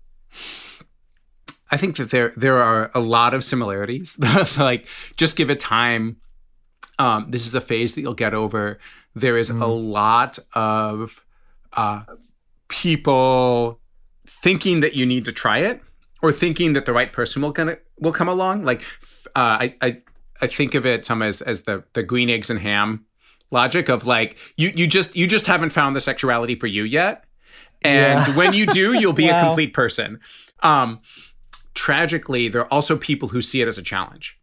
I 1.71 1.77
think 1.79 1.97
that 1.97 2.11
there 2.11 2.33
there 2.37 2.59
are 2.59 2.91
a 2.95 3.01
lot 3.01 3.33
of 3.33 3.43
similarities. 3.43 4.19
like 4.59 4.87
just 5.17 5.37
give 5.37 5.49
it 5.49 5.59
time. 5.59 6.17
Um, 6.99 7.31
this 7.31 7.47
is 7.47 7.55
a 7.55 7.61
phase 7.61 7.95
that 7.95 8.03
you'll 8.03 8.13
get 8.13 8.35
over. 8.35 8.79
There 9.15 9.39
is 9.39 9.51
mm. 9.51 9.63
a 9.63 9.67
lot 9.67 10.39
of 10.55 11.25
uh, 11.73 12.03
people 12.69 13.81
thinking 14.27 14.81
that 14.81 14.95
you 14.95 15.07
need 15.07 15.25
to 15.25 15.33
try 15.33 15.59
it 15.59 15.81
or 16.23 16.33
thinking 16.33 16.73
that 16.73 16.87
the 16.87 16.93
right 16.93 17.13
person 17.13 17.43
will 17.43 17.53
gonna 17.53 17.79
will 17.99 18.13
come 18.13 18.29
along. 18.29 18.65
Like 18.65 18.83
uh, 19.35 19.59
I, 19.61 19.75
I 19.81 20.03
I 20.41 20.47
think 20.47 20.75
of 20.75 20.87
it 20.87 21.05
some 21.05 21.23
as 21.23 21.43
as 21.43 21.63
the 21.63 21.85
the 21.93 22.03
green 22.03 22.31
eggs 22.31 22.49
and 22.49 22.61
ham 22.61 23.05
logic 23.51 23.89
of 23.89 24.07
like 24.07 24.39
you 24.57 24.73
you 24.75 24.87
just 24.87 25.15
you 25.15 25.27
just 25.27 25.47
haven't 25.47 25.71
found 25.71 25.95
the 25.95 26.01
sexuality 26.01 26.55
for 26.55 26.67
you 26.67 26.85
yet, 26.85 27.25
and 27.83 28.27
yeah. 28.27 28.37
when 28.37 28.55
you 28.55 28.67
do, 28.67 28.99
you'll 28.99 29.13
be 29.13 29.27
wow. 29.31 29.39
a 29.39 29.41
complete 29.41 29.75
person. 29.75 30.21
Um, 30.61 31.01
tragically, 31.75 32.49
there 32.49 32.63
are 32.63 32.73
also 32.73 32.97
people 32.97 33.29
who 33.29 33.43
see 33.43 33.61
it 33.61 33.69
as 33.69 33.79
a 33.79 33.83
challenge, 33.83 34.39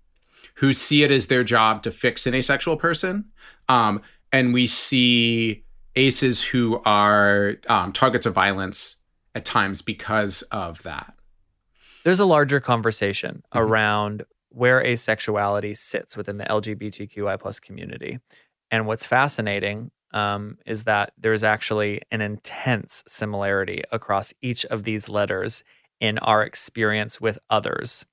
who 0.56 0.74
see 0.74 1.04
it 1.04 1.12
as 1.12 1.28
their 1.28 1.44
job 1.44 1.84
to 1.84 1.92
fix 1.92 2.28
an 2.28 2.36
asexual 2.36 2.78
person. 2.78 3.26
Um, 3.68 4.02
and 4.32 4.54
we 4.54 4.68
see 4.68 5.63
aces 5.96 6.44
who 6.44 6.82
are 6.86 7.58
um, 7.68 7.92
targets 7.92 8.26
of 8.26 8.34
violence 8.34 8.98
at 9.36 9.46
times 9.46 9.82
because 9.82 10.42
of 10.44 10.84
that. 10.84 11.13
There's 12.04 12.20
a 12.20 12.26
larger 12.26 12.60
conversation 12.60 13.44
mm-hmm. 13.54 13.60
around 13.60 14.24
where 14.50 14.84
asexuality 14.84 15.78
sits 15.78 16.18
within 16.18 16.38
the 16.38 16.46
LGBTQI 16.46 17.40
plus 17.40 17.60
community. 17.60 18.20
And 18.72 18.88
what's 18.88 19.06
fascinating 19.06 19.92
um, 20.12 20.58
is 20.66 20.84
that 20.86 21.14
there's 21.18 21.44
actually 21.44 22.02
an 22.12 22.22
intense 22.22 23.04
similarity 23.08 23.84
across 23.92 24.34
each 24.42 24.66
of 24.66 24.84
these 24.84 25.08
letters 25.08 25.64
in 26.00 26.18
our 26.20 26.44
experience 26.44 27.20
with 27.22 27.38
others, 27.50 28.06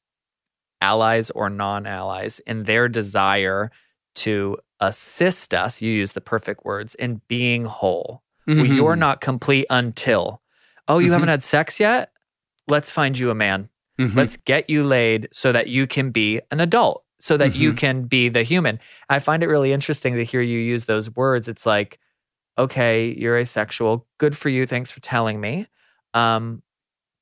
allies 0.81 1.31
or 1.31 1.49
non 1.49 1.87
allies, 1.87 2.41
in 2.41 2.65
their 2.65 2.89
desire 2.89 3.71
to 4.17 4.59
assist 4.81 5.55
us, 5.55 5.81
you 5.81 5.91
use 5.91 6.13
the 6.13 6.21
perfect 6.21 6.65
words, 6.65 6.95
in 6.97 7.21
being 7.29 7.65
whole. 7.65 8.23
Mm-hmm. 8.49 8.61
Well, 8.61 8.67
you're 8.67 8.97
not 8.97 9.21
complete 9.21 9.67
until, 9.71 10.43
oh, 10.89 10.99
you 10.99 11.07
mm-hmm. 11.07 11.13
haven't 11.13 11.29
had 11.29 11.43
sex 11.43 11.81
yet? 11.81 12.11
Let's 12.69 12.91
find 12.91 13.19
you 13.19 13.31
a 13.31 13.35
man. 13.35 13.69
Mm-hmm. 14.01 14.17
Let's 14.17 14.37
get 14.37 14.69
you 14.69 14.85
laid 14.85 15.29
so 15.33 15.53
that 15.53 15.69
you 15.69 15.87
can 15.87 16.11
be 16.11 16.41
an 16.51 16.61
adult, 16.61 17.05
so 17.21 17.37
that 17.37 17.55
you 17.55 17.71
mm-hmm. 17.71 17.79
can 17.79 18.03
be 18.05 18.29
the 18.29 18.43
human. 18.43 18.79
I 19.09 19.19
find 19.19 19.43
it 19.43 19.49
really 19.49 19.73
interesting 19.73 20.17
to 20.17 20.25
hear 20.25 20.41
you 20.41 20.59
use 20.59 20.85
those 20.85 21.15
words. 21.15 21.49
It's 21.49 21.67
like, 21.67 21.99
okay, 22.59 23.15
you're 23.17 23.39
asexual. 23.39 24.07
Good 24.19 24.37
for 24.37 24.49
you. 24.49 24.67
Thanks 24.67 24.91
for 24.91 25.01
telling 25.01 25.41
me. 25.41 25.67
Um, 26.15 26.63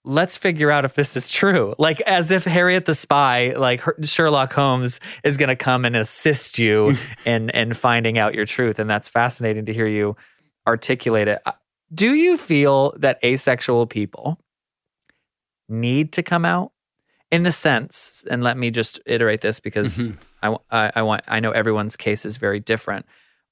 let's 0.04 0.37
figure 0.37 0.70
out 0.70 0.84
if 0.84 0.94
this 0.94 1.16
is 1.16 1.30
true. 1.30 1.74
Like 1.78 2.00
as 2.02 2.30
if 2.30 2.44
Harriet 2.44 2.84
the 2.84 2.94
spy, 2.94 3.54
like 3.56 3.82
Sherlock 4.02 4.52
Holmes 4.52 5.00
is 5.22 5.37
going 5.37 5.48
to 5.48 5.56
come 5.56 5.84
and 5.84 5.96
assist 5.96 6.58
you 6.58 6.96
in 7.24 7.50
in 7.50 7.74
finding 7.74 8.18
out 8.18 8.34
your 8.34 8.46
truth 8.46 8.78
and 8.78 8.88
that's 8.88 9.08
fascinating 9.08 9.66
to 9.66 9.72
hear 9.72 9.87
you 9.87 10.16
articulate 10.66 11.28
it. 11.28 11.40
Uh, 11.46 11.52
do 11.92 12.14
you 12.14 12.37
feel 12.37 12.94
that 12.98 13.18
asexual 13.24 13.87
people 13.87 14.38
need 15.68 16.12
to 16.12 16.22
come 16.22 16.44
out 16.44 16.72
in 17.31 17.42
the 17.42 17.53
sense 17.53 18.24
and 18.31 18.42
let 18.42 18.57
me 18.57 18.70
just 18.70 19.00
iterate 19.07 19.40
this 19.40 19.61
because 19.61 19.98
mm-hmm. 19.98 20.16
I, 20.42 20.57
I, 20.70 20.92
I 20.96 21.03
want 21.03 21.22
I 21.27 21.40
know 21.40 21.50
everyone's 21.50 21.96
case 21.96 22.24
is 22.24 22.37
very 22.37 22.61
different. 22.61 23.07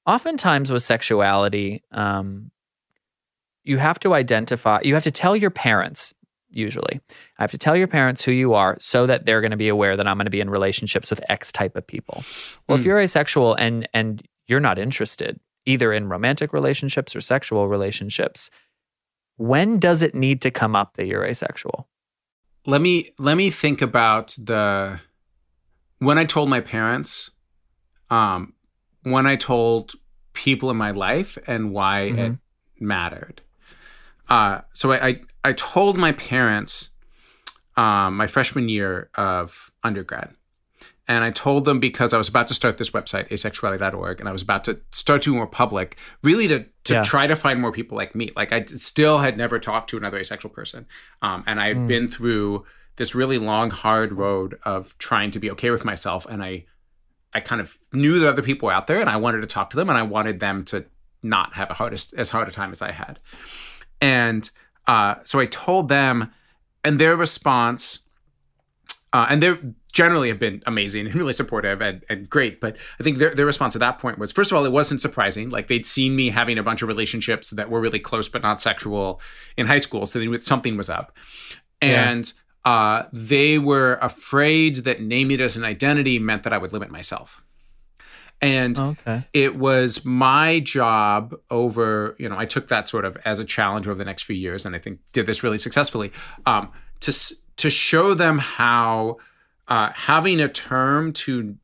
Oftentimes 0.05 0.71
with 0.71 0.83
sexuality 0.83 1.83
um 1.91 2.51
you 3.63 3.77
have 3.77 3.99
to 3.99 4.13
identify 4.13 4.79
you 4.83 4.93
have 4.93 5.03
to 5.03 5.11
tell 5.11 5.35
your 5.35 5.49
parents 5.49 6.13
usually. 6.49 7.01
I 7.39 7.43
have 7.43 7.51
to 7.51 7.57
tell 7.57 7.75
your 7.75 7.87
parents 7.87 8.23
who 8.23 8.31
you 8.31 8.53
are 8.53 8.77
so 8.79 9.07
that 9.07 9.25
they're 9.25 9.41
going 9.41 9.51
to 9.51 9.57
be 9.57 9.69
aware 9.69 9.97
that 9.97 10.07
I'm 10.07 10.17
going 10.17 10.25
to 10.25 10.31
be 10.31 10.41
in 10.41 10.49
relationships 10.49 11.09
with 11.09 11.19
X 11.29 11.51
type 11.51 11.75
of 11.75 11.85
people. 11.85 12.23
Well, 12.67 12.77
mm. 12.77 12.79
if 12.79 12.83
hmm. 12.83 12.89
you're 12.89 12.99
asexual 12.99 13.55
and 13.55 13.89
and 13.93 14.21
you're 14.47 14.59
not 14.59 14.77
interested 14.77 15.39
either 15.65 15.93
in 15.93 16.09
romantic 16.09 16.53
relationships 16.53 17.15
or 17.15 17.21
sexual 17.21 17.67
relationships, 17.67 18.49
when 19.37 19.79
does 19.79 20.01
it 20.01 20.13
need 20.13 20.41
to 20.41 20.51
come 20.51 20.75
up 20.75 20.95
that 20.95 21.07
you're 21.07 21.25
asexual? 21.25 21.87
Let 22.65 22.81
me 22.81 23.11
let 23.19 23.35
me 23.35 23.49
think 23.49 23.81
about 23.81 24.35
the 24.37 24.99
when 25.99 26.17
I 26.17 26.25
told 26.25 26.49
my 26.49 26.61
parents, 26.61 27.31
um, 28.09 28.53
when 29.03 29.25
I 29.25 29.35
told 29.35 29.93
people 30.33 30.69
in 30.69 30.77
my 30.77 30.91
life 30.91 31.37
and 31.47 31.71
why 31.71 32.11
mm-hmm. 32.11 32.19
it 32.19 32.37
mattered. 32.79 33.41
Uh, 34.29 34.61
so 34.73 34.91
I, 34.91 35.07
I, 35.07 35.21
I 35.43 35.53
told 35.53 35.97
my 35.97 36.11
parents 36.11 36.89
um, 37.75 38.17
my 38.17 38.27
freshman 38.27 38.69
year 38.69 39.09
of 39.15 39.71
undergrad. 39.83 40.33
And 41.07 41.23
I 41.23 41.31
told 41.31 41.65
them 41.65 41.79
because 41.79 42.13
I 42.13 42.17
was 42.17 42.29
about 42.29 42.47
to 42.47 42.53
start 42.53 42.77
this 42.77 42.91
website, 42.91 43.27
asexuality.org, 43.29 44.19
and 44.21 44.29
I 44.29 44.31
was 44.31 44.41
about 44.41 44.63
to 44.65 44.79
start 44.91 45.21
to 45.23 45.33
more 45.33 45.47
public, 45.47 45.97
really 46.21 46.47
to, 46.47 46.65
to 46.85 46.93
yeah. 46.93 47.03
try 47.03 47.27
to 47.27 47.35
find 47.35 47.59
more 47.59 47.73
people 47.73 47.97
like 47.97 48.15
me. 48.15 48.31
Like 48.35 48.53
I 48.53 48.63
still 48.65 49.17
had 49.17 49.37
never 49.37 49.59
talked 49.59 49.89
to 49.89 49.97
another 49.97 50.17
asexual 50.17 50.51
person. 50.51 50.85
Um, 51.21 51.43
and 51.45 51.59
I 51.59 51.67
had 51.67 51.77
mm. 51.77 51.87
been 51.87 52.09
through 52.09 52.65
this 52.95 53.13
really 53.13 53.37
long, 53.37 53.69
hard 53.69 54.13
road 54.13 54.57
of 54.63 54.97
trying 54.97 55.31
to 55.31 55.39
be 55.39 55.51
okay 55.51 55.71
with 55.71 55.83
myself. 55.83 56.25
And 56.25 56.43
I 56.43 56.65
I 57.33 57.39
kind 57.39 57.59
of 57.59 57.77
knew 57.91 58.19
that 58.19 58.29
other 58.29 58.43
people 58.43 58.67
were 58.67 58.73
out 58.73 58.87
there 58.87 59.01
and 59.01 59.09
I 59.09 59.17
wanted 59.17 59.41
to 59.41 59.47
talk 59.47 59.71
to 59.71 59.75
them 59.75 59.89
and 59.89 59.97
I 59.97 60.03
wanted 60.03 60.39
them 60.39 60.63
to 60.65 60.85
not 61.23 61.53
have 61.53 61.69
a 61.71 61.73
hardest 61.73 62.13
as 62.13 62.29
hard 62.29 62.47
a 62.47 62.51
time 62.51 62.71
as 62.71 62.81
I 62.81 62.91
had. 62.91 63.19
And 63.99 64.49
uh, 64.87 65.15
so 65.23 65.39
I 65.39 65.45
told 65.45 65.89
them, 65.89 66.31
and 66.83 66.99
their 66.99 67.15
response, 67.15 67.99
uh, 69.13 69.27
and 69.29 69.41
they 69.41 69.57
generally 69.93 70.27
have 70.27 70.39
been 70.39 70.61
amazing 70.65 71.05
and 71.05 71.15
really 71.15 71.33
supportive 71.33 71.81
and, 71.81 72.03
and 72.09 72.29
great. 72.29 72.59
But 72.59 72.75
I 72.99 73.03
think 73.03 73.19
their, 73.19 73.33
their 73.33 73.45
response 73.45 73.75
at 73.75 73.79
that 73.79 73.99
point 73.99 74.17
was, 74.17 74.31
first 74.31 74.51
of 74.51 74.57
all, 74.57 74.65
it 74.65 74.71
wasn't 74.71 74.99
surprising. 74.99 75.49
Like 75.49 75.67
they'd 75.67 75.85
seen 75.85 76.15
me 76.15 76.31
having 76.31 76.57
a 76.57 76.63
bunch 76.63 76.81
of 76.81 76.87
relationships 76.87 77.51
that 77.51 77.69
were 77.69 77.79
really 77.79 77.99
close 77.99 78.27
but 78.27 78.41
not 78.41 78.61
sexual 78.61 79.21
in 79.55 79.67
high 79.67 79.79
school, 79.79 80.05
so 80.05 80.19
they 80.19 80.25
knew 80.25 80.39
something 80.41 80.75
was 80.75 80.89
up. 80.89 81.15
And 81.81 82.31
yeah. 82.65 82.71
uh, 82.71 83.07
they 83.13 83.59
were 83.59 83.97
afraid 84.01 84.77
that 84.77 85.01
naming 85.01 85.39
it 85.39 85.43
as 85.43 85.55
an 85.55 85.63
identity 85.63 86.19
meant 86.19 86.43
that 86.43 86.53
I 86.53 86.57
would 86.57 86.73
limit 86.73 86.89
myself. 86.89 87.43
And 88.41 88.77
okay. 88.77 89.23
it 89.31 89.55
was 89.55 90.03
my 90.03 90.59
job 90.59 91.35
over, 91.49 92.15
you 92.19 92.27
know, 92.27 92.37
I 92.37 92.45
took 92.45 92.67
that 92.67 92.89
sort 92.89 93.05
of 93.05 93.15
as 93.23 93.39
a 93.39 93.45
challenge 93.45 93.87
over 93.87 93.97
the 93.97 94.03
next 94.03 94.23
few 94.23 94.35
years, 94.35 94.65
and 94.65 94.75
I 94.75 94.79
think 94.79 94.99
did 95.13 95.27
this 95.27 95.43
really 95.43 95.57
successfully. 95.57 96.11
Um, 96.45 96.71
to 97.01 97.13
to 97.57 97.69
show 97.69 98.13
them 98.13 98.39
how 98.39 99.17
uh, 99.67 99.91
having 99.93 100.39
a 100.39 100.49
term 100.49 101.13
to 101.13 101.55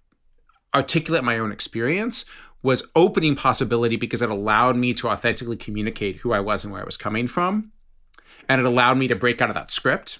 articulate 0.74 1.24
my 1.24 1.38
own 1.38 1.52
experience 1.52 2.26
was 2.62 2.88
opening 2.96 3.36
possibility 3.36 3.96
because 3.96 4.22
it 4.22 4.30
allowed 4.30 4.76
me 4.76 4.94
to 4.94 5.08
authentically 5.08 5.56
communicate 5.56 6.18
who 6.18 6.34
I 6.34 6.40
was 6.40 6.64
and 6.64 6.74
where 6.74 6.82
I 6.82 6.86
was 6.86 6.98
coming 6.98 7.28
from, 7.28 7.72
and 8.48 8.60
it 8.60 8.66
allowed 8.66 8.98
me 8.98 9.08
to 9.08 9.16
break 9.16 9.42
out 9.42 9.50
of 9.50 9.56
that 9.56 9.72
script. 9.72 10.20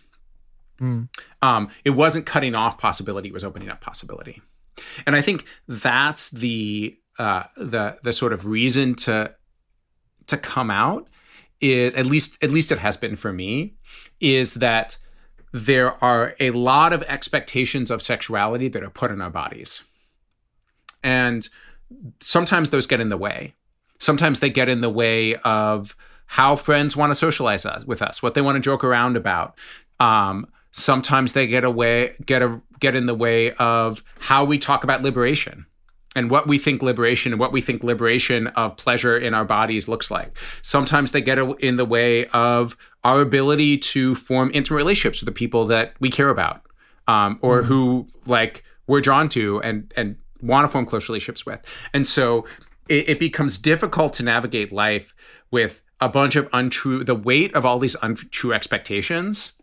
Mm. 0.80 1.10
Um, 1.42 1.70
it 1.84 1.92
wasn't 1.92 2.26
cutting 2.26 2.56
off 2.56 2.78
possibility; 2.78 3.30
it 3.30 3.34
was 3.34 3.44
opening 3.44 3.70
up 3.70 3.82
possibility. 3.82 4.42
And 5.06 5.16
I 5.16 5.22
think 5.22 5.46
that's 5.68 6.30
the 6.30 6.98
uh, 7.18 7.44
the 7.58 7.98
the 8.04 8.14
sort 8.14 8.32
of 8.32 8.46
reason 8.46 8.96
to 8.96 9.36
to 10.28 10.38
come 10.38 10.72
out 10.72 11.08
is 11.60 11.94
at 11.96 12.06
least 12.06 12.42
at 12.42 12.52
least 12.52 12.72
it 12.72 12.80
has 12.80 12.96
been 12.96 13.16
for 13.16 13.34
me 13.34 13.76
is 14.22 14.56
that 14.56 14.98
there 15.52 16.04
are 16.04 16.36
a 16.40 16.52
lot 16.52 16.94
of 16.94 17.02
expectations 17.04 17.90
of 17.90 18.02
sexuality 18.02 18.68
that 18.68 18.84
are 18.84 18.90
put 18.90 19.12
in 19.12 19.22
our 19.22 19.30
bodies. 19.30 19.84
And 21.04 21.48
sometimes 22.20 22.70
those 22.70 22.88
get 22.88 23.00
in 23.00 23.10
the 23.10 23.18
way. 23.18 23.56
Sometimes 24.00 24.40
they 24.40 24.50
get 24.50 24.70
in 24.70 24.82
the 24.82 24.90
way 24.90 25.36
of 25.38 25.96
how 26.28 26.56
friends 26.56 26.96
want 26.96 27.10
to 27.10 27.16
socialize 27.16 27.66
us, 27.66 27.84
with 27.86 28.02
us, 28.02 28.22
what 28.22 28.34
they 28.34 28.42
want 28.42 28.56
to 28.56 28.62
joke 28.62 28.84
around 28.84 29.18
about. 29.18 29.58
Um, 30.00 30.48
sometimes 30.72 31.34
they 31.34 31.48
get 31.48 31.64
away 31.64 32.14
get 32.26 32.42
a 32.42 32.62
get 32.80 32.96
in 32.96 33.08
the 33.08 33.16
way 33.16 33.52
of 33.54 34.04
how 34.20 34.46
we 34.46 34.58
talk 34.58 34.84
about 34.84 35.02
liberation 35.02 35.66
and 36.16 36.30
what 36.30 36.48
we 36.48 36.58
think 36.58 36.82
liberation 36.82 37.34
and 37.34 37.40
what 37.40 37.52
we 37.52 37.62
think 37.62 37.84
liberation 37.84 38.48
of 38.48 38.78
pleasure 38.78 39.18
in 39.18 39.34
our 39.34 39.46
bodies 39.46 39.88
looks 39.88 40.10
like. 40.10 40.38
Sometimes 40.62 41.12
they 41.12 41.22
get 41.22 41.38
in 41.60 41.76
the 41.76 41.86
way 41.86 42.26
of 42.28 42.78
our 43.04 43.22
ability 43.22 43.78
to 43.78 44.16
form 44.16 44.52
intimate 44.54 44.78
relationships 44.78 45.22
with 45.22 45.28
the 45.28 45.38
people 45.38 45.66
that 45.66 45.94
we 46.00 46.10
care 46.10 46.30
about, 46.30 46.62
um, 47.08 47.40
or 47.42 47.60
mm-hmm. 47.60 47.68
who 47.68 48.08
like 48.26 48.64
we're 48.88 49.02
drawn 49.02 49.30
to 49.30 49.62
and 49.62 49.94
and 49.96 50.16
want 50.42 50.66
to 50.66 50.70
form 50.70 50.86
close 50.86 51.10
relationships 51.10 51.46
with. 51.46 51.62
And 51.94 52.08
so 52.08 52.46
it, 52.88 53.10
it 53.10 53.20
becomes 53.20 53.58
difficult 53.58 54.14
to 54.14 54.24
navigate 54.24 54.72
life 54.72 55.14
with 55.52 55.82
a 56.02 56.10
bunch 56.10 56.36
of 56.36 56.48
untrue, 56.54 57.04
the 57.04 57.16
weight 57.16 57.54
of 57.54 57.66
all 57.66 57.80
these 57.80 57.96
untrue 58.02 58.54
expectations 58.54 59.54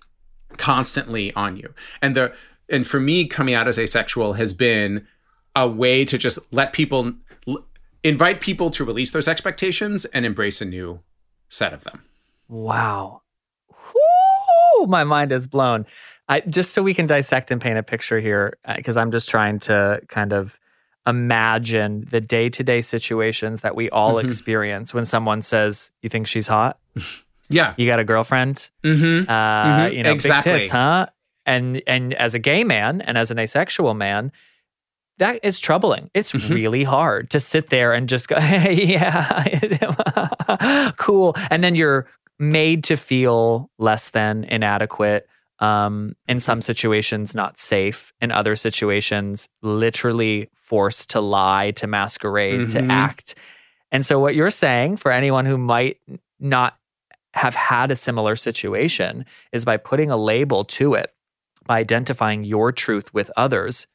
constantly 0.57 1.33
on 1.35 1.57
you. 1.57 1.75
And 2.03 2.15
the 2.15 2.33
and 2.69 2.87
for 2.87 3.01
me 3.01 3.27
coming 3.27 3.55
out 3.55 3.69
as 3.69 3.79
asexual 3.79 4.35
has 4.35 4.53
been 4.53 5.07
a 5.55 5.69
way 5.69 6.05
to 6.05 6.19
just 6.19 6.39
let 6.53 6.73
people 6.73 7.15
invite 8.03 8.41
people 8.41 8.71
to 8.71 8.85
release 8.85 9.11
those 9.11 9.29
expectations 9.29 10.05
and 10.07 10.27
embrace 10.27 10.61
a 10.61 10.65
new 10.65 11.01
set 11.49 11.73
of 11.73 11.85
them. 11.85 12.03
Wow. 12.49 13.23
Whoo, 14.77 14.87
my 14.87 15.05
mind 15.05 15.33
is 15.33 15.47
blown. 15.47 15.87
I, 16.29 16.41
just 16.41 16.73
so 16.73 16.83
we 16.83 16.95
can 16.95 17.07
dissect 17.07 17.51
and 17.51 17.61
paint 17.61 17.79
a 17.79 17.83
picture 17.83 18.21
here, 18.21 18.57
because 18.77 18.97
uh, 18.97 19.01
I'm 19.01 19.11
just 19.11 19.29
trying 19.29 19.61
to 19.61 20.01
kind 20.09 20.33
of 20.33 20.59
imagine 21.07 22.07
the 22.11 22.21
day 22.21 22.49
to 22.51 22.65
day 22.65 22.83
situations 22.83 23.61
that 23.61 23.77
we 23.77 23.89
all 23.91 24.15
mm-hmm. 24.15 24.27
experience 24.27 24.93
when 24.93 25.05
someone 25.05 25.43
says, 25.43 25.93
You 26.03 26.09
think 26.09 26.27
she's 26.27 26.47
hot? 26.47 26.79
Yeah. 27.49 27.75
You 27.77 27.87
got 27.87 27.99
a 28.01 28.05
girlfriend? 28.05 28.71
Mm-hmm. 28.85 29.31
Uh, 29.31 29.33
mm-hmm. 29.33 29.97
You 29.97 30.03
know, 30.03 30.13
exactly. 30.13 30.53
big 30.53 30.61
tits, 30.63 30.71
huh? 30.73 31.07
And, 31.45 31.81
and 31.87 32.13
as 32.15 32.35
a 32.35 32.41
gay 32.41 32.65
man 32.65 33.01
and 33.01 33.17
as 33.17 33.31
an 33.31 33.39
asexual 33.39 33.95
man, 33.95 34.33
that 35.19 35.41
is 35.43 35.61
troubling. 35.61 36.11
It's 36.13 36.33
mm-hmm. 36.33 36.53
really 36.53 36.85
hard 36.85 37.31
to 37.31 37.41
sit 37.41 37.71
there 37.71 37.93
and 37.93 38.09
just 38.09 38.29
go, 38.29 38.37
hey, 38.41 38.75
yeah, 38.75 39.45
cool. 40.97 41.37
And 41.51 41.63
then 41.63 41.75
you're 41.75 42.07
made 42.39 42.85
to 42.85 42.97
feel 42.97 43.71
less 43.79 44.11
than 44.11 44.45
inadequate 44.45 45.29
um, 45.59 46.15
in 46.29 46.39
some 46.39 46.61
situations 46.61 47.35
not 47.35 47.59
safe. 47.59 48.13
In 48.21 48.31
other 48.31 48.57
situations 48.57 49.49
literally 49.63 50.51
forced 50.55 51.11
to 51.11 51.21
lie 51.21 51.71
to 51.73 51.87
masquerade 51.87 52.69
mm-hmm. 52.69 52.87
to 52.87 52.93
act. 52.93 53.35
And 53.91 54.05
so 54.05 54.19
what 54.19 54.35
you're 54.35 54.51
saying 54.51 54.99
for 54.99 55.11
anyone 55.11 55.47
who 55.47 55.57
might 55.57 55.99
not 56.39 56.77
have 57.33 57.55
had 57.55 57.91
a 57.91 57.97
similar 57.97 58.37
situation 58.37 59.25
is 59.53 59.65
by 59.65 59.77
putting 59.77 60.11
a 60.11 60.17
label 60.17 60.65
to 60.65 60.95
it 60.95 61.13
by 61.67 61.79
identifying 61.79 62.45
your 62.45 62.73
truth 62.73 63.13
with 63.13 63.31
others 63.37 63.87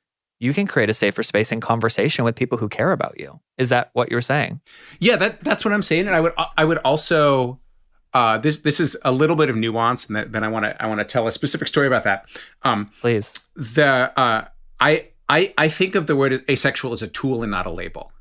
you 0.42 0.56
can 0.56 0.66
create 0.66 0.90
a 0.90 0.94
safer 0.94 1.22
space 1.22 1.52
in 1.52 1.62
conversation 1.62 2.26
with 2.26 2.36
people 2.36 2.58
who 2.58 2.68
care 2.68 2.92
about 2.92 3.20
you. 3.20 3.40
Is 3.60 3.70
that 3.70 3.92
what 3.94 4.10
you're 4.10 4.22
saying? 4.22 4.60
Yeah 5.00 5.16
that 5.18 5.40
that's 5.42 5.64
what 5.64 5.74
i'm 5.74 5.84
saying 5.84 6.08
and 6.08 6.16
i 6.16 6.20
would 6.20 6.34
i 6.58 6.66
would 6.66 6.80
also 6.80 7.60
uh, 8.14 8.38
this 8.38 8.60
this 8.60 8.80
is 8.80 8.98
a 9.04 9.12
little 9.12 9.36
bit 9.36 9.50
of 9.50 9.56
nuance, 9.56 10.08
and 10.08 10.34
then 10.34 10.44
I 10.44 10.48
want 10.48 10.66
to 10.66 10.82
I 10.82 10.88
want 10.88 11.00
to 11.00 11.06
tell 11.06 11.28
a 11.28 11.32
specific 11.32 11.68
story 11.68 11.88
about 11.88 12.04
that. 12.04 12.26
Um, 12.64 12.92
Please. 13.02 13.40
The 13.56 14.12
uh, 14.18 14.46
I 14.80 15.08
I 15.30 15.54
I 15.58 15.68
think 15.70 15.96
of 15.96 16.08
the 16.08 16.16
word 16.16 16.44
asexual 16.50 16.92
as 16.94 17.02
a 17.02 17.08
tool 17.08 17.42
and 17.42 17.52
not 17.52 17.66
a 17.66 17.72
label. 17.72 18.12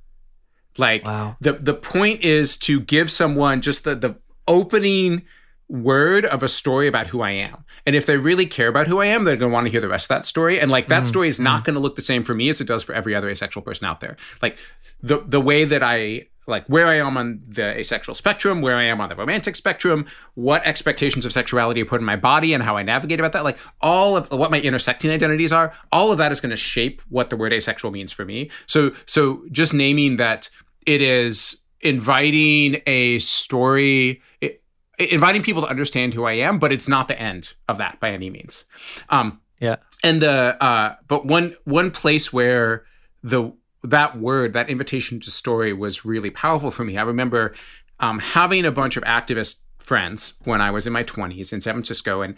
Like 0.77 1.05
wow. 1.05 1.37
the 1.41 1.55
the 1.55 1.75
point 1.75 2.23
is 2.23 2.57
to 2.59 2.81
give 2.81 3.11
someone 3.11 3.61
just 3.61 3.85
the 3.85 3.95
the 3.95 4.17
opening 4.47 5.23
word 5.69 6.25
of 6.25 6.43
a 6.43 6.49
story 6.49 6.89
about 6.89 7.09
who 7.09 7.21
I 7.21 7.31
am. 7.31 7.65
And 7.87 7.95
if 7.95 8.05
they 8.05 8.17
really 8.17 8.47
care 8.47 8.69
about 8.69 8.89
who 8.89 9.01
I 9.01 9.07
am, 9.07 9.25
they're 9.25 9.37
going 9.37 9.51
to 9.51 9.55
want 9.55 9.67
to 9.67 9.71
hear 9.71 9.81
the 9.81 9.89
rest 9.89 10.07
of 10.07 10.17
that 10.17 10.25
story. 10.25 10.59
And 10.59 10.71
like 10.71 10.89
that 10.89 11.05
mm, 11.05 11.07
story 11.07 11.29
is 11.29 11.39
not 11.39 11.63
mm. 11.63 11.67
going 11.67 11.75
to 11.75 11.81
look 11.81 11.95
the 11.95 12.03
same 12.03 12.25
for 12.25 12.35
me 12.35 12.49
as 12.49 12.61
it 12.61 12.67
does 12.67 12.83
for 12.83 12.93
every 12.93 13.15
other 13.15 13.31
asexual 13.31 13.63
person 13.63 13.87
out 13.87 14.01
there. 14.01 14.17
Like 14.43 14.59
the 15.01 15.23
the 15.27 15.41
way 15.41 15.65
that 15.65 15.83
I 15.83 16.27
like 16.51 16.67
where 16.67 16.87
I 16.87 16.97
am 16.97 17.17
on 17.17 17.41
the 17.47 17.79
asexual 17.79 18.15
spectrum, 18.15 18.61
where 18.61 18.77
I 18.77 18.83
am 18.83 19.01
on 19.01 19.09
the 19.09 19.17
romantic 19.17 19.57
spectrum, 19.57 20.07
what 20.35 20.65
expectations 20.67 21.25
of 21.25 21.33
sexuality 21.33 21.81
I 21.81 21.85
put 21.85 22.01
in 22.01 22.05
my 22.05 22.17
body 22.17 22.53
and 22.53 22.63
how 22.63 22.77
I 22.77 22.83
navigate 22.83 23.21
about 23.21 23.33
that, 23.33 23.45
like 23.45 23.59
all 23.81 24.17
of 24.17 24.31
what 24.31 24.51
my 24.51 24.61
intersecting 24.61 25.11
identities 25.11 25.53
are, 25.53 25.73
all 25.91 26.13
of 26.13 26.19
that 26.19 26.33
is 26.33 26.41
going 26.41 26.51
to 26.51 26.57
shape 26.57 27.01
what 27.09 27.31
the 27.31 27.37
word 27.37 27.53
asexual 27.53 27.91
means 27.91 28.13
for 28.13 28.25
me. 28.25 28.51
So 28.67 28.93
so 29.07 29.45
just 29.51 29.73
naming 29.73 30.17
that 30.17 30.49
it 30.87 31.01
is 31.01 31.65
inviting 31.81 32.83
a 32.87 33.19
story 33.21 34.21
it, 34.41 34.63
inviting 34.99 35.43
people 35.43 35.63
to 35.63 35.69
understand 35.69 36.15
who 36.15 36.25
I 36.25 36.33
am, 36.33 36.59
but 36.59 36.73
it's 36.73 36.89
not 36.89 37.09
the 37.09 37.19
end 37.19 37.55
of 37.69 37.79
that 37.79 38.01
by 38.01 38.11
any 38.11 38.29
means. 38.29 38.65
Um 39.09 39.41
yeah. 39.61 39.77
And 40.03 40.21
the 40.21 40.57
uh 40.63 40.97
but 41.09 41.27
one 41.27 41.55
one 41.65 41.91
place 41.91 42.33
where 42.33 42.85
the 43.23 43.53
that 43.83 44.19
word, 44.19 44.53
that 44.53 44.69
invitation 44.69 45.21
to 45.21 45.31
story 45.31 45.73
was 45.73 46.05
really 46.05 46.31
powerful 46.31 46.71
for 46.71 46.85
me. 46.85 46.99
I 46.99 47.03
remember 47.03 47.55
um, 47.99 48.19
having 48.19 48.65
a 48.65 48.73
bunch 48.73 48.97
of 48.97 49.05
activist 49.05 49.63
friends 49.79 50.35
when 50.45 50.61
I 50.61 50.71
was 50.71 50.87
in 50.87 50.93
my 50.93 51.05
20s 51.05 51.53
in 51.53 51.61
San 51.61 51.75
Francisco. 51.75 52.23
And 52.23 52.35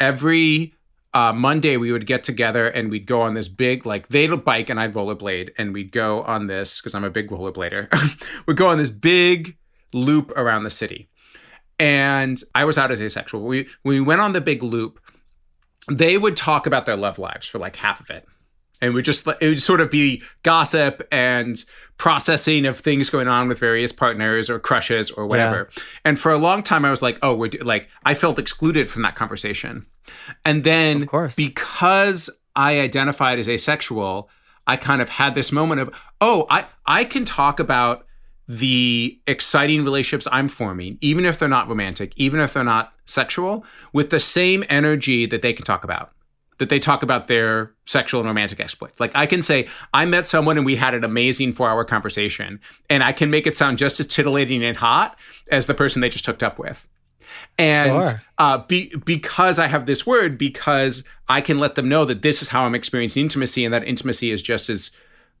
every 0.00 0.74
uh, 1.14 1.32
Monday 1.32 1.76
we 1.76 1.92
would 1.92 2.06
get 2.06 2.24
together 2.24 2.66
and 2.66 2.90
we'd 2.90 3.06
go 3.06 3.22
on 3.22 3.34
this 3.34 3.48
big, 3.48 3.86
like 3.86 4.08
they'd 4.08 4.44
bike 4.44 4.70
and 4.70 4.80
I'd 4.80 4.94
rollerblade. 4.94 5.50
And 5.58 5.72
we'd 5.72 5.92
go 5.92 6.22
on 6.22 6.46
this, 6.46 6.80
because 6.80 6.94
I'm 6.94 7.04
a 7.04 7.10
big 7.10 7.28
rollerblader, 7.28 7.88
we'd 8.46 8.56
go 8.56 8.68
on 8.68 8.78
this 8.78 8.90
big 8.90 9.56
loop 9.92 10.30
around 10.36 10.64
the 10.64 10.70
city. 10.70 11.08
And 11.78 12.40
I 12.54 12.64
was 12.64 12.78
out 12.78 12.90
as 12.90 13.02
asexual. 13.02 13.42
We, 13.42 13.68
we 13.84 14.00
went 14.00 14.22
on 14.22 14.32
the 14.32 14.40
big 14.40 14.62
loop, 14.62 14.98
they 15.90 16.18
would 16.18 16.36
talk 16.36 16.66
about 16.66 16.86
their 16.86 16.96
love 16.96 17.18
lives 17.18 17.46
for 17.46 17.58
like 17.58 17.76
half 17.76 18.00
of 18.00 18.10
it 18.10 18.26
and 18.80 18.94
would 18.94 19.04
just 19.04 19.26
like 19.26 19.38
it 19.40 19.48
would 19.48 19.62
sort 19.62 19.80
of 19.80 19.90
be 19.90 20.22
gossip 20.42 21.06
and 21.10 21.64
processing 21.98 22.66
of 22.66 22.78
things 22.78 23.08
going 23.08 23.28
on 23.28 23.48
with 23.48 23.58
various 23.58 23.92
partners 23.92 24.50
or 24.50 24.58
crushes 24.58 25.10
or 25.10 25.26
whatever. 25.26 25.70
Yeah. 25.76 25.82
And 26.04 26.20
for 26.20 26.30
a 26.30 26.38
long 26.38 26.62
time, 26.62 26.84
I 26.84 26.90
was 26.90 27.02
like, 27.02 27.18
oh, 27.22 27.34
we're 27.34 27.50
like 27.62 27.88
I 28.04 28.14
felt 28.14 28.38
excluded 28.38 28.90
from 28.90 29.02
that 29.02 29.14
conversation. 29.14 29.86
And 30.44 30.62
then, 30.64 31.02
of 31.02 31.08
course. 31.08 31.34
because 31.34 32.30
I 32.54 32.80
identified 32.80 33.38
as 33.38 33.48
asexual, 33.48 34.28
I 34.66 34.76
kind 34.76 35.02
of 35.02 35.10
had 35.10 35.34
this 35.34 35.52
moment 35.52 35.80
of, 35.80 35.90
oh, 36.20 36.46
I 36.50 36.66
I 36.84 37.04
can 37.04 37.24
talk 37.24 37.58
about 37.60 38.06
the 38.48 39.20
exciting 39.26 39.82
relationships 39.82 40.28
I'm 40.30 40.48
forming, 40.48 40.98
even 41.00 41.24
if 41.24 41.38
they're 41.38 41.48
not 41.48 41.68
romantic, 41.68 42.12
even 42.16 42.38
if 42.40 42.52
they're 42.52 42.62
not 42.62 42.92
sexual, 43.04 43.64
with 43.92 44.10
the 44.10 44.20
same 44.20 44.64
energy 44.68 45.26
that 45.26 45.42
they 45.42 45.52
can 45.52 45.64
talk 45.64 45.82
about 45.82 46.12
that 46.58 46.68
they 46.68 46.78
talk 46.78 47.02
about 47.02 47.28
their 47.28 47.72
sexual 47.84 48.20
and 48.20 48.28
romantic 48.28 48.60
exploits. 48.60 48.98
Like 48.98 49.12
I 49.14 49.26
can 49.26 49.42
say, 49.42 49.68
I 49.92 50.04
met 50.04 50.26
someone 50.26 50.56
and 50.56 50.66
we 50.66 50.76
had 50.76 50.94
an 50.94 51.04
amazing 51.04 51.52
four 51.52 51.68
hour 51.68 51.84
conversation, 51.84 52.60
and 52.88 53.02
I 53.02 53.12
can 53.12 53.30
make 53.30 53.46
it 53.46 53.56
sound 53.56 53.78
just 53.78 54.00
as 54.00 54.06
titillating 54.06 54.64
and 54.64 54.76
hot 54.76 55.18
as 55.50 55.66
the 55.66 55.74
person 55.74 56.00
they 56.00 56.08
just 56.08 56.26
hooked 56.26 56.42
up 56.42 56.58
with. 56.58 56.86
And 57.58 58.06
sure. 58.06 58.22
uh, 58.38 58.58
be, 58.58 58.94
because 59.04 59.58
I 59.58 59.66
have 59.66 59.86
this 59.86 60.06
word, 60.06 60.38
because 60.38 61.04
I 61.28 61.40
can 61.40 61.58
let 61.58 61.74
them 61.74 61.88
know 61.88 62.04
that 62.04 62.22
this 62.22 62.40
is 62.40 62.48
how 62.48 62.64
I'm 62.64 62.74
experiencing 62.74 63.24
intimacy, 63.24 63.64
and 63.64 63.74
that 63.74 63.84
intimacy 63.84 64.30
is 64.30 64.42
just 64.42 64.70
as 64.70 64.92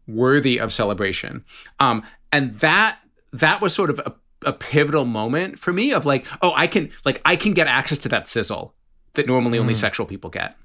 worthy 0.06 0.58
of 0.58 0.72
celebration. 0.72 1.44
Um, 1.80 2.02
and 2.32 2.58
that 2.60 2.98
that 3.32 3.60
was 3.60 3.74
sort 3.74 3.90
of 3.90 4.00
a, 4.00 4.14
a 4.44 4.52
pivotal 4.52 5.04
moment 5.04 5.58
for 5.58 5.72
me 5.72 5.92
of 5.92 6.04
like, 6.04 6.26
oh, 6.42 6.52
I 6.54 6.66
can 6.66 6.90
like 7.04 7.20
I 7.24 7.36
can 7.36 7.52
get 7.52 7.66
access 7.66 7.98
to 8.00 8.08
that 8.10 8.26
sizzle 8.26 8.74
that 9.14 9.26
normally 9.26 9.58
mm. 9.58 9.62
only 9.62 9.74
sexual 9.74 10.06
people 10.06 10.30
get. 10.30 10.56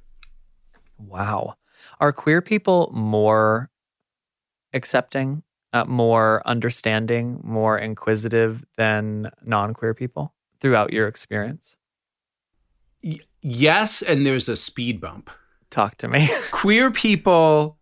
Wow. 1.07 1.55
Are 1.99 2.11
queer 2.11 2.41
people 2.41 2.91
more 2.93 3.69
accepting, 4.73 5.43
uh, 5.73 5.85
more 5.85 6.41
understanding, 6.45 7.39
more 7.43 7.77
inquisitive 7.77 8.65
than 8.77 9.31
non 9.43 9.73
queer 9.73 9.93
people 9.93 10.33
throughout 10.59 10.93
your 10.93 11.07
experience? 11.07 11.75
Y- 13.03 13.19
yes. 13.41 14.01
And 14.01 14.25
there's 14.25 14.49
a 14.49 14.55
speed 14.55 15.01
bump. 15.01 15.29
Talk 15.69 15.97
to 15.97 16.07
me. 16.07 16.29
queer 16.51 16.91
people, 16.91 17.77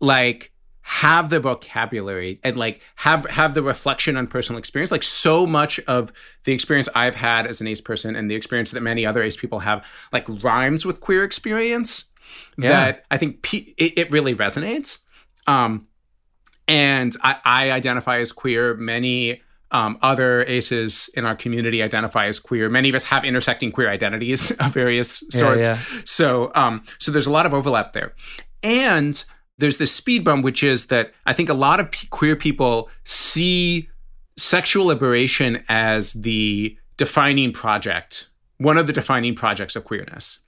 like, 0.00 0.52
have 0.88 1.30
the 1.30 1.40
vocabulary 1.40 2.38
and 2.44 2.56
like 2.56 2.80
have 2.94 3.24
have 3.26 3.54
the 3.54 3.62
reflection 3.62 4.16
on 4.16 4.24
personal 4.24 4.56
experience 4.56 4.92
like 4.92 5.02
so 5.02 5.44
much 5.44 5.80
of 5.80 6.12
the 6.44 6.52
experience 6.52 6.88
i've 6.94 7.16
had 7.16 7.44
as 7.44 7.60
an 7.60 7.66
ace 7.66 7.80
person 7.80 8.14
and 8.14 8.30
the 8.30 8.36
experience 8.36 8.70
that 8.70 8.80
many 8.80 9.04
other 9.04 9.20
ace 9.20 9.36
people 9.36 9.58
have 9.58 9.84
like 10.12 10.24
rhymes 10.44 10.86
with 10.86 11.00
queer 11.00 11.24
experience 11.24 12.04
yeah. 12.58 12.68
that 12.70 13.04
I 13.10 13.18
think 13.18 13.42
pe- 13.42 13.74
it, 13.76 13.98
it, 13.98 14.10
really 14.10 14.34
resonates. 14.34 15.00
Um, 15.46 15.88
and 16.68 17.14
I, 17.22 17.36
I, 17.44 17.70
identify 17.70 18.18
as 18.18 18.32
queer. 18.32 18.74
Many 18.74 19.42
um, 19.70 19.98
other 20.02 20.42
aces 20.44 21.10
in 21.14 21.24
our 21.24 21.36
community 21.36 21.82
identify 21.82 22.26
as 22.26 22.38
queer. 22.38 22.68
Many 22.68 22.88
of 22.88 22.94
us 22.94 23.04
have 23.04 23.24
intersecting 23.24 23.72
queer 23.72 23.88
identities 23.90 24.50
of 24.60 24.72
various 24.72 25.24
sorts. 25.30 25.62
Yeah, 25.62 25.78
yeah. 25.92 26.00
So, 26.04 26.50
um, 26.54 26.84
so 26.98 27.12
there's 27.12 27.26
a 27.26 27.32
lot 27.32 27.46
of 27.46 27.54
overlap 27.54 27.92
there, 27.92 28.14
and 28.62 29.22
there's 29.58 29.78
this 29.78 29.94
speed 29.94 30.24
bump, 30.24 30.44
which 30.44 30.62
is 30.62 30.86
that 30.86 31.12
I 31.24 31.32
think 31.32 31.48
a 31.48 31.54
lot 31.54 31.80
of 31.80 31.90
p- 31.90 32.06
queer 32.08 32.36
people 32.36 32.88
see 33.04 33.88
sexual 34.36 34.86
liberation 34.86 35.64
as 35.68 36.12
the 36.12 36.76
defining 36.96 37.52
project, 37.52 38.28
one 38.58 38.78
of 38.78 38.86
the 38.86 38.92
defining 38.92 39.34
projects 39.34 39.76
of 39.76 39.84
queerness 39.84 40.40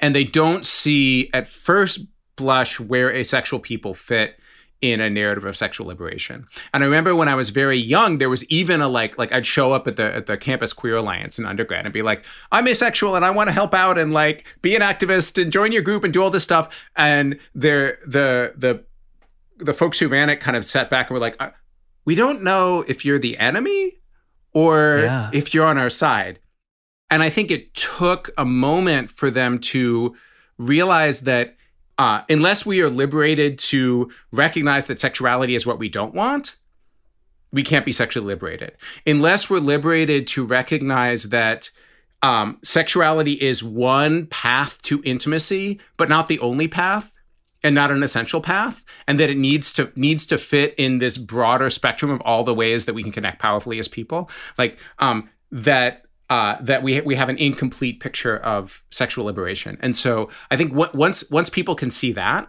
and 0.00 0.14
they 0.14 0.24
don't 0.24 0.64
see 0.64 1.30
at 1.32 1.48
first 1.48 2.06
blush 2.36 2.78
where 2.78 3.10
asexual 3.10 3.60
people 3.60 3.94
fit 3.94 4.38
in 4.82 5.00
a 5.00 5.08
narrative 5.08 5.44
of 5.44 5.56
sexual 5.56 5.86
liberation. 5.86 6.46
And 6.72 6.82
I 6.82 6.86
remember 6.86 7.16
when 7.16 7.28
I 7.28 7.34
was 7.34 7.48
very 7.50 7.78
young, 7.78 8.18
there 8.18 8.28
was 8.28 8.44
even 8.50 8.80
a 8.80 8.88
like 8.88 9.16
like 9.18 9.32
I'd 9.32 9.46
show 9.46 9.72
up 9.72 9.86
at 9.88 9.96
the 9.96 10.14
at 10.14 10.26
the 10.26 10.36
campus 10.36 10.72
queer 10.72 10.96
alliance 10.96 11.38
in 11.38 11.46
undergrad 11.46 11.86
and 11.86 11.92
be 11.94 12.02
like, 12.02 12.24
I'm 12.52 12.68
asexual 12.68 13.16
and 13.16 13.24
I 13.24 13.30
want 13.30 13.48
to 13.48 13.52
help 13.52 13.74
out 13.74 13.98
and 13.98 14.12
like 14.12 14.46
be 14.60 14.76
an 14.76 14.82
activist 14.82 15.40
and 15.40 15.50
join 15.50 15.72
your 15.72 15.82
group 15.82 16.04
and 16.04 16.12
do 16.12 16.22
all 16.22 16.30
this 16.30 16.44
stuff. 16.44 16.88
And 16.94 17.38
there 17.54 17.98
the 18.06 18.52
the 18.56 18.84
the 19.58 19.72
folks 19.72 19.98
who 19.98 20.08
ran 20.08 20.28
it 20.28 20.36
kind 20.36 20.56
of 20.56 20.64
sat 20.64 20.90
back 20.90 21.08
and 21.08 21.14
were 21.14 21.20
like, 21.20 21.36
uh, 21.40 21.50
we 22.04 22.14
don't 22.14 22.42
know 22.42 22.84
if 22.86 23.04
you're 23.04 23.18
the 23.18 23.38
enemy 23.38 23.92
or 24.52 25.00
yeah. 25.02 25.30
if 25.32 25.54
you're 25.54 25.66
on 25.66 25.78
our 25.78 25.90
side. 25.90 26.38
And 27.10 27.22
I 27.22 27.30
think 27.30 27.50
it 27.50 27.74
took 27.74 28.30
a 28.36 28.44
moment 28.44 29.10
for 29.10 29.30
them 29.30 29.58
to 29.60 30.16
realize 30.58 31.22
that 31.22 31.56
uh, 31.98 32.22
unless 32.28 32.66
we 32.66 32.80
are 32.82 32.90
liberated 32.90 33.58
to 33.58 34.10
recognize 34.32 34.86
that 34.86 35.00
sexuality 35.00 35.54
is 35.54 35.66
what 35.66 35.78
we 35.78 35.88
don't 35.88 36.14
want, 36.14 36.56
we 37.52 37.62
can't 37.62 37.86
be 37.86 37.92
sexually 37.92 38.26
liberated. 38.26 38.72
Unless 39.06 39.48
we're 39.48 39.60
liberated 39.60 40.26
to 40.28 40.44
recognize 40.44 41.24
that 41.30 41.70
um, 42.22 42.58
sexuality 42.62 43.34
is 43.34 43.62
one 43.62 44.26
path 44.26 44.82
to 44.82 45.00
intimacy, 45.04 45.80
but 45.96 46.08
not 46.08 46.28
the 46.28 46.38
only 46.40 46.68
path 46.68 47.16
and 47.62 47.74
not 47.74 47.90
an 47.90 48.02
essential 48.02 48.40
path 48.40 48.84
and 49.08 49.18
that 49.18 49.30
it 49.30 49.36
needs 49.36 49.72
to 49.72 49.90
needs 49.96 50.26
to 50.26 50.38
fit 50.38 50.74
in 50.78 50.98
this 50.98 51.18
broader 51.18 51.68
spectrum 51.68 52.10
of 52.10 52.20
all 52.20 52.44
the 52.44 52.54
ways 52.54 52.84
that 52.84 52.94
we 52.94 53.02
can 53.02 53.12
connect 53.12 53.40
powerfully 53.40 53.78
as 53.78 53.88
people 53.88 54.30
like 54.56 54.78
um 55.00 55.28
that 55.50 56.05
uh, 56.28 56.56
that 56.60 56.82
we 56.82 57.00
we 57.02 57.14
have 57.14 57.28
an 57.28 57.38
incomplete 57.38 58.00
picture 58.00 58.36
of 58.38 58.82
sexual 58.90 59.24
liberation, 59.24 59.78
and 59.80 59.94
so 59.96 60.28
I 60.50 60.56
think 60.56 60.70
w- 60.70 60.90
once 60.92 61.30
once 61.30 61.48
people 61.48 61.74
can 61.74 61.90
see 61.90 62.12
that, 62.12 62.48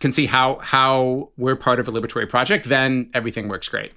can 0.00 0.12
see 0.12 0.26
how 0.26 0.58
how 0.60 1.30
we're 1.36 1.56
part 1.56 1.78
of 1.78 1.88
a 1.88 1.92
liberatory 1.92 2.28
project, 2.28 2.68
then 2.68 3.10
everything 3.14 3.48
works 3.48 3.68
great. 3.68 3.92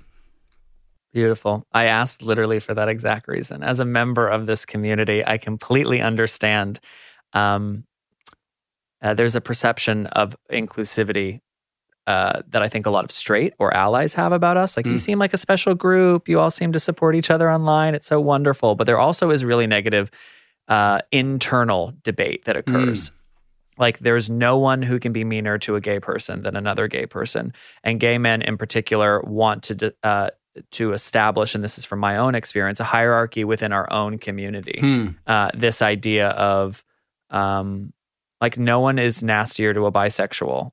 Beautiful. 1.12 1.65
I 1.72 1.86
asked 1.86 2.22
literally 2.22 2.60
for 2.60 2.76
that 2.76 2.88
exact 2.88 3.28
reason. 3.28 3.63
As 3.63 3.80
a 3.80 3.86
member 3.86 4.28
of 4.28 4.45
this 4.45 4.65
community, 4.65 5.26
I 5.26 5.38
completely 5.39 6.02
understand. 6.02 6.80
Um, 7.34 7.86
uh, 9.02 9.13
there's 9.13 9.36
a 9.36 9.41
perception 9.41 10.06
of 10.08 10.36
inclusivity 10.52 11.39
uh, 12.10 12.41
that 12.50 12.63
I 12.63 12.67
think 12.67 12.88
a 12.88 12.89
lot 12.89 13.06
of 13.06 13.12
straight 13.12 13.54
or 13.60 13.72
allies 13.72 14.15
have 14.15 14.32
about 14.32 14.58
us. 14.58 14.76
Like, 14.76 14.88
mm. 14.88 14.91
you 14.91 14.98
seem 14.98 15.19
like 15.19 15.32
a 15.32 15.38
special 15.38 15.76
group. 15.76 16.28
You 16.28 16.39
all 16.39 16.50
seem 16.50 16.72
to 16.72 16.80
support 16.80 17.15
each 17.15 17.30
other 17.30 17.52
online. 17.52 17.93
It's 17.93 18.08
so 18.08 18.19
wonderful. 18.19 18.74
But 18.74 18.88
there 18.88 18.98
also 18.98 19.30
is 19.30 19.45
really 19.45 19.67
negative 19.67 20.10
uh, 20.67 21.02
internal 21.12 21.93
debate 22.04 22.45
that 22.45 22.58
occurs. 22.58 23.12
Mm. 23.12 23.13
Like, 23.78 24.00
there's 24.00 24.28
no 24.28 24.58
one 24.58 24.82
who 24.82 24.98
can 25.00 25.13
be 25.13 25.24
meaner 25.24 25.60
to 25.60 25.76
a 25.76 25.82
gay 25.82 26.00
person 26.00 26.41
than 26.41 26.56
another 26.56 26.88
gay 26.88 27.06
person. 27.06 27.54
And 27.84 28.00
gay 28.00 28.17
men 28.17 28.41
in 28.41 28.58
particular 28.58 29.22
want 29.22 29.65
to 29.65 29.93
uh, 30.02 30.32
to 30.72 30.93
establish, 30.93 31.54
and 31.54 31.63
this 31.63 31.78
is 31.78 31.86
from 31.86 32.00
my 32.00 32.17
own 32.17 32.34
experience, 32.34 32.80
a 32.80 32.86
hierarchy 32.86 33.43
within 33.43 33.72
our 33.72 33.88
own 33.93 34.17
community. 34.17 34.80
Hmm. 34.80 35.08
Uh, 35.28 35.52
this 35.54 35.84
idea 35.84 36.30
of 36.30 36.84
um, 37.30 37.93
like 38.41 38.58
no 38.58 38.80
one 38.80 38.98
is 38.98 39.22
nastier 39.22 39.76
to 39.76 39.86
a 39.86 39.91
bisexual. 39.91 40.72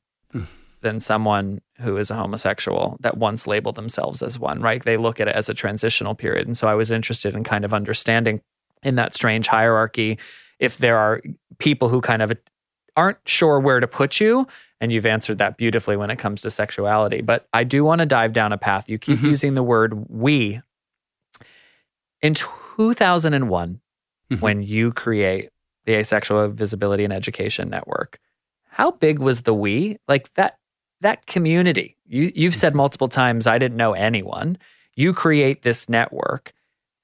Than 0.80 1.00
someone 1.00 1.60
who 1.80 1.96
is 1.96 2.10
a 2.10 2.14
homosexual 2.14 2.96
that 3.00 3.18
once 3.18 3.46
labeled 3.46 3.74
themselves 3.74 4.22
as 4.22 4.38
one, 4.38 4.60
right? 4.60 4.82
They 4.84 4.96
look 4.96 5.20
at 5.20 5.28
it 5.28 5.34
as 5.34 5.48
a 5.48 5.54
transitional 5.54 6.14
period. 6.14 6.46
And 6.46 6.56
so 6.56 6.68
I 6.68 6.74
was 6.74 6.90
interested 6.90 7.34
in 7.34 7.44
kind 7.44 7.64
of 7.64 7.74
understanding 7.74 8.40
in 8.82 8.96
that 8.96 9.14
strange 9.14 9.46
hierarchy 9.46 10.18
if 10.58 10.78
there 10.78 10.96
are 10.96 11.22
people 11.58 11.88
who 11.88 12.00
kind 12.00 12.22
of 12.22 12.32
aren't 12.96 13.18
sure 13.26 13.60
where 13.60 13.80
to 13.80 13.86
put 13.86 14.20
you 14.20 14.46
and 14.80 14.92
you've 14.92 15.06
answered 15.06 15.38
that 15.38 15.56
beautifully 15.56 15.96
when 15.96 16.10
it 16.10 16.16
comes 16.16 16.42
to 16.42 16.50
sexuality. 16.50 17.22
But 17.22 17.48
I 17.52 17.64
do 17.64 17.84
want 17.84 18.00
to 18.00 18.06
dive 18.06 18.32
down 18.32 18.52
a 18.52 18.58
path. 18.58 18.88
You 18.88 18.98
keep 18.98 19.18
mm-hmm. 19.18 19.26
using 19.26 19.54
the 19.54 19.62
word 19.62 20.08
we. 20.08 20.60
In 22.22 22.34
2001, 22.34 23.80
mm-hmm. 24.30 24.40
when 24.40 24.62
you 24.62 24.92
create 24.92 25.50
the 25.84 25.94
Asexual 25.94 26.48
Visibility 26.48 27.04
and 27.04 27.12
Education 27.12 27.70
Network, 27.70 28.18
how 28.68 28.90
big 28.90 29.18
was 29.18 29.42
the 29.42 29.54
we? 29.54 29.98
Like 30.08 30.32
that 30.34 30.58
that 31.00 31.26
community. 31.26 31.96
You 32.06 32.32
you've 32.34 32.54
said 32.54 32.70
mm-hmm. 32.70 32.78
multiple 32.78 33.08
times 33.08 33.46
I 33.46 33.58
didn't 33.58 33.76
know 33.76 33.92
anyone. 33.92 34.58
You 34.94 35.12
create 35.12 35.62
this 35.62 35.88
network. 35.88 36.52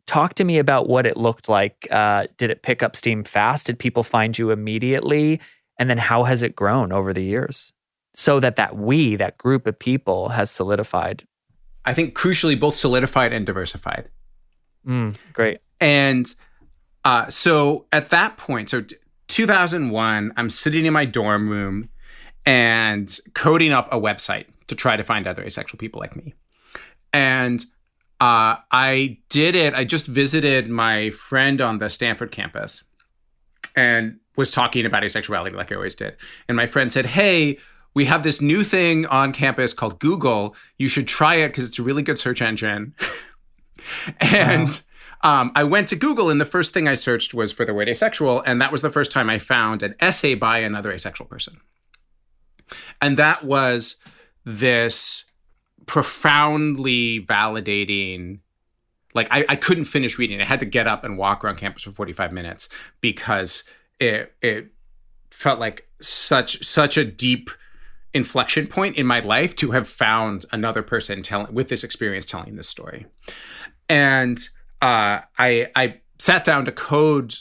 Talk 0.07 0.35
to 0.35 0.45
me 0.45 0.59
about 0.59 0.89
what 0.89 1.07
it 1.07 1.17
looked 1.17 1.49
like. 1.49 1.87
Uh, 1.91 2.27
did 2.37 2.51
it 2.51 2.63
pick 2.63 2.83
up 2.83 2.97
steam 2.97 3.23
fast? 3.23 3.67
Did 3.67 3.79
people 3.79 4.03
find 4.03 4.37
you 4.37 4.51
immediately? 4.51 5.41
And 5.79 5.89
then 5.89 5.99
how 5.99 6.25
has 6.25 6.43
it 6.43 6.57
grown 6.57 6.93
over 6.93 7.13
the 7.13 7.23
years 7.23 7.73
so 8.15 8.41
that 8.41 8.57
that 8.57 8.77
we, 8.77 9.17
that 9.17 9.39
group 9.39 9.67
of 9.67 9.79
people 9.79 10.31
has 10.31 10.51
solidified? 10.51 11.27
I 11.85 11.95
think 11.95 12.17
crucially 12.17 12.59
both 12.59 12.77
solidified 12.77 13.33
and 13.33 13.47
diversified. 13.47 14.09
Mm, 14.87 15.17
great. 15.33 15.59
And 15.81 16.33
uh, 17.05 17.29
so 17.29 17.87
at 17.93 18.11
that 18.11 18.37
point, 18.37 18.71
so 18.71 18.85
2001, 19.29 20.33
I'm 20.37 20.51
sitting 20.51 20.85
in 20.85 20.93
my 20.93 21.05
dorm 21.05 21.49
room 21.49 21.89
and 22.47 23.19
coding 23.35 23.73
up 23.73 23.93
a 23.93 24.01
website 24.01 24.47
to 24.67 24.75
try 24.75 24.97
to 24.97 25.03
find 25.03 25.27
other 25.27 25.45
asexual 25.45 25.79
people 25.79 26.01
like 26.01 26.17
me. 26.17 26.35
And 27.13 27.65
uh, 28.21 28.57
I 28.71 29.19
did 29.29 29.55
it. 29.55 29.75
I 29.75 29.85
just 29.85 30.07
visited 30.07 30.69
my 30.69 31.11
friend 31.11 31.61
on 31.61 31.79
the 31.79 31.91
Stanford 31.91 32.33
campus. 32.33 32.85
And 33.75 34.19
was 34.37 34.51
talking 34.51 34.87
about 34.87 35.03
asexuality 35.03 35.55
like 35.55 35.73
I 35.73 35.77
always 35.77 35.95
did. 35.95 36.17
And 36.49 36.57
my 36.57 36.67
friend 36.67 36.93
said, 36.93 37.07
Hey, 37.07 37.59
we 37.95 38.07
have 38.07 38.23
this 38.23 38.41
new 38.41 38.65
thing 38.65 39.07
on 39.07 39.33
campus 39.33 39.73
called 39.73 39.99
Google. 39.99 40.57
You 40.79 40.89
should 40.89 41.07
try 41.07 41.37
it 41.37 41.49
because 41.49 41.69
it's 41.69 41.79
a 41.79 41.83
really 41.83 42.03
good 42.03 42.19
search 42.19 42.41
engine. 42.41 42.95
and 44.21 44.83
wow. 45.23 45.41
um, 45.43 45.53
I 45.55 45.65
went 45.65 45.89
to 45.89 45.97
Google, 45.97 46.31
and 46.31 46.41
the 46.41 46.47
first 46.47 46.73
thing 46.73 46.89
I 46.89 46.95
searched 46.95 47.35
was 47.35 47.53
for 47.53 47.67
the 47.67 47.75
word 47.75 47.89
asexual. 47.89 48.43
And 48.47 48.63
that 48.63 48.73
was 48.73 48.81
the 48.81 48.91
first 48.91 49.13
time 49.13 49.29
I 49.29 49.39
found 49.39 49.83
an 49.83 49.95
essay 50.01 50.35
by 50.35 50.59
another 50.59 50.91
asexual 50.91 51.27
person. 51.27 51.61
And 53.01 53.17
that 53.17 53.45
was 53.45 53.97
this 54.45 55.25
profoundly 55.87 57.25
validating 57.25 58.41
like 59.15 59.29
I, 59.31 59.45
I 59.49 59.57
couldn't 59.57 59.85
finish 59.87 60.19
reading. 60.19 60.41
I 60.41 60.45
had 60.45 60.61
to 60.61 60.67
get 60.67 60.87
up 60.87 61.05
and 61.05 61.19
walk 61.19 61.45
around 61.45 61.57
campus 61.57 61.83
for 61.83 61.91
45 61.91 62.33
minutes 62.33 62.69
because 63.01 63.65
it 64.01 64.35
it 64.41 64.73
felt 65.31 65.59
like 65.59 65.89
such 66.01 66.65
such 66.65 66.97
a 66.97 67.05
deep 67.05 67.51
inflection 68.15 68.67
point 68.67 68.97
in 68.97 69.07
my 69.07 69.21
life 69.21 69.57
to 69.57 69.71
have 69.71 69.89
found 69.89 70.45
another 70.53 70.83
person 70.83 71.23
telling 71.23 71.53
with 71.55 71.69
this 71.69 71.83
experience 71.83 72.27
telling 72.27 72.57
this 72.57 72.69
story 72.69 73.07
and 73.89 74.51
uh, 74.83 75.21
i 75.39 75.71
i 75.75 75.99
sat 76.19 76.45
down 76.45 76.67
to 76.67 76.73
code 76.73 77.35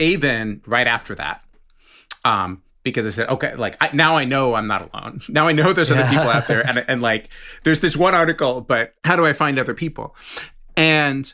aven 0.00 0.60
right 0.66 0.88
after 0.88 1.14
that 1.14 1.44
um, 2.24 2.62
because 2.88 3.06
i 3.06 3.10
said 3.10 3.28
okay 3.28 3.54
like 3.56 3.76
I, 3.80 3.90
now 3.92 4.16
i 4.16 4.24
know 4.24 4.54
i'm 4.54 4.66
not 4.66 4.90
alone 4.92 5.20
now 5.28 5.48
i 5.48 5.52
know 5.52 5.72
there's 5.72 5.90
other 5.90 6.08
people 6.08 6.28
out 6.28 6.48
there 6.48 6.66
and, 6.66 6.84
and 6.88 7.02
like 7.02 7.28
there's 7.64 7.80
this 7.80 7.96
one 7.96 8.14
article 8.14 8.60
but 8.60 8.94
how 9.04 9.16
do 9.16 9.26
i 9.26 9.32
find 9.32 9.58
other 9.58 9.74
people 9.74 10.14
and 10.76 11.32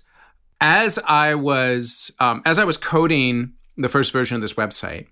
as 0.61 0.99
i 1.07 1.35
was 1.35 2.11
um, 2.21 2.43
as 2.45 2.59
i 2.59 2.65
was 2.65 2.77
coding 2.77 3.55
the 3.77 3.89
first 3.89 4.13
version 4.13 4.37
of 4.37 4.41
this 4.41 4.55
website, 4.55 5.07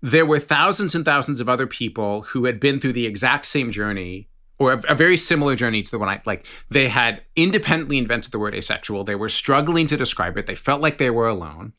there 0.00 0.26
were 0.26 0.40
thousands 0.40 0.94
and 0.94 1.04
thousands 1.04 1.40
of 1.40 1.48
other 1.48 1.66
people 1.66 2.22
who 2.22 2.46
had 2.46 2.58
been 2.58 2.80
through 2.80 2.92
the 2.92 3.06
exact 3.06 3.46
same 3.46 3.70
journey 3.70 4.28
or 4.58 4.72
a, 4.72 4.82
a, 4.88 4.94
very 4.94 5.16
similar 5.16 5.56
journey 5.56 5.82
to 5.82 5.90
the 5.90 5.98
one 5.98 6.08
I 6.08 6.20
like. 6.24 6.46
They 6.68 6.88
had 6.88 7.22
independently 7.36 7.98
invented 7.98 8.32
the 8.32 8.38
word 8.38 8.54
asexual. 8.54 9.04
They 9.04 9.14
were 9.14 9.28
struggling 9.28 9.86
to 9.88 9.96
describe 9.96 10.36
it. 10.36 10.46
They 10.46 10.54
felt 10.54 10.80
like 10.80 10.98
they 10.98 11.10
were 11.10 11.28
alone. 11.28 11.72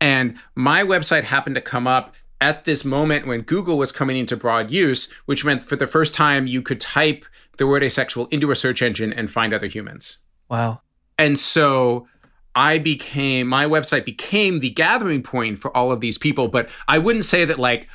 And 0.00 0.36
my 0.54 0.82
website 0.82 1.24
happened 1.24 1.54
to 1.56 1.62
come 1.62 1.86
up 1.86 2.14
at 2.40 2.64
this 2.64 2.84
moment 2.84 3.26
when 3.26 3.42
Google 3.42 3.78
was 3.78 3.92
coming 3.92 4.16
into 4.16 4.36
broad 4.36 4.70
use, 4.70 5.10
which 5.26 5.44
meant 5.44 5.62
for 5.62 5.76
the 5.76 5.86
first 5.86 6.14
time 6.14 6.46
you 6.46 6.62
could 6.62 6.80
type 6.80 7.24
the 7.56 7.66
word 7.66 7.82
asexual 7.82 8.26
into 8.26 8.50
a 8.50 8.56
search 8.56 8.82
engine 8.82 9.12
and 9.12 9.30
find 9.30 9.54
other 9.54 9.66
humans. 9.66 10.18
Wow. 10.48 10.80
And 11.18 11.38
so 11.38 12.08
I 12.54 12.78
became 12.78 13.46
my 13.48 13.66
website 13.66 14.04
became 14.04 14.60
the 14.60 14.70
gathering 14.70 15.22
point 15.22 15.58
for 15.58 15.74
all 15.76 15.90
of 15.90 16.00
these 16.00 16.18
people. 16.18 16.48
But 16.48 16.68
I 16.86 16.98
wouldn't 16.98 17.24
say 17.24 17.44
that 17.44 17.58
like, 17.58 17.88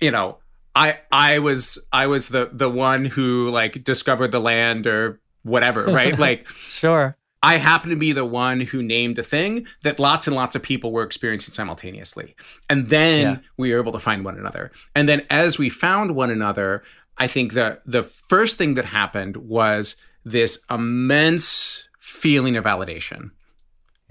you 0.00 0.10
know, 0.10 0.38
I 0.74 1.00
I 1.10 1.38
was 1.38 1.78
I 1.92 2.06
was 2.06 2.28
the 2.28 2.50
the 2.52 2.70
one 2.70 3.04
who 3.04 3.50
like 3.50 3.84
discovered 3.84 4.32
the 4.32 4.40
land 4.40 4.86
or 4.86 5.20
whatever, 5.42 5.84
right? 5.86 6.18
like 6.18 6.48
sure. 6.48 7.16
I 7.42 7.56
happen 7.56 7.90
to 7.90 7.96
be 7.96 8.12
the 8.12 8.24
one 8.24 8.60
who 8.60 8.82
named 8.82 9.18
a 9.18 9.22
thing 9.22 9.66
that 9.82 9.98
lots 9.98 10.26
and 10.26 10.36
lots 10.36 10.54
of 10.54 10.62
people 10.62 10.92
were 10.92 11.02
experiencing 11.02 11.52
simultaneously. 11.52 12.36
And 12.70 12.88
then 12.88 13.26
yeah. 13.26 13.36
we 13.56 13.72
were 13.72 13.80
able 13.80 13.92
to 13.92 13.98
find 13.98 14.24
one 14.24 14.38
another. 14.38 14.70
And 14.94 15.08
then 15.08 15.26
as 15.28 15.58
we 15.58 15.68
found 15.68 16.14
one 16.14 16.30
another, 16.30 16.82
I 17.18 17.26
think 17.26 17.54
the 17.54 17.80
the 17.84 18.04
first 18.04 18.58
thing 18.58 18.74
that 18.74 18.86
happened 18.86 19.36
was 19.36 19.96
this 20.24 20.64
immense 20.70 21.88
feeling 21.98 22.56
of 22.56 22.64
validation 22.64 23.32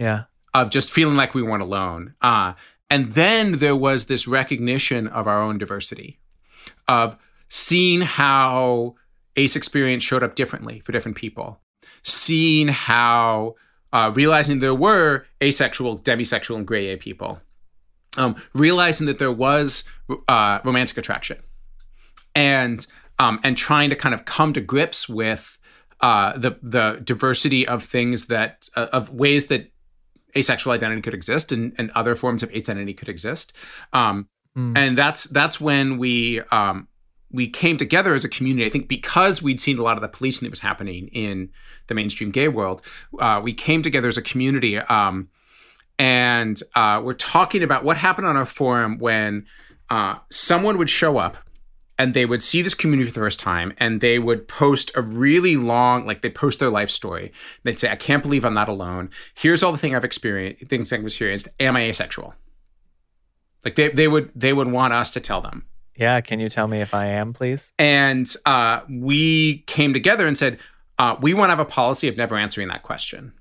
yeah. 0.02 0.24
Of 0.54 0.72
just 0.72 0.89
feeling 0.89 1.15
like 1.15 1.36
we 1.36 1.44
weren't 1.44 1.62
alone. 1.62 2.15
Uh, 2.21 2.54
and 2.90 3.13
then 3.13 3.60
there 3.60 3.75
was 3.75 4.08
this 4.08 4.27
recognition 4.27 5.08
of 5.08 5.27
our 5.27 5.42
own 5.42 5.60
diversity, 5.60 6.19
of 6.88 7.15
seeing 7.48 8.02
how 8.02 8.96
ACE 9.36 9.56
experience 9.56 10.04
showed 10.04 10.23
up 10.23 10.36
differently 10.36 10.79
for 10.79 10.92
different 10.92 11.17
people, 11.17 11.62
seeing 12.04 12.69
how, 12.69 13.56
uh, 13.93 14.12
realizing 14.13 14.60
there 14.60 14.75
were 14.75 15.25
asexual, 15.41 15.99
demisexual, 15.99 16.56
and 16.58 16.67
gray 16.67 16.93
A 16.93 16.97
people, 16.97 17.41
um, 18.17 18.35
realizing 18.54 19.08
that 19.08 19.19
there 19.19 19.31
was 19.31 19.83
uh, 20.27 20.60
romantic 20.63 20.97
attraction, 20.97 21.37
and 22.35 22.87
um, 23.19 23.39
and 23.43 23.58
trying 23.58 23.89
to 23.89 23.95
kind 23.95 24.15
of 24.15 24.25
come 24.25 24.54
to 24.54 24.62
grips 24.62 25.08
with 25.08 25.60
uh, 26.02 26.37
the 26.37 26.58
the 26.62 27.02
diversity 27.04 27.67
of 27.67 27.83
things 27.83 28.27
that 28.27 28.69
uh, 28.75 28.87
of 28.91 29.12
ways 29.12 29.47
that 29.47 29.71
asexual 30.35 30.73
identity 30.73 31.02
could 31.02 31.13
exist 31.13 31.52
and, 31.52 31.73
and 31.77 31.91
other 31.91 32.15
forms 32.15 32.41
of 32.43 32.54
identity 32.54 32.93
could 32.93 33.10
exist. 33.10 33.54
Um, 33.93 34.29
mm. 34.58 34.75
And 34.77 34.97
that's 34.97 35.25
that's 35.25 35.60
when 35.60 35.97
we 35.97 36.41
um, 36.52 36.87
we 37.32 37.48
came 37.48 37.77
together 37.77 38.13
as 38.13 38.23
a 38.23 38.29
community. 38.29 38.65
I 38.65 38.69
think 38.69 38.88
because 38.88 39.42
we'd 39.42 39.60
seen 39.60 39.77
a 39.77 39.84
lot 39.84 39.98
of 39.98 40.02
the 40.02 40.08
policing 40.08 40.46
that 40.46 40.52
was 40.52 40.60
happening 40.60 41.08
in 41.10 41.50
the 41.88 41.94
mainstream 41.94 42.32
gay 42.32 42.48
world, 42.48 42.82
uh, 43.19 43.40
we 43.44 43.54
came 43.54 43.82
together 43.82 44.08
as 44.08 44.17
a 44.17 44.21
community. 44.21 44.77
Um, 44.77 45.29
and 45.98 46.62
uh, 46.75 47.02
we're 47.04 47.13
talking 47.13 47.63
about 47.63 47.84
what 47.84 47.98
happened 47.98 48.27
on 48.27 48.36
our 48.36 48.46
forum 48.46 48.98
when 48.98 49.46
uh, 49.90 50.15
someone 50.29 50.77
would 50.77 50.90
show 50.90 51.17
up 51.17 51.38
and 52.02 52.15
they 52.15 52.25
would 52.25 52.42
see 52.42 52.63
this 52.63 52.73
community 52.73 53.08
for 53.08 53.13
the 53.13 53.19
first 53.19 53.40
time 53.40 53.73
and 53.77 54.02
they 54.02 54.17
would 54.17 54.48
post 54.48 54.90
a 54.96 55.02
really 55.02 55.56
long 55.56 56.08
like 56.08 56.23
they 56.23 56.29
post 56.32 56.58
their 56.60 56.69
life 56.69 56.90
story 56.90 57.32
they'd 57.63 57.77
say 57.77 57.92
i 57.92 57.96
can't 57.96 58.23
believe 58.23 58.44
i'm 58.44 58.56
not 58.56 58.67
alone 58.67 59.10
here's 59.36 59.62
all 59.62 59.71
the 59.71 59.77
thing 59.77 59.94
i've 59.94 60.04
experienced 60.04 60.65
things 60.67 60.92
i've 60.92 61.04
experienced 61.04 61.48
am 61.60 61.75
i 61.75 61.82
asexual 61.82 62.34
like 63.63 63.75
they, 63.75 63.90
they 63.90 64.08
would 64.08 64.32
they 64.34 64.52
would 64.52 64.71
want 64.71 64.94
us 64.94 65.12
to 65.12 65.19
tell 65.19 65.42
them 65.42 65.65
yeah 65.96 66.21
can 66.21 66.39
you 66.39 66.50
tell 66.50 66.67
me 66.67 66.81
if 66.81 66.94
i 66.94 67.06
am 67.06 67.33
please 67.33 67.73
and 67.79 68.35
uh, 68.46 68.81
we 68.89 69.60
came 69.67 69.94
together 69.94 70.27
and 70.27 70.37
said 70.37 70.60
uh, 71.00 71.15
we 71.19 71.33
want 71.33 71.50
to 71.50 71.56
have 71.56 71.60
a 71.60 71.65
policy 71.65 72.08
of 72.08 72.17
never 72.17 72.37
answering 72.37 72.67
that 72.67 72.83
question 72.83 73.33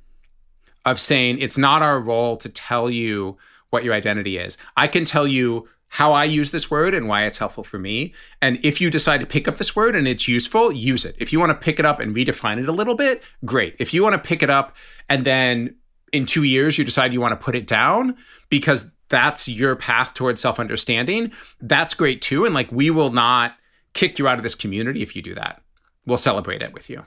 of 0.85 0.99
saying 0.99 1.39
it's 1.39 1.59
not 1.59 1.83
our 1.83 2.01
role 2.01 2.37
to 2.37 2.49
tell 2.49 2.91
you 2.91 3.37
what 3.71 3.85
your 3.85 3.95
identity 3.95 4.39
is 4.39 4.57
i 4.77 4.87
can 4.87 5.05
tell 5.05 5.27
you 5.27 5.69
how 5.91 6.13
I 6.13 6.25
use 6.25 6.53
this 6.53 6.71
word 6.71 6.95
and 6.95 7.09
why 7.09 7.25
it's 7.25 7.39
helpful 7.39 7.65
for 7.65 7.79
me. 7.79 8.15
And 8.41 8.61
if 8.63 8.81
you 8.81 8.91
decide 8.91 9.19
to 9.21 9.27
pick 9.27 9.49
up 9.49 9.57
this 9.57 9.75
word 9.75 9.97
and 9.97 10.07
it's 10.07 10.29
useful, 10.29 10.71
use 10.71 11.05
it. 11.05 11.17
If 11.19 11.33
you 11.33 11.41
want 11.41 11.51
to 11.51 11.57
pick 11.57 11.81
it 11.81 11.85
up 11.85 11.99
and 11.99 12.15
redefine 12.15 12.61
it 12.61 12.69
a 12.69 12.73
little 12.73 12.95
bit, 12.95 13.23
great. 13.45 13.75
If 13.81 13.93
you 13.93 14.05
want 14.05 14.13
to 14.15 14.19
pick 14.19 14.41
it 14.41 14.51
up 14.51 14.77
and 15.09 15.27
then 15.27 15.75
in 16.13 16.27
two 16.27 16.45
years 16.45 16.79
you 16.79 16.85
decide 16.85 17.13
you 17.13 17.21
want 17.21 17.33
to 17.33 17.45
put 17.45 17.57
it 17.57 17.67
down 17.67 18.17
because 18.49 18.93
that's 19.11 19.47
your 19.49 19.77
path 19.77 20.15
towards 20.15 20.41
self 20.41 20.59
understanding, 20.59 21.33
that's 21.61 21.95
great 21.95 22.23
too. 22.23 22.47
And 22.47 22.55
like, 22.55 22.73
we 22.73 22.91
will 22.91 23.11
not 23.11 23.57
kick 23.93 24.19
you 24.19 24.27
out 24.27 24.39
of 24.39 24.43
this 24.43 24.55
community 24.55 25.03
if 25.03 25.15
you 25.15 25.21
do 25.21 25.35
that. 25.35 25.61
We'll 26.07 26.19
celebrate 26.19 26.63
it 26.63 26.73
with 26.73 26.89
you. 26.89 27.05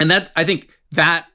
And 0.00 0.10
that, 0.10 0.30
I 0.34 0.44
think, 0.44 0.70
that 0.92 1.26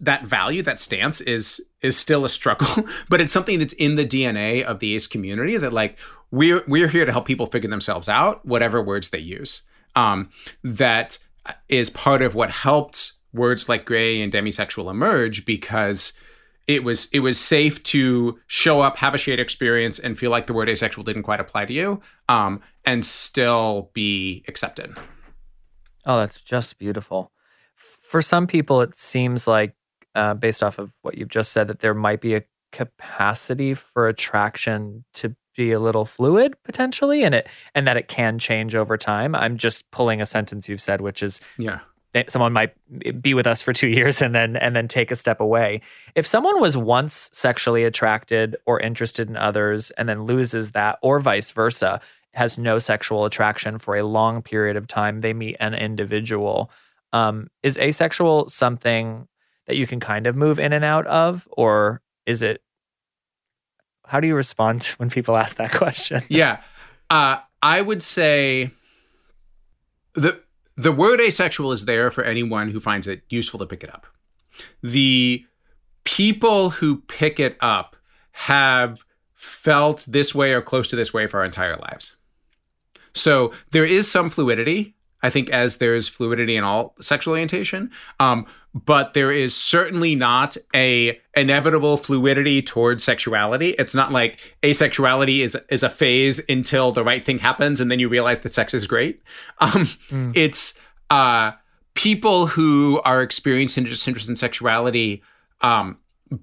that 0.00 0.24
value 0.24 0.62
that 0.62 0.78
stance 0.78 1.20
is 1.20 1.60
is 1.82 1.96
still 1.96 2.24
a 2.24 2.28
struggle 2.28 2.84
but 3.08 3.20
it's 3.20 3.32
something 3.32 3.58
that's 3.58 3.72
in 3.72 3.96
the 3.96 4.06
dna 4.06 4.62
of 4.62 4.78
the 4.78 4.94
ace 4.94 5.08
community 5.08 5.56
that 5.56 5.72
like 5.72 5.98
we're 6.30 6.62
we're 6.68 6.86
here 6.86 7.04
to 7.04 7.10
help 7.10 7.26
people 7.26 7.46
figure 7.46 7.68
themselves 7.68 8.08
out 8.08 8.46
whatever 8.46 8.80
words 8.80 9.10
they 9.10 9.18
use 9.18 9.62
um, 9.96 10.30
that 10.62 11.18
is 11.68 11.90
part 11.90 12.22
of 12.22 12.36
what 12.36 12.50
helped 12.50 13.14
words 13.32 13.68
like 13.68 13.84
gray 13.84 14.20
and 14.20 14.32
demisexual 14.32 14.90
emerge 14.90 15.44
because 15.44 16.12
it 16.74 16.84
was 16.84 17.08
it 17.12 17.20
was 17.20 17.38
safe 17.38 17.82
to 17.82 18.38
show 18.46 18.80
up 18.80 18.98
have 18.98 19.14
a 19.14 19.18
shared 19.18 19.40
experience 19.40 19.98
and 19.98 20.18
feel 20.18 20.30
like 20.30 20.46
the 20.46 20.52
word 20.52 20.68
asexual 20.68 21.04
didn't 21.04 21.22
quite 21.22 21.40
apply 21.40 21.64
to 21.64 21.72
you 21.72 22.00
um, 22.28 22.60
and 22.84 23.04
still 23.04 23.90
be 23.92 24.44
accepted 24.48 24.96
oh 26.06 26.18
that's 26.18 26.40
just 26.40 26.78
beautiful 26.78 27.32
for 28.10 28.20
some 28.20 28.48
people, 28.48 28.80
it 28.80 28.96
seems 28.96 29.46
like, 29.46 29.76
uh, 30.16 30.34
based 30.34 30.64
off 30.64 30.80
of 30.80 30.92
what 31.02 31.16
you've 31.16 31.28
just 31.28 31.52
said, 31.52 31.68
that 31.68 31.78
there 31.78 31.94
might 31.94 32.20
be 32.20 32.34
a 32.34 32.42
capacity 32.72 33.72
for 33.72 34.08
attraction 34.08 35.04
to 35.14 35.36
be 35.56 35.70
a 35.70 35.78
little 35.78 36.04
fluid 36.04 36.56
potentially, 36.64 37.22
and 37.22 37.36
it 37.36 37.48
and 37.72 37.86
that 37.86 37.96
it 37.96 38.08
can 38.08 38.40
change 38.40 38.74
over 38.74 38.96
time. 38.96 39.36
I'm 39.36 39.58
just 39.58 39.92
pulling 39.92 40.20
a 40.20 40.26
sentence 40.26 40.68
you've 40.68 40.80
said, 40.80 41.00
which 41.00 41.22
is 41.22 41.40
yeah. 41.56 41.80
Someone 42.28 42.52
might 42.52 42.74
be 43.22 43.34
with 43.34 43.46
us 43.46 43.62
for 43.62 43.72
two 43.72 43.88
years 43.98 44.20
and 44.20 44.34
then 44.34 44.56
and 44.56 44.74
then 44.74 44.88
take 44.88 45.10
a 45.10 45.16
step 45.16 45.40
away. 45.40 45.80
If 46.14 46.26
someone 46.26 46.60
was 46.60 46.76
once 46.76 47.30
sexually 47.32 47.84
attracted 47.84 48.56
or 48.66 48.80
interested 48.80 49.28
in 49.28 49.36
others 49.36 49.90
and 49.92 50.08
then 50.08 50.24
loses 50.24 50.72
that, 50.72 50.98
or 51.02 51.20
vice 51.20 51.50
versa, 51.50 52.00
has 52.34 52.58
no 52.58 52.78
sexual 52.78 53.24
attraction 53.24 53.78
for 53.78 53.96
a 53.96 54.04
long 54.04 54.42
period 54.42 54.76
of 54.76 54.86
time, 54.86 55.20
they 55.20 55.32
meet 55.32 55.56
an 55.60 55.74
individual 55.74 56.70
um, 57.12 57.48
is 57.62 57.78
asexual 57.78 58.48
something 58.48 59.26
that 59.66 59.76
you 59.76 59.86
can 59.86 60.00
kind 60.00 60.26
of 60.26 60.36
move 60.36 60.58
in 60.58 60.72
and 60.72 60.84
out 60.84 61.06
of, 61.06 61.48
or 61.50 62.00
is 62.26 62.42
it? 62.42 62.62
How 64.06 64.20
do 64.20 64.26
you 64.26 64.34
respond 64.34 64.84
when 64.96 65.10
people 65.10 65.36
ask 65.36 65.56
that 65.56 65.72
question? 65.72 66.22
yeah, 66.28 66.60
uh, 67.08 67.38
I 67.62 67.80
would 67.80 68.02
say 68.02 68.70
the 70.14 70.40
the 70.80 70.92
word 70.92 71.20
asexual 71.20 71.72
is 71.72 71.84
there 71.84 72.10
for 72.10 72.24
anyone 72.24 72.70
who 72.70 72.80
finds 72.80 73.06
it 73.06 73.22
useful 73.28 73.58
to 73.60 73.66
pick 73.66 73.84
it 73.84 73.92
up. 73.92 74.06
The 74.82 75.44
people 76.04 76.70
who 76.70 77.02
pick 77.02 77.38
it 77.38 77.58
up 77.60 77.96
have 78.32 79.04
felt 79.34 80.06
this 80.08 80.34
way 80.34 80.54
or 80.54 80.62
close 80.62 80.88
to 80.88 80.96
this 80.96 81.12
way 81.12 81.26
for 81.26 81.40
our 81.40 81.44
entire 81.44 81.76
lives. 81.76 82.16
So 83.12 83.52
there 83.72 83.84
is 83.84 84.10
some 84.10 84.30
fluidity 84.30 84.94
I 85.22 85.30
think 85.30 85.50
as 85.50 85.76
there 85.76 85.94
is 85.94 86.08
fluidity 86.08 86.56
in 86.56 86.64
all 86.64 86.94
sexual 87.00 87.32
orientation. 87.32 87.90
Um, 88.18 88.46
but 88.72 89.14
there 89.14 89.32
is 89.32 89.54
certainly 89.54 90.14
not 90.14 90.56
a 90.74 91.20
inevitable 91.34 91.96
fluidity 91.96 92.62
towards 92.62 93.02
sexuality. 93.02 93.70
It's 93.70 93.94
not 93.94 94.12
like 94.12 94.56
asexuality 94.62 95.40
is 95.40 95.56
is 95.68 95.82
a 95.82 95.90
phase 95.90 96.40
until 96.48 96.92
the 96.92 97.02
right 97.02 97.24
thing 97.24 97.38
happens 97.38 97.80
and 97.80 97.90
then 97.90 97.98
you 97.98 98.08
realize 98.08 98.40
that 98.40 98.52
sex 98.52 98.72
is 98.74 98.86
great. 98.86 99.22
Um, 99.58 99.86
mm. 100.08 100.32
It's 100.36 100.78
uh, 101.10 101.52
people 101.94 102.46
who 102.46 103.00
are 103.04 103.22
experiencing 103.22 103.84
disinterest 103.84 104.28
in 104.28 104.36
sexuality 104.36 105.22
um, 105.60 105.98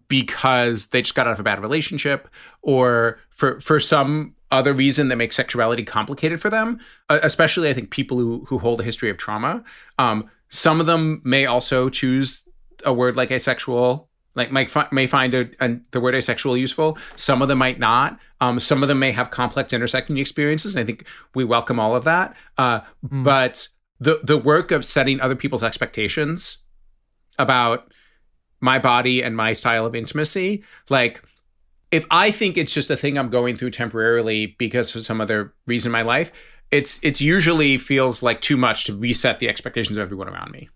because 0.07 0.87
they 0.87 1.01
just 1.01 1.15
got 1.15 1.27
out 1.27 1.33
of 1.33 1.39
a 1.39 1.43
bad 1.43 1.59
relationship 1.59 2.27
or 2.61 3.19
for 3.29 3.59
for 3.61 3.79
some 3.79 4.35
other 4.51 4.73
reason 4.73 5.09
that 5.09 5.17
makes 5.17 5.35
sexuality 5.35 5.83
complicated 5.83 6.41
for 6.41 6.49
them, 6.49 6.79
uh, 7.09 7.19
especially 7.21 7.69
I 7.69 7.73
think 7.73 7.89
people 7.89 8.17
who 8.17 8.45
who 8.47 8.59
hold 8.59 8.81
a 8.81 8.83
history 8.83 9.09
of 9.09 9.17
trauma. 9.17 9.63
Um, 9.99 10.29
some 10.49 10.79
of 10.79 10.85
them 10.85 11.21
may 11.23 11.45
also 11.45 11.89
choose 11.89 12.47
a 12.85 12.93
word 12.93 13.15
like 13.15 13.31
asexual, 13.31 14.09
like 14.35 14.51
might 14.51 14.69
fi- 14.69 14.87
may 14.91 15.07
find 15.07 15.33
a, 15.33 15.49
a, 15.59 15.77
the 15.91 15.99
word 15.99 16.15
asexual 16.15 16.55
useful. 16.55 16.97
Some 17.15 17.41
of 17.41 17.47
them 17.47 17.57
might 17.57 17.79
not. 17.79 18.19
Um, 18.39 18.59
some 18.59 18.83
of 18.83 18.89
them 18.89 18.99
may 18.99 19.11
have 19.11 19.31
complex 19.31 19.73
intersecting 19.73 20.17
experiences, 20.17 20.75
and 20.75 20.83
I 20.83 20.85
think 20.85 21.05
we 21.35 21.43
welcome 21.43 21.79
all 21.79 21.95
of 21.95 22.03
that. 22.05 22.35
Uh, 22.57 22.81
mm. 23.05 23.23
But 23.23 23.67
the 23.99 24.21
the 24.23 24.37
work 24.37 24.71
of 24.71 24.85
setting 24.85 25.19
other 25.19 25.35
people's 25.35 25.63
expectations 25.63 26.59
about 27.37 27.91
my 28.59 28.79
body 28.79 29.21
and 29.21 29.35
my 29.35 29.53
style 29.53 29.85
of 29.85 29.95
intimacy, 29.95 30.63
like 30.89 31.21
if 31.91 32.05
I 32.11 32.31
think 32.31 32.57
it's 32.57 32.73
just 32.73 32.89
a 32.89 32.97
thing 32.97 33.17
I'm 33.17 33.29
going 33.29 33.55
through 33.55 33.71
temporarily 33.71 34.55
because 34.57 34.95
of 34.95 35.05
some 35.05 35.21
other 35.21 35.53
reason 35.65 35.89
in 35.89 35.93
my 35.93 36.01
life, 36.01 36.31
it's 36.71 36.99
it's 37.03 37.21
usually 37.21 37.77
feels 37.77 38.21
like 38.21 38.41
too 38.41 38.57
much 38.57 38.85
to 38.85 38.97
reset 38.97 39.39
the 39.39 39.47
expectations 39.47 39.97
of 39.97 40.01
everyone 40.01 40.27
around 40.27 40.51
me. 40.51 40.69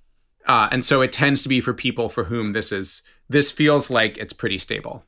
Uh, 0.47 0.69
and 0.71 0.83
so 0.83 1.01
it 1.01 1.11
tends 1.11 1.43
to 1.43 1.49
be 1.49 1.61
for 1.61 1.73
people 1.73 2.09
for 2.09 2.25
whom 2.25 2.53
this 2.53 2.71
is 2.71 3.01
this 3.29 3.51
feels 3.51 3.89
like 3.89 4.17
it's 4.17 4.33
pretty 4.33 4.57
stable. 4.57 5.03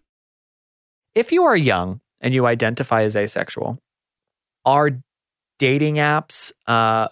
If 1.16 1.32
you 1.32 1.44
are 1.44 1.56
young 1.56 2.02
and 2.20 2.34
you 2.34 2.46
identify 2.46 3.04
as 3.04 3.16
asexual, 3.16 3.80
are 4.66 5.02
dating 5.60 5.96
apps 5.96 6.52
uh, 6.68 7.08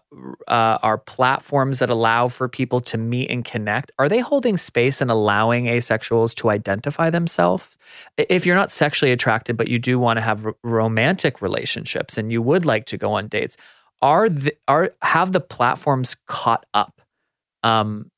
uh, 0.48 0.78
are 0.82 0.98
platforms 0.98 1.80
that 1.80 1.89
allow 1.89 2.28
for 2.28 2.48
people 2.48 2.82
to 2.82 2.98
meet 2.98 3.30
and 3.30 3.46
connect 3.46 3.92
are 4.00 4.10
they 4.10 4.20
holding 4.20 4.58
space 4.58 5.02
and 5.02 5.12
allowing 5.12 5.66
asexuals 5.66 6.36
to 6.36 6.50
identify 6.50 7.10
themselves? 7.10 7.78
If 8.18 8.46
you're 8.46 8.56
not 8.56 8.72
sexually 8.72 9.12
attracted 9.12 9.58
but 9.58 9.68
you 9.68 9.80
do 9.80 10.00
want 10.00 10.18
to 10.18 10.22
have 10.22 10.46
r- 10.46 10.56
romantic 10.64 11.42
relationships 11.42 12.18
and 12.18 12.32
you 12.32 12.42
would 12.42 12.66
like 12.66 12.86
to 12.88 12.98
go 12.98 13.14
on 13.14 13.28
dates 13.28 13.58
are 14.02 14.30
the, 14.30 14.56
are 14.68 14.94
have 15.02 15.32
the 15.32 15.39
platforms 15.39 16.16
caught 16.28 16.66
up 16.74 17.02
um 17.64 18.10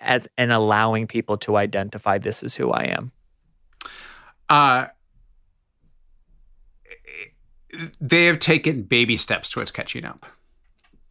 as 0.00 0.28
and 0.38 0.52
allowing 0.52 1.06
people 1.06 1.36
to 1.36 1.56
identify 1.56 2.18
this 2.18 2.42
is 2.42 2.54
who 2.54 2.70
i 2.70 2.84
am 2.84 3.12
uh 4.48 4.86
they 8.00 8.26
have 8.26 8.38
taken 8.38 8.82
baby 8.82 9.16
steps 9.16 9.50
towards 9.50 9.70
catching 9.70 10.04
up. 10.04 10.26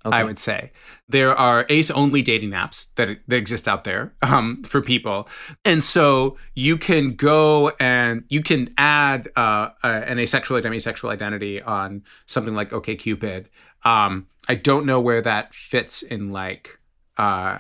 Okay. 0.05 0.17
I 0.17 0.23
would 0.23 0.37
say 0.37 0.71
there 1.09 1.35
are 1.35 1.65
ace 1.67 1.89
only 1.89 2.21
dating 2.21 2.51
apps 2.51 2.93
that, 2.93 3.17
that 3.27 3.35
exist 3.35 3.67
out 3.67 3.85
there 3.85 4.13
um, 4.21 4.61
for 4.63 4.79
people, 4.79 5.27
and 5.63 5.83
so 5.83 6.37
you 6.53 6.77
can 6.77 7.15
go 7.15 7.69
and 7.79 8.23
you 8.29 8.43
can 8.43 8.71
add 8.77 9.29
uh, 9.35 9.69
an 9.81 10.19
asexual 10.19 10.57
or 10.57 10.61
demisexual 10.61 11.09
identity 11.09 11.59
on 11.59 12.03
something 12.27 12.53
like 12.53 12.69
OkCupid. 12.69 13.47
Um, 13.83 14.27
I 14.47 14.53
don't 14.53 14.85
know 14.85 14.99
where 14.99 15.21
that 15.21 15.55
fits 15.55 16.03
in 16.03 16.31
like 16.31 16.77
uh, 17.17 17.59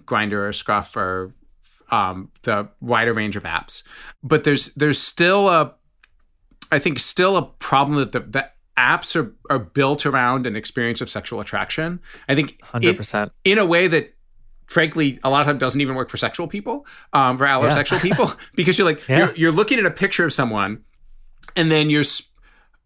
Grindr 0.00 0.48
or 0.48 0.52
Scruff 0.52 0.96
or 0.96 1.32
um, 1.92 2.32
the 2.42 2.68
wider 2.80 3.12
range 3.12 3.36
of 3.36 3.44
apps, 3.44 3.84
but 4.22 4.42
there's 4.42 4.74
there's 4.74 4.98
still 4.98 5.48
a 5.48 5.74
I 6.74 6.80
think 6.80 6.98
still 6.98 7.36
a 7.36 7.42
problem 7.42 7.98
that 7.98 8.12
the, 8.12 8.20
the 8.20 8.50
apps 8.76 9.14
are, 9.14 9.34
are 9.48 9.60
built 9.60 10.04
around 10.04 10.46
an 10.46 10.56
experience 10.56 11.00
of 11.00 11.08
sexual 11.08 11.40
attraction. 11.40 12.00
I 12.28 12.34
think 12.34 12.60
100%. 12.72 13.30
In, 13.44 13.52
in 13.52 13.58
a 13.58 13.64
way 13.66 13.86
that 13.86 14.14
frankly 14.66 15.20
a 15.22 15.30
lot 15.30 15.42
of 15.42 15.46
time 15.46 15.58
doesn't 15.58 15.80
even 15.80 15.94
work 15.94 16.10
for 16.10 16.16
sexual 16.16 16.48
people, 16.48 16.84
um, 17.12 17.38
for 17.38 17.46
allosexual 17.46 17.92
yeah. 17.92 17.98
people, 18.02 18.32
because 18.54 18.76
you're 18.76 18.86
like, 18.86 19.06
yeah. 19.08 19.18
you're, 19.18 19.34
you're 19.36 19.52
looking 19.52 19.78
at 19.78 19.86
a 19.86 19.90
picture 19.90 20.24
of 20.24 20.32
someone 20.32 20.82
and 21.54 21.70
then 21.70 21.90
you're, 21.90 22.04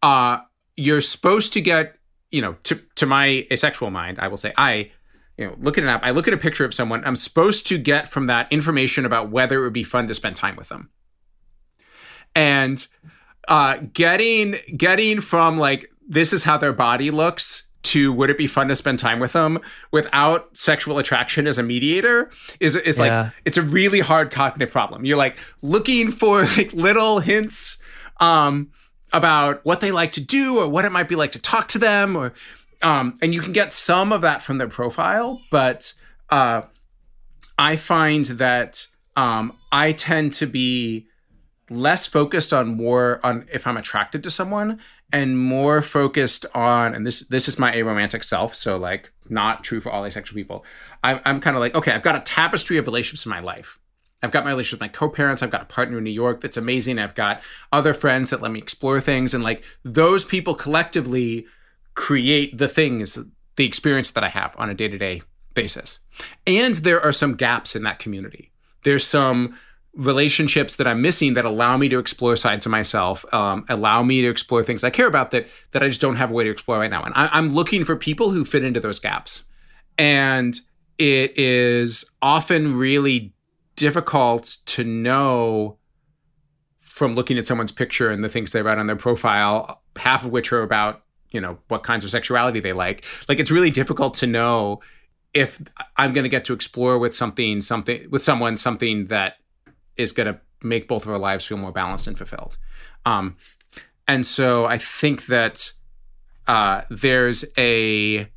uh, 0.02 0.38
you're 0.76 1.00
supposed 1.00 1.54
to 1.54 1.62
get, 1.62 1.96
you 2.30 2.42
know, 2.42 2.56
to, 2.64 2.78
to 2.96 3.06
my 3.06 3.46
asexual 3.50 3.90
mind, 3.90 4.18
I 4.20 4.28
will 4.28 4.36
say, 4.36 4.52
I, 4.58 4.90
you 5.38 5.46
know, 5.46 5.56
look 5.58 5.78
at 5.78 5.84
an 5.84 5.88
app, 5.88 6.04
I 6.04 6.10
look 6.10 6.28
at 6.28 6.34
a 6.34 6.38
picture 6.38 6.66
of 6.66 6.74
someone, 6.74 7.02
I'm 7.06 7.16
supposed 7.16 7.66
to 7.68 7.78
get 7.78 8.10
from 8.10 8.26
that 8.26 8.52
information 8.52 9.06
about 9.06 9.30
whether 9.30 9.60
it 9.60 9.64
would 9.64 9.72
be 9.72 9.84
fun 9.84 10.06
to 10.08 10.14
spend 10.14 10.36
time 10.36 10.56
with 10.56 10.68
them. 10.68 10.90
and 12.34 12.86
uh, 13.48 13.78
getting 13.92 14.56
getting 14.76 15.20
from 15.20 15.58
like 15.58 15.90
this 16.06 16.32
is 16.32 16.44
how 16.44 16.56
their 16.56 16.72
body 16.72 17.10
looks 17.10 17.64
to 17.82 18.12
would 18.12 18.28
it 18.28 18.36
be 18.36 18.46
fun 18.46 18.68
to 18.68 18.74
spend 18.76 18.98
time 18.98 19.20
with 19.20 19.32
them 19.32 19.58
without 19.92 20.54
sexual 20.56 20.98
attraction 20.98 21.46
as 21.46 21.58
a 21.58 21.62
mediator 21.62 22.30
is 22.60 22.76
is 22.76 22.98
like 22.98 23.10
Yeah. 23.10 23.30
it's 23.44 23.56
a 23.56 23.62
really 23.62 24.00
hard 24.00 24.30
cognitive 24.30 24.70
problem. 24.72 25.04
You're 25.04 25.16
like 25.16 25.38
looking 25.62 26.10
for 26.10 26.42
like 26.56 26.72
little 26.72 27.20
hints 27.20 27.78
um 28.20 28.70
about 29.12 29.64
what 29.64 29.80
they 29.80 29.90
like 29.90 30.12
to 30.12 30.20
do 30.20 30.58
or 30.58 30.68
what 30.68 30.84
it 30.84 30.90
might 30.92 31.08
be 31.08 31.14
like 31.16 31.32
to 31.32 31.38
talk 31.38 31.68
to 31.68 31.78
them 31.78 32.16
or 32.16 32.34
um 32.82 33.16
and 33.22 33.32
you 33.32 33.40
can 33.40 33.52
get 33.52 33.72
some 33.72 34.12
of 34.12 34.20
that 34.22 34.42
from 34.42 34.58
their 34.58 34.68
profile, 34.68 35.40
but 35.50 35.94
uh 36.30 36.62
I 37.58 37.76
find 37.76 38.24
that 38.26 38.86
um 39.16 39.56
I 39.72 39.92
tend 39.92 40.34
to 40.34 40.46
be 40.46 41.06
less 41.70 42.06
focused 42.06 42.52
on 42.52 42.76
more 42.76 43.20
on 43.24 43.46
if 43.52 43.66
I'm 43.66 43.76
attracted 43.76 44.22
to 44.22 44.30
someone 44.30 44.80
and 45.12 45.38
more 45.38 45.82
focused 45.82 46.46
on 46.54 46.94
and 46.94 47.06
this 47.06 47.20
this 47.20 47.48
is 47.48 47.58
my 47.58 47.72
aromantic 47.72 48.24
self 48.24 48.54
so 48.54 48.76
like 48.76 49.10
not 49.28 49.64
true 49.64 49.80
for 49.80 49.90
all 49.90 50.04
asexual 50.04 50.36
people. 50.36 50.64
I'm, 51.04 51.20
I'm 51.24 51.40
kind 51.40 51.56
of 51.56 51.60
like 51.60 51.74
okay 51.74 51.92
I've 51.92 52.02
got 52.02 52.16
a 52.16 52.20
tapestry 52.20 52.78
of 52.78 52.86
relationships 52.86 53.26
in 53.26 53.30
my 53.30 53.40
life. 53.40 53.78
I've 54.22 54.32
got 54.32 54.44
my 54.44 54.50
relationship 54.50 54.80
with 54.80 54.88
my 54.92 54.98
co-parents 54.98 55.42
I've 55.42 55.50
got 55.50 55.62
a 55.62 55.66
partner 55.66 55.98
in 55.98 56.04
New 56.04 56.10
York 56.10 56.40
that's 56.40 56.56
amazing 56.56 56.98
I've 56.98 57.14
got 57.14 57.42
other 57.72 57.94
friends 57.94 58.30
that 58.30 58.42
let 58.42 58.50
me 58.50 58.58
explore 58.58 59.00
things 59.00 59.34
and 59.34 59.44
like 59.44 59.62
those 59.84 60.24
people 60.24 60.54
collectively 60.54 61.46
create 61.94 62.56
the 62.58 62.68
things 62.68 63.18
the 63.56 63.66
experience 63.66 64.12
that 64.12 64.24
I 64.24 64.28
have 64.28 64.54
on 64.56 64.70
a 64.70 64.74
day-to-day 64.74 65.22
basis. 65.52 65.98
And 66.46 66.76
there 66.76 67.00
are 67.00 67.12
some 67.12 67.34
gaps 67.34 67.74
in 67.74 67.82
that 67.82 67.98
community. 67.98 68.52
There's 68.84 69.04
some 69.04 69.58
relationships 69.98 70.76
that 70.76 70.86
I'm 70.86 71.02
missing 71.02 71.34
that 71.34 71.44
allow 71.44 71.76
me 71.76 71.88
to 71.88 71.98
explore 71.98 72.36
sides 72.36 72.64
of 72.64 72.70
myself, 72.70 73.26
um, 73.34 73.64
allow 73.68 74.04
me 74.04 74.22
to 74.22 74.28
explore 74.28 74.62
things 74.62 74.84
I 74.84 74.90
care 74.90 75.08
about 75.08 75.32
that 75.32 75.48
that 75.72 75.82
I 75.82 75.88
just 75.88 76.00
don't 76.00 76.16
have 76.16 76.30
a 76.30 76.32
way 76.32 76.44
to 76.44 76.50
explore 76.50 76.78
right 76.78 76.90
now. 76.90 77.02
And 77.02 77.12
I, 77.16 77.28
I'm 77.32 77.52
looking 77.52 77.84
for 77.84 77.96
people 77.96 78.30
who 78.30 78.44
fit 78.44 78.62
into 78.62 78.78
those 78.78 79.00
gaps. 79.00 79.44
And 79.98 80.58
it 80.98 81.36
is 81.36 82.08
often 82.22 82.76
really 82.76 83.34
difficult 83.74 84.58
to 84.66 84.84
know 84.84 85.78
from 86.80 87.16
looking 87.16 87.36
at 87.36 87.46
someone's 87.46 87.72
picture 87.72 88.10
and 88.10 88.22
the 88.22 88.28
things 88.28 88.52
they 88.52 88.62
write 88.62 88.78
on 88.78 88.86
their 88.86 88.96
profile, 88.96 89.82
half 89.96 90.24
of 90.24 90.30
which 90.30 90.52
are 90.52 90.62
about, 90.62 91.02
you 91.30 91.40
know, 91.40 91.58
what 91.66 91.82
kinds 91.82 92.04
of 92.04 92.10
sexuality 92.10 92.60
they 92.60 92.72
like. 92.72 93.04
Like 93.28 93.40
it's 93.40 93.50
really 93.50 93.70
difficult 93.70 94.14
to 94.14 94.28
know 94.28 94.80
if 95.34 95.60
I'm 95.96 96.12
going 96.12 96.22
to 96.22 96.28
get 96.28 96.44
to 96.44 96.52
explore 96.52 96.98
with 96.98 97.16
something, 97.16 97.60
something 97.60 98.08
with 98.10 98.22
someone, 98.22 98.56
something 98.56 99.06
that 99.06 99.34
is 99.98 100.12
going 100.12 100.32
to 100.32 100.40
make 100.62 100.88
both 100.88 101.04
of 101.04 101.10
our 101.10 101.18
lives 101.18 101.46
feel 101.46 101.58
more 101.58 101.72
balanced 101.72 102.06
and 102.06 102.16
fulfilled. 102.16 102.56
Um, 103.04 103.36
and 104.06 104.26
so 104.26 104.64
I 104.64 104.78
think 104.78 105.26
that 105.26 105.72
uh, 106.46 106.82
there's 106.88 107.44
a 107.58 108.28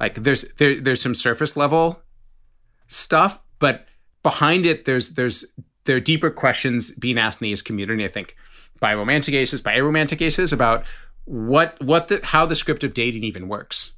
like 0.00 0.14
there's 0.16 0.52
there, 0.54 0.80
there's 0.80 1.00
some 1.00 1.14
surface 1.14 1.56
level 1.56 2.02
stuff, 2.88 3.38
but 3.58 3.86
behind 4.22 4.66
it 4.66 4.84
there's 4.84 5.10
there's 5.10 5.44
there 5.84 5.96
are 5.96 6.00
deeper 6.00 6.30
questions 6.30 6.90
being 6.92 7.18
asked 7.18 7.40
in 7.40 7.46
the 7.46 7.52
ace 7.52 7.62
community. 7.62 8.04
I 8.04 8.08
think 8.08 8.36
by 8.80 8.94
romantic 8.94 9.34
aces, 9.34 9.60
by 9.60 9.76
aromantic 9.76 10.20
aces, 10.20 10.52
about 10.52 10.84
what 11.24 11.80
what 11.82 12.08
the 12.08 12.20
how 12.24 12.44
the 12.44 12.56
script 12.56 12.82
of 12.82 12.94
dating 12.94 13.22
even 13.22 13.48
works, 13.48 13.92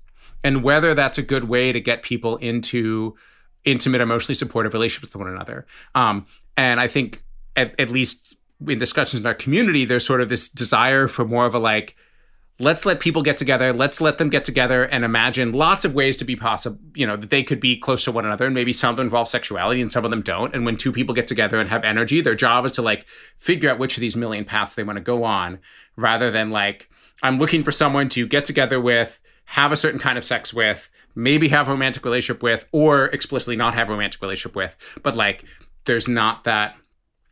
and 0.44 0.62
whether 0.62 0.94
that's 0.94 1.18
a 1.18 1.22
good 1.22 1.48
way 1.48 1.72
to 1.72 1.80
get 1.80 2.02
people 2.02 2.36
into 2.36 3.16
intimate, 3.64 4.00
emotionally 4.00 4.34
supportive 4.34 4.72
relationships 4.72 5.14
with 5.14 5.20
one 5.20 5.32
another. 5.32 5.66
Um, 5.94 6.26
and 6.56 6.80
I 6.80 6.88
think 6.88 7.22
at, 7.56 7.78
at 7.78 7.90
least 7.90 8.36
in 8.66 8.78
discussions 8.78 9.20
in 9.20 9.26
our 9.26 9.34
community, 9.34 9.84
there's 9.84 10.06
sort 10.06 10.20
of 10.20 10.28
this 10.28 10.48
desire 10.48 11.08
for 11.08 11.24
more 11.24 11.46
of 11.46 11.54
a 11.54 11.58
like, 11.58 11.96
let's 12.58 12.84
let 12.84 13.00
people 13.00 13.22
get 13.22 13.38
together, 13.38 13.72
let's 13.72 14.02
let 14.02 14.18
them 14.18 14.28
get 14.28 14.44
together 14.44 14.84
and 14.84 15.02
imagine 15.02 15.52
lots 15.52 15.84
of 15.86 15.94
ways 15.94 16.16
to 16.18 16.24
be 16.24 16.36
possible, 16.36 16.78
you 16.94 17.06
know, 17.06 17.16
that 17.16 17.30
they 17.30 17.42
could 17.42 17.58
be 17.58 17.76
close 17.76 18.04
to 18.04 18.12
one 18.12 18.26
another. 18.26 18.44
And 18.44 18.54
maybe 18.54 18.72
some 18.72 19.00
involve 19.00 19.28
sexuality 19.28 19.80
and 19.80 19.90
some 19.90 20.04
of 20.04 20.10
them 20.10 20.20
don't. 20.20 20.54
And 20.54 20.66
when 20.66 20.76
two 20.76 20.92
people 20.92 21.14
get 21.14 21.26
together 21.26 21.58
and 21.58 21.70
have 21.70 21.84
energy, 21.84 22.20
their 22.20 22.34
job 22.34 22.66
is 22.66 22.72
to 22.72 22.82
like 22.82 23.06
figure 23.38 23.70
out 23.70 23.78
which 23.78 23.96
of 23.96 24.02
these 24.02 24.14
million 24.14 24.44
paths 24.44 24.74
they 24.74 24.84
want 24.84 24.98
to 24.98 25.02
go 25.02 25.24
on 25.24 25.58
rather 25.96 26.30
than 26.30 26.50
like, 26.50 26.90
I'm 27.22 27.38
looking 27.38 27.62
for 27.62 27.72
someone 27.72 28.10
to 28.10 28.26
get 28.26 28.44
together 28.44 28.78
with, 28.78 29.20
have 29.46 29.72
a 29.72 29.76
certain 29.76 29.98
kind 29.98 30.18
of 30.18 30.24
sex 30.24 30.52
with, 30.52 30.90
maybe 31.14 31.48
have 31.48 31.68
romantic 31.68 32.04
relationship 32.04 32.42
with, 32.42 32.68
or 32.72 33.06
explicitly 33.06 33.56
not 33.56 33.74
have 33.74 33.88
romantic 33.88 34.20
relationship 34.22 34.56
with. 34.56 34.76
But 35.02 35.16
like, 35.16 35.44
there's 35.84 36.08
not 36.08 36.44
that. 36.44 36.76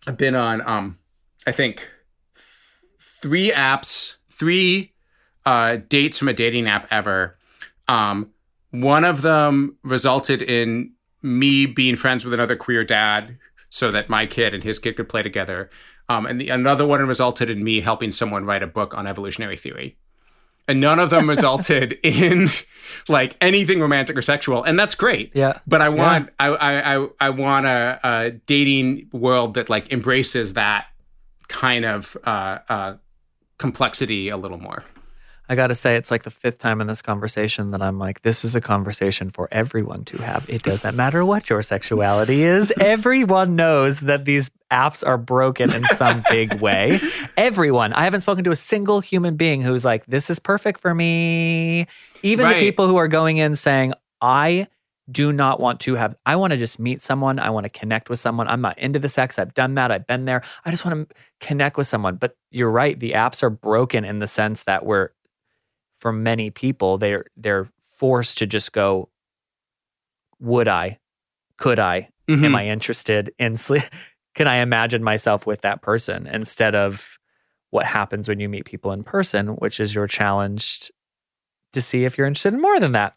I've 0.06 0.16
been 0.16 0.34
on, 0.34 0.66
um, 0.66 0.98
I 1.46 1.52
think, 1.52 1.88
three 3.00 3.50
apps, 3.50 4.16
three 4.32 4.92
uh, 5.44 5.78
dates 5.88 6.18
from 6.18 6.28
a 6.28 6.32
dating 6.32 6.68
app 6.68 6.86
ever. 6.90 7.36
Um, 7.88 8.30
one 8.70 9.04
of 9.04 9.22
them 9.22 9.76
resulted 9.82 10.42
in 10.42 10.92
me 11.22 11.66
being 11.66 11.96
friends 11.96 12.24
with 12.24 12.34
another 12.34 12.56
queer 12.56 12.84
dad 12.84 13.38
so 13.70 13.90
that 13.90 14.08
my 14.08 14.26
kid 14.26 14.54
and 14.54 14.62
his 14.62 14.78
kid 14.78 14.96
could 14.96 15.08
play 15.08 15.22
together. 15.22 15.70
Um, 16.08 16.26
and 16.26 16.40
the, 16.40 16.48
another 16.48 16.86
one 16.86 17.00
resulted 17.06 17.50
in 17.50 17.62
me 17.62 17.80
helping 17.80 18.12
someone 18.12 18.44
write 18.44 18.62
a 18.62 18.66
book 18.66 18.94
on 18.94 19.06
evolutionary 19.06 19.56
theory. 19.56 19.98
And 20.68 20.80
none 20.80 20.98
of 20.98 21.10
them 21.10 21.28
resulted 21.36 21.98
in 22.02 22.48
like 23.08 23.36
anything 23.40 23.80
romantic 23.80 24.16
or 24.16 24.22
sexual, 24.22 24.62
and 24.62 24.78
that's 24.78 24.94
great. 24.94 25.32
Yeah. 25.34 25.58
But 25.66 25.82
I 25.82 25.88
want 25.88 26.30
I 26.38 26.48
I 26.48 26.96
I, 26.96 27.06
I 27.20 27.30
want 27.30 27.66
a, 27.66 27.98
a 28.04 28.30
dating 28.30 29.08
world 29.12 29.54
that 29.54 29.68
like 29.68 29.90
embraces 29.92 30.52
that 30.52 30.86
kind 31.48 31.84
of 31.84 32.16
uh, 32.24 32.58
uh, 32.68 32.96
complexity 33.58 34.28
a 34.28 34.36
little 34.36 34.58
more. 34.58 34.84
I 35.48 35.54
got 35.54 35.68
to 35.68 35.74
say, 35.74 35.96
it's 35.96 36.10
like 36.10 36.24
the 36.24 36.30
fifth 36.30 36.58
time 36.58 36.80
in 36.80 36.86
this 36.86 37.00
conversation 37.00 37.70
that 37.70 37.80
I'm 37.80 37.98
like, 37.98 38.20
this 38.22 38.44
is 38.44 38.54
a 38.54 38.60
conversation 38.60 39.30
for 39.30 39.48
everyone 39.50 40.04
to 40.04 40.18
have. 40.18 40.48
It 40.48 40.62
doesn't 40.62 40.94
matter 40.94 41.24
what 41.24 41.48
your 41.48 41.62
sexuality 41.62 42.42
is. 42.42 42.72
Everyone 42.80 43.56
knows 43.56 44.00
that 44.00 44.26
these 44.26 44.50
apps 44.70 45.06
are 45.06 45.16
broken 45.16 45.74
in 45.74 45.84
some 45.86 46.22
big 46.28 46.54
way. 46.60 47.00
Everyone. 47.38 47.94
I 47.94 48.04
haven't 48.04 48.20
spoken 48.20 48.44
to 48.44 48.50
a 48.50 48.56
single 48.56 49.00
human 49.00 49.36
being 49.36 49.62
who's 49.62 49.84
like, 49.84 50.04
this 50.06 50.28
is 50.28 50.38
perfect 50.38 50.80
for 50.80 50.94
me. 50.94 51.86
Even 52.22 52.46
the 52.46 52.54
people 52.54 52.86
who 52.86 52.96
are 52.96 53.08
going 53.08 53.38
in 53.38 53.56
saying, 53.56 53.94
I 54.20 54.68
do 55.10 55.32
not 55.32 55.58
want 55.58 55.80
to 55.80 55.94
have, 55.94 56.14
I 56.26 56.36
want 56.36 56.50
to 56.50 56.58
just 56.58 56.78
meet 56.78 57.02
someone. 57.02 57.38
I 57.38 57.50
want 57.50 57.64
to 57.64 57.70
connect 57.70 58.10
with 58.10 58.18
someone. 58.18 58.48
I'm 58.48 58.60
not 58.60 58.78
into 58.78 58.98
the 58.98 59.08
sex. 59.08 59.38
I've 59.38 59.54
done 59.54 59.74
that. 59.76 59.90
I've 59.90 60.06
been 60.06 60.26
there. 60.26 60.42
I 60.64 60.70
just 60.70 60.84
want 60.84 61.08
to 61.08 61.16
connect 61.40 61.78
with 61.78 61.86
someone. 61.86 62.16
But 62.16 62.36
you're 62.50 62.70
right. 62.70 62.98
The 62.98 63.12
apps 63.12 63.42
are 63.42 63.50
broken 63.50 64.04
in 64.04 64.18
the 64.18 64.26
sense 64.26 64.64
that 64.64 64.84
we're, 64.84 65.10
for 65.98 66.12
many 66.12 66.50
people, 66.50 66.98
they're 66.98 67.26
they're 67.36 67.68
forced 67.88 68.38
to 68.38 68.46
just 68.46 68.72
go, 68.72 69.08
would 70.40 70.68
I? 70.68 70.98
Could 71.56 71.78
I? 71.78 72.10
Mm-hmm. 72.28 72.44
Am 72.44 72.54
I 72.54 72.68
interested 72.68 73.32
in 73.38 73.56
sleep? 73.56 73.82
Can 74.34 74.46
I 74.46 74.56
imagine 74.56 75.02
myself 75.02 75.46
with 75.46 75.62
that 75.62 75.82
person 75.82 76.26
instead 76.28 76.74
of 76.76 77.18
what 77.70 77.84
happens 77.86 78.28
when 78.28 78.38
you 78.38 78.48
meet 78.48 78.64
people 78.64 78.92
in 78.92 79.02
person, 79.02 79.48
which 79.56 79.80
is 79.80 79.94
you're 79.94 80.06
challenged 80.06 80.90
to 81.72 81.80
see 81.80 82.04
if 82.04 82.16
you're 82.16 82.26
interested 82.26 82.54
in 82.54 82.60
more 82.60 82.78
than 82.80 82.92
that. 82.92 83.14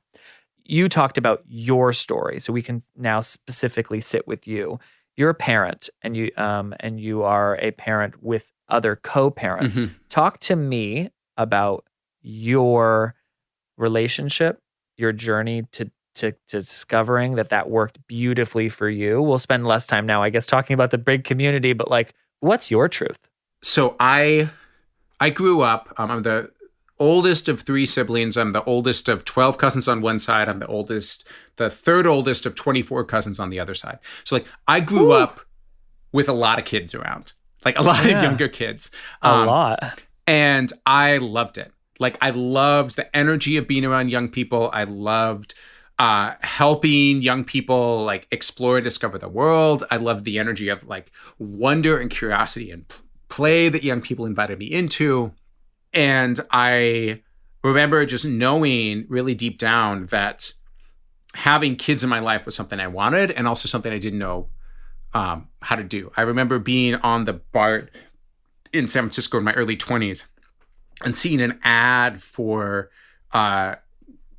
You 0.63 0.89
talked 0.89 1.17
about 1.17 1.43
your 1.47 1.93
story, 1.93 2.39
so 2.39 2.51
we 2.51 2.61
can 2.61 2.81
now 2.97 3.21
specifically 3.21 3.99
sit 4.01 4.27
with 4.27 4.47
you. 4.47 4.79
You're 5.15 5.29
a 5.29 5.35
parent, 5.35 5.89
and 6.01 6.15
you 6.15 6.31
um, 6.37 6.73
and 6.79 6.99
you 6.99 7.23
are 7.23 7.57
a 7.61 7.71
parent 7.71 8.23
with 8.23 8.51
other 8.69 8.95
co-parents. 8.95 9.79
Mhm. 9.79 9.91
Talk 10.09 10.39
to 10.41 10.55
me 10.55 11.11
about 11.37 11.85
your 12.21 13.15
relationship, 13.77 14.59
your 14.97 15.11
journey 15.11 15.63
to 15.73 15.91
to, 16.15 16.33
to 16.49 16.59
discovering 16.59 17.35
that 17.35 17.49
that 17.49 17.69
worked 17.69 18.05
beautifully 18.05 18.67
for 18.67 18.89
you. 18.89 19.21
We'll 19.21 19.39
spend 19.39 19.65
less 19.65 19.87
time 19.87 20.05
now, 20.05 20.21
I 20.21 20.29
guess, 20.29 20.45
talking 20.45 20.73
about 20.73 20.91
the 20.91 20.97
big 20.97 21.23
community, 21.23 21.71
but 21.71 21.89
like, 21.89 22.13
what's 22.41 22.69
your 22.69 22.89
truth? 22.89 23.17
so 23.63 23.95
I 23.99 24.49
I 25.19 25.29
grew 25.29 25.61
up. 25.61 25.93
Um, 25.97 26.09
I'm 26.11 26.21
the 26.23 26.51
oldest 26.99 27.47
of 27.47 27.61
three 27.61 27.85
siblings. 27.85 28.35
I'm 28.35 28.51
the 28.53 28.63
oldest 28.65 29.07
of 29.07 29.23
twelve 29.23 29.57
cousins 29.57 29.87
on 29.87 30.01
one 30.01 30.19
side. 30.19 30.49
I'm 30.49 30.59
the 30.59 30.67
oldest, 30.67 31.25
the 31.55 31.69
third 31.69 32.05
oldest 32.05 32.45
of 32.45 32.55
twenty 32.55 32.81
four 32.81 33.03
cousins 33.05 33.39
on 33.39 33.49
the 33.49 33.59
other 33.59 33.73
side. 33.75 33.99
So 34.25 34.35
like 34.35 34.47
I 34.67 34.79
grew 34.81 35.07
Whew. 35.07 35.13
up 35.13 35.41
with 36.11 36.27
a 36.27 36.33
lot 36.33 36.59
of 36.59 36.65
kids 36.65 36.93
around, 36.93 37.31
like 37.63 37.77
a 37.79 37.83
lot 37.83 38.03
Yeah. 38.05 38.17
of 38.17 38.23
younger 38.23 38.47
kids. 38.49 38.91
A 39.21 39.29
Um, 39.29 39.47
lot. 39.47 40.01
and 40.27 40.73
I 40.85 41.17
loved 41.17 41.57
it. 41.57 41.71
Like 42.01 42.17
I 42.19 42.31
loved 42.31 42.95
the 42.95 43.15
energy 43.15 43.57
of 43.57 43.67
being 43.67 43.85
around 43.85 44.09
young 44.09 44.27
people. 44.27 44.71
I 44.73 44.85
loved 44.85 45.53
uh, 45.99 46.33
helping 46.41 47.21
young 47.21 47.43
people 47.43 48.03
like 48.03 48.27
explore 48.31 48.77
and 48.77 48.83
discover 48.83 49.19
the 49.19 49.29
world. 49.29 49.83
I 49.91 49.97
loved 49.97 50.25
the 50.25 50.39
energy 50.39 50.67
of 50.67 50.83
like 50.87 51.11
wonder 51.37 51.99
and 51.99 52.09
curiosity 52.09 52.71
and 52.71 52.83
play 53.29 53.69
that 53.69 53.83
young 53.83 54.01
people 54.01 54.25
invited 54.25 54.57
me 54.57 54.65
into. 54.65 55.33
And 55.93 56.39
I 56.49 57.21
remember 57.63 58.03
just 58.07 58.25
knowing 58.25 59.05
really 59.07 59.35
deep 59.35 59.59
down 59.59 60.07
that 60.07 60.53
having 61.35 61.75
kids 61.75 62.03
in 62.03 62.09
my 62.09 62.19
life 62.19 62.47
was 62.47 62.55
something 62.55 62.79
I 62.79 62.87
wanted 62.87 63.29
and 63.29 63.47
also 63.47 63.67
something 63.67 63.93
I 63.93 63.99
didn't 63.99 64.17
know 64.17 64.49
um, 65.13 65.49
how 65.61 65.75
to 65.75 65.83
do. 65.83 66.11
I 66.17 66.23
remember 66.23 66.57
being 66.57 66.95
on 66.95 67.25
the 67.25 67.33
BART 67.33 67.91
in 68.73 68.87
San 68.87 69.03
Francisco 69.03 69.37
in 69.37 69.43
my 69.43 69.53
early 69.53 69.77
20s 69.77 70.23
and 71.03 71.15
seeing 71.15 71.41
an 71.41 71.59
ad 71.63 72.21
for 72.21 72.89
uh, 73.33 73.75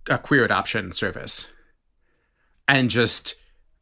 a 0.08 0.18
queer 0.18 0.44
adoption 0.44 0.92
service 0.92 1.52
and 2.68 2.90
just 2.90 3.34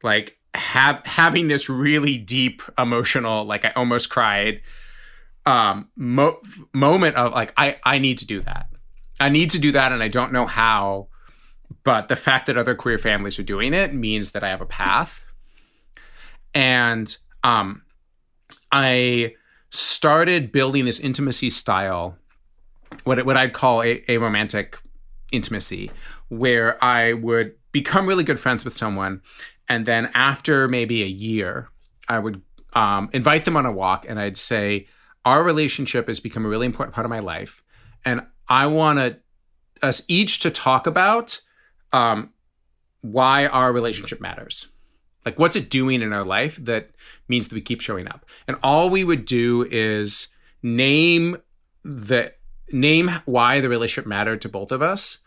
like 0.03 0.39
have 0.55 1.01
having 1.05 1.49
this 1.49 1.69
really 1.69 2.17
deep 2.19 2.63
emotional 2.77 3.45
like 3.45 3.65
I 3.65 3.71
almost 3.77 4.11
cried 4.11 4.61
um 5.47 5.89
mo- 5.97 6.41
moment 6.73 7.17
of 7.17 7.33
like 7.33 7.53
I 7.57 7.79
I 7.85 7.99
need 7.99 8.19
to 8.19 8.27
do 8.27 8.41
that. 8.41 8.69
I 9.19 9.29
need 9.29 9.51
to 9.51 9.59
do 9.59 9.71
that 9.73 9.93
and 9.93 10.03
I 10.03 10.09
don't 10.09 10.33
know 10.33 10.47
how 10.47 11.09
but 11.85 12.09
the 12.09 12.17
fact 12.17 12.47
that 12.47 12.59
other 12.59 12.75
queer 12.75 12.99
families 12.99 13.39
are 13.39 13.45
doing 13.45 13.73
it 13.73 13.95
means 13.95 14.33
that 14.33 14.43
I 14.43 14.49
have 14.49 14.61
a 14.61 14.67
path. 14.67 15.23
And 16.55 17.17
um 17.45 17.83
I 18.73 19.35
started 19.71 20.51
building 20.51 20.85
this 20.85 20.99
intimacy 20.99 21.51
style 21.51 22.19
what 23.05 23.25
what 23.25 23.37
I'd 23.37 23.53
call 23.53 23.83
a, 23.83 24.03
a 24.09 24.19
romantic 24.19 24.79
intimacy 25.33 25.91
where 26.29 26.83
I 26.83 27.13
would 27.13 27.55
become 27.73 28.07
really 28.07 28.25
good 28.25 28.41
friends 28.41 28.65
with 28.65 28.75
someone 28.75 29.23
and 29.71 29.87
then 29.87 30.11
after 30.15 30.67
maybe 30.67 31.05
a 31.05 31.07
year, 31.07 31.69
I 32.09 32.19
would 32.19 32.43
um, 32.73 33.09
invite 33.13 33.45
them 33.45 33.57
on 33.57 33.67
a 33.67 33.73
walk 33.73 34.05
and 34.07 34.19
I'd 34.19 34.37
say, 34.37 34.89
Our 35.25 35.45
relationship 35.45 36.09
has 36.09 36.19
become 36.19 36.45
a 36.45 36.49
really 36.49 36.67
important 36.67 36.93
part 36.93 37.05
of 37.05 37.11
my 37.11 37.21
life. 37.21 37.63
And 38.05 38.27
I 38.49 38.67
want 38.67 39.21
us 39.81 40.03
each 40.09 40.41
to 40.41 40.51
talk 40.51 40.89
about 40.89 41.41
um, 41.93 42.31
why 43.01 43.47
our 43.47 43.73
relationship 43.73 44.21
matters. 44.21 44.67
Like, 45.25 45.39
what's 45.39 45.55
it 45.55 45.71
doing 45.71 46.03
in 46.03 46.13
our 46.13 46.25
life 46.25 46.57
that 46.57 46.91
means 47.29 47.47
that 47.47 47.55
we 47.55 47.61
keep 47.61 47.81
showing 47.81 48.09
up? 48.09 48.27
And 48.49 48.57
all 48.65 48.91
we 48.91 49.05
would 49.05 49.25
do 49.25 49.69
is 49.71 50.29
name 50.65 51.37
the 51.85 52.33
name 52.73 53.11
why 53.25 53.61
the 53.61 53.69
relationship 53.69 54.07
mattered 54.07 54.41
to 54.43 54.49
both 54.49 54.73
of 54.73 54.83
us 54.83 55.19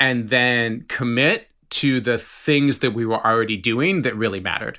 and 0.00 0.28
then 0.30 0.84
commit 0.88 1.48
to 1.70 2.00
the 2.00 2.18
things 2.18 2.78
that 2.78 2.92
we 2.92 3.04
were 3.04 3.24
already 3.24 3.56
doing 3.56 4.02
that 4.02 4.16
really 4.16 4.40
mattered 4.40 4.78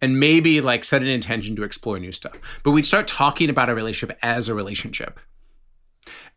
and 0.00 0.18
maybe 0.18 0.60
like 0.60 0.84
set 0.84 1.02
an 1.02 1.08
intention 1.08 1.54
to 1.56 1.62
explore 1.62 1.98
new 1.98 2.12
stuff. 2.12 2.38
But 2.62 2.72
we'd 2.72 2.86
start 2.86 3.06
talking 3.06 3.50
about 3.50 3.68
a 3.70 3.74
relationship 3.74 4.18
as 4.22 4.48
a 4.48 4.54
relationship. 4.54 5.20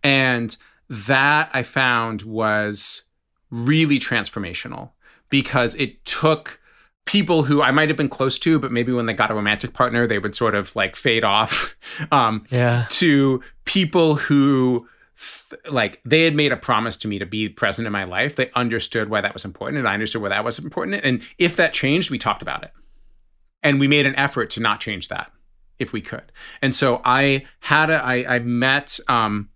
And 0.04 0.56
that 0.90 1.50
I 1.54 1.64
found 1.64 2.22
was 2.22 3.04
really 3.50 4.00
transformational 4.00 4.92
because 5.30 5.76
it 5.76 6.06
took 6.06 6.60
people 7.06 7.44
who 7.44 7.62
I 7.62 7.72
might 7.72 7.90
have 7.90 7.98
been 7.98 8.10
close 8.10 8.38
to, 8.40 8.60
but 8.60 8.72
maybe 8.72 8.92
when 8.92 9.06
they 9.06 9.14
got 9.14 9.32
a 9.32 9.36
romantic 9.36 9.74
partner, 9.74 10.06
they 10.06 10.20
would 10.20 10.36
sort 10.36 10.56
of 10.56 10.76
like 10.76 10.96
fade 10.96 11.24
off 11.24 11.76
um, 12.12 12.46
yeah. 12.50 12.86
to 12.90 13.42
people 13.66 14.16
who 14.16 14.88
like 15.70 16.02
they 16.04 16.24
had 16.24 16.36
made 16.36 16.52
a 16.52 16.58
promise 16.58 16.98
to 16.98 17.08
me 17.08 17.20
to 17.20 17.26
be 17.26 17.48
present 17.50 17.86
in 17.86 17.94
my 17.94 18.04
life. 18.04 18.36
They 18.36 18.52
understood 18.52 19.10
why 19.10 19.22
that 19.22 19.34
was 19.34 19.46
important, 19.46 19.80
and 19.80 19.88
I 19.88 19.94
understood 19.94 20.22
why 20.22 20.30
that 20.30 20.44
was 20.44 20.60
important. 20.60 21.02
And 21.04 21.22
if 21.38 21.56
that 21.56 21.74
changed, 21.74 22.12
we 22.12 22.18
talked 22.18 22.42
about 22.42 22.64
it, 22.64 22.72
and 23.64 23.80
we 23.80 23.88
made 23.88 24.06
an 24.06 24.16
effort 24.16 24.50
to 24.52 24.60
not 24.60 24.80
change 24.80 25.08
that 25.08 25.32
if 25.80 25.94
we 25.94 26.02
could. 26.02 26.32
And 26.62 26.76
so 26.76 27.02
I 27.06 27.46
had 27.62 27.90
a 27.90 28.04
I, 28.04 28.36
I 28.36 28.40
met 28.40 29.00
um, 29.08 29.50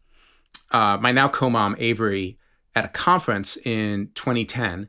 uh, 0.71 0.97
my 0.97 1.11
now 1.11 1.27
co-mom 1.27 1.75
Avery 1.79 2.37
at 2.75 2.85
a 2.85 2.89
conference 2.89 3.57
in 3.57 4.09
2010, 4.15 4.87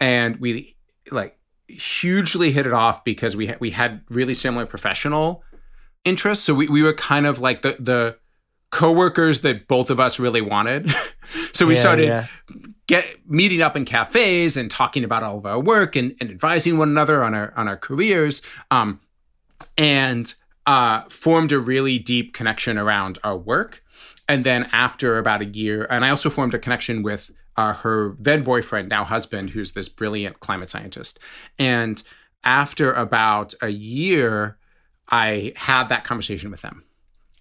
and 0.00 0.36
we 0.36 0.76
like 1.10 1.38
hugely 1.68 2.52
hit 2.52 2.66
it 2.66 2.72
off 2.72 3.04
because 3.04 3.34
we 3.34 3.46
ha- 3.46 3.56
we 3.60 3.70
had 3.70 4.02
really 4.08 4.34
similar 4.34 4.66
professional 4.66 5.42
interests. 6.04 6.44
So 6.44 6.54
we 6.54 6.68
we 6.68 6.82
were 6.82 6.94
kind 6.94 7.26
of 7.26 7.38
like 7.38 7.62
the 7.62 7.76
the 7.78 8.18
coworkers 8.72 9.42
that 9.42 9.68
both 9.68 9.90
of 9.90 10.00
us 10.00 10.18
really 10.18 10.40
wanted. 10.40 10.92
so 11.52 11.66
we 11.66 11.74
yeah, 11.74 11.80
started 11.80 12.06
yeah. 12.06 12.26
get 12.88 13.06
meeting 13.30 13.62
up 13.62 13.76
in 13.76 13.84
cafes 13.84 14.56
and 14.56 14.70
talking 14.70 15.04
about 15.04 15.22
all 15.22 15.38
of 15.38 15.46
our 15.46 15.60
work 15.60 15.94
and, 15.94 16.16
and 16.20 16.30
advising 16.30 16.78
one 16.78 16.88
another 16.88 17.22
on 17.22 17.34
our 17.34 17.52
on 17.56 17.68
our 17.68 17.76
careers. 17.76 18.42
Um, 18.72 19.00
and 19.78 20.34
uh, 20.66 21.02
formed 21.08 21.52
a 21.52 21.58
really 21.60 21.98
deep 21.98 22.34
connection 22.34 22.78
around 22.78 23.18
our 23.22 23.36
work. 23.36 23.84
And 24.28 24.44
then 24.44 24.68
after 24.72 25.18
about 25.18 25.42
a 25.42 25.44
year, 25.44 25.86
and 25.90 26.04
I 26.04 26.10
also 26.10 26.30
formed 26.30 26.54
a 26.54 26.58
connection 26.58 27.02
with 27.02 27.30
uh, 27.56 27.74
her 27.74 28.16
then 28.18 28.42
boyfriend, 28.42 28.88
now 28.88 29.04
husband, 29.04 29.50
who's 29.50 29.72
this 29.72 29.88
brilliant 29.88 30.40
climate 30.40 30.68
scientist. 30.68 31.18
And 31.58 32.02
after 32.44 32.92
about 32.92 33.54
a 33.60 33.68
year, 33.68 34.56
I 35.08 35.52
had 35.56 35.88
that 35.88 36.04
conversation 36.04 36.50
with 36.50 36.62
them 36.62 36.84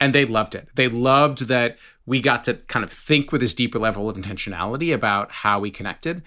and 0.01 0.13
they 0.13 0.25
loved 0.25 0.55
it. 0.55 0.67
They 0.75 0.89
loved 0.89 1.47
that 1.47 1.77
we 2.05 2.19
got 2.19 2.43
to 2.45 2.55
kind 2.55 2.83
of 2.83 2.91
think 2.91 3.31
with 3.31 3.41
this 3.41 3.53
deeper 3.53 3.79
level 3.79 4.09
of 4.09 4.17
intentionality 4.17 4.93
about 4.93 5.31
how 5.31 5.59
we 5.59 5.71
connected, 5.71 6.21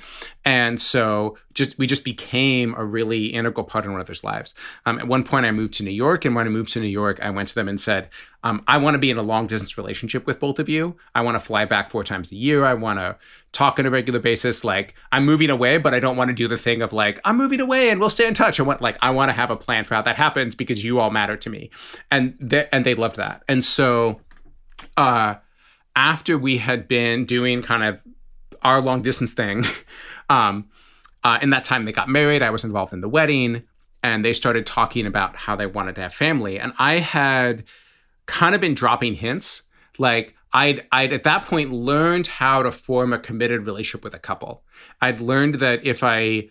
and 0.45 0.81
so 0.81 1.37
just 1.53 1.79
we 1.79 1.87
just 1.87 2.05
became 2.05 2.75
a 2.77 2.85
really 2.85 3.27
integral 3.27 3.65
part 3.65 3.85
in 3.85 3.91
one 3.91 4.01
another's 4.01 4.25
lives. 4.25 4.55
Um, 4.87 4.99
at 4.99 5.09
one 5.09 5.25
point, 5.25 5.47
I 5.47 5.51
moved 5.51 5.75
to 5.75 5.83
New 5.83 5.91
York, 5.91 6.25
and 6.25 6.35
when 6.35 6.47
I 6.47 6.51
moved 6.51 6.73
to 6.75 6.81
New 6.81 6.87
York, 6.87 7.19
I 7.23 7.31
went 7.31 7.49
to 7.49 7.55
them 7.55 7.69
and 7.69 7.81
said, 7.81 8.09
um, 8.43 8.63
"I 8.69 8.79
want 8.79 8.95
to 8.95 8.99
be 8.99 9.11
in 9.11 9.19
a 9.19 9.23
long 9.23 9.47
distance 9.47 9.77
relationship 9.77 10.27
with 10.27 10.41
both 10.41 10.59
of 10.59 10.69
you. 10.69 10.97
I 11.15 11.23
want 11.23 11.35
to 11.37 11.45
fly 11.45 11.65
back 11.65 11.91
four 11.91 12.05
times 12.05 12.31
a 12.31 12.37
year. 12.37 12.65
I 12.65 12.75
want 12.75 12.99
to 12.99 13.17
talk 13.53 13.79
on 13.79 13.87
a 13.87 13.91
regular 13.91 14.21
basis. 14.21 14.65
Like 14.65 14.95
I'm 15.13 15.25
moving 15.25 15.51
away, 15.51 15.79
but 15.79 15.95
I 15.95 16.01
don't 16.01 16.17
want 16.17 16.29
to 16.29 16.35
do 16.35 16.49
the 16.49 16.59
thing 16.59 16.83
of 16.83 16.93
like 16.93 17.21
I'm 17.25 17.37
moving 17.37 17.61
away 17.61 17.91
and 17.91 18.01
we'll 18.01 18.11
stay 18.11 18.27
in 18.27 18.35
touch. 18.35 18.61
I 18.61 18.63
want 18.63 18.81
like 18.81 18.99
I 19.01 19.11
want 19.11 19.29
to 19.31 19.33
have 19.33 19.51
a 19.51 19.57
plan 19.57 19.85
for 19.85 19.95
how 19.95 20.03
that 20.03 20.17
happens 20.17 20.55
because 20.55 20.85
you 20.85 21.01
all 21.01 21.11
matter 21.11 21.37
to 21.37 21.51
me, 21.51 21.71
and 22.11 22.37
they, 22.41 22.69
and 22.73 22.85
they 22.87 22.95
loved 22.95 23.17
that, 23.17 23.43
and 23.49 23.65
so." 23.65 24.21
uh 24.97 25.37
after 25.97 26.37
we 26.37 26.59
had 26.59 26.89
been 26.89 27.25
doing 27.25 27.63
kind 27.63 27.85
of 27.85 28.01
our 28.63 28.81
long 28.81 29.03
distance 29.03 29.35
thing, 29.35 29.65
um, 30.29 30.69
uh, 31.23 31.39
in 31.41 31.51
that 31.51 31.65
time 31.65 31.85
they 31.85 31.93
got 31.93 32.09
married. 32.09 32.43
I 32.43 32.51
was 32.51 32.65
involved 32.65 32.93
in 32.93 33.01
the 33.01 33.09
wedding, 33.09 33.63
and 34.03 34.25
they 34.25 34.33
started 34.33 34.67
talking 34.67 35.07
about 35.07 35.37
how 35.37 35.57
they 35.57 35.67
wanted 35.67 35.95
to 35.97 36.03
have 36.03 36.15
family. 36.15 36.59
And 36.59 36.73
I 36.79 36.95
had 36.95 37.65
kind 38.27 38.55
of 38.55 38.61
been 38.61 38.75
dropping 38.75 39.15
hints, 39.15 39.63
like 39.99 40.35
I'd 40.53 40.87
I'd 40.93 41.13
at 41.13 41.25
that 41.25 41.45
point 41.45 41.73
learned 41.73 42.29
how 42.29 42.63
to 42.63 42.71
form 42.71 43.13
a 43.13 43.19
committed 43.19 43.67
relationship 43.67 44.05
with 44.05 44.15
a 44.15 44.19
couple. 44.19 44.63
I'd 45.01 45.21
learned 45.21 45.57
that 45.57 45.85
if 45.85 46.05
I 46.05 46.51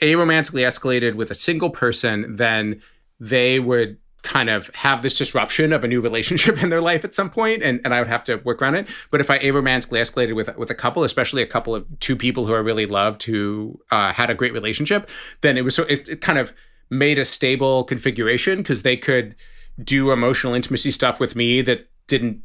aromantically 0.00 0.66
escalated 0.66 1.14
with 1.14 1.30
a 1.30 1.34
single 1.34 1.70
person, 1.70 2.36
then 2.36 2.82
they 3.18 3.58
would 3.60 3.98
kind 4.26 4.50
of 4.50 4.74
have 4.74 5.02
this 5.02 5.16
disruption 5.16 5.72
of 5.72 5.84
a 5.84 5.88
new 5.88 6.00
relationship 6.00 6.60
in 6.62 6.68
their 6.68 6.80
life 6.80 7.04
at 7.04 7.14
some 7.14 7.30
point 7.30 7.62
and, 7.62 7.80
and 7.84 7.94
I 7.94 8.00
would 8.00 8.08
have 8.08 8.24
to 8.24 8.36
work 8.36 8.60
around 8.60 8.74
it. 8.74 8.88
But 9.10 9.20
if 9.20 9.30
I 9.30 9.38
aromantically 9.38 10.00
escalated 10.00 10.34
with 10.34 10.54
with 10.56 10.70
a 10.70 10.74
couple, 10.74 11.04
especially 11.04 11.42
a 11.42 11.46
couple 11.46 11.74
of 11.74 11.86
two 12.00 12.16
people 12.16 12.46
who 12.46 12.54
I 12.54 12.58
really 12.58 12.86
loved 12.86 13.22
who 13.22 13.80
uh, 13.90 14.12
had 14.12 14.28
a 14.28 14.34
great 14.34 14.52
relationship, 14.52 15.08
then 15.40 15.56
it 15.56 15.62
was 15.62 15.74
so 15.74 15.84
it, 15.84 16.08
it 16.08 16.20
kind 16.20 16.38
of 16.38 16.52
made 16.90 17.18
a 17.18 17.24
stable 17.24 17.84
configuration 17.84 18.58
because 18.58 18.82
they 18.82 18.96
could 18.96 19.34
do 19.82 20.10
emotional 20.10 20.54
intimacy 20.54 20.90
stuff 20.90 21.20
with 21.20 21.36
me 21.36 21.62
that 21.62 21.88
didn't 22.06 22.42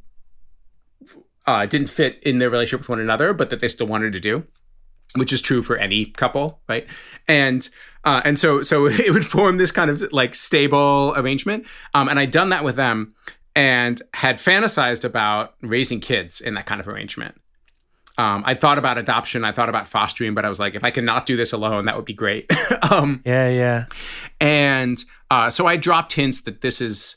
uh, 1.47 1.65
didn't 1.65 1.87
fit 1.87 2.21
in 2.21 2.37
their 2.39 2.49
relationship 2.49 2.81
with 2.81 2.89
one 2.89 2.99
another, 2.99 3.33
but 3.33 3.49
that 3.49 3.59
they 3.59 3.67
still 3.67 3.87
wanted 3.87 4.13
to 4.13 4.19
do, 4.19 4.45
which 5.15 5.33
is 5.33 5.41
true 5.41 5.63
for 5.63 5.77
any 5.77 6.05
couple, 6.05 6.61
right? 6.69 6.87
And 7.27 7.67
uh, 8.03 8.21
and 8.25 8.39
so 8.39 8.63
so 8.63 8.85
it 8.87 9.11
would 9.11 9.25
form 9.25 9.57
this 9.57 9.71
kind 9.71 9.89
of 9.89 10.11
like 10.11 10.35
stable 10.35 11.13
arrangement. 11.15 11.65
Um, 11.93 12.09
and 12.09 12.19
I'd 12.19 12.31
done 12.31 12.49
that 12.49 12.63
with 12.63 12.75
them 12.75 13.15
and 13.55 14.01
had 14.13 14.37
fantasized 14.37 15.03
about 15.03 15.55
raising 15.61 15.99
kids 15.99 16.41
in 16.41 16.53
that 16.55 16.65
kind 16.65 16.79
of 16.79 16.87
arrangement. 16.87 17.39
Um, 18.17 18.43
I 18.45 18.53
thought 18.53 18.77
about 18.77 18.97
adoption, 18.97 19.43
I 19.43 19.51
thought 19.51 19.69
about 19.69 19.87
fostering, 19.87 20.33
but 20.33 20.45
I 20.45 20.49
was 20.49 20.59
like, 20.59 20.75
if 20.75 20.83
I 20.83 20.91
cannot 20.91 21.25
do 21.25 21.35
this 21.35 21.53
alone, 21.53 21.85
that 21.85 21.95
would 21.95 22.05
be 22.05 22.13
great. 22.13 22.51
um, 22.91 23.21
yeah, 23.25 23.49
yeah. 23.49 23.85
And 24.39 25.03
uh, 25.29 25.49
so 25.49 25.65
I 25.65 25.77
dropped 25.77 26.13
hints 26.13 26.41
that 26.41 26.61
this 26.61 26.81
is 26.81 27.15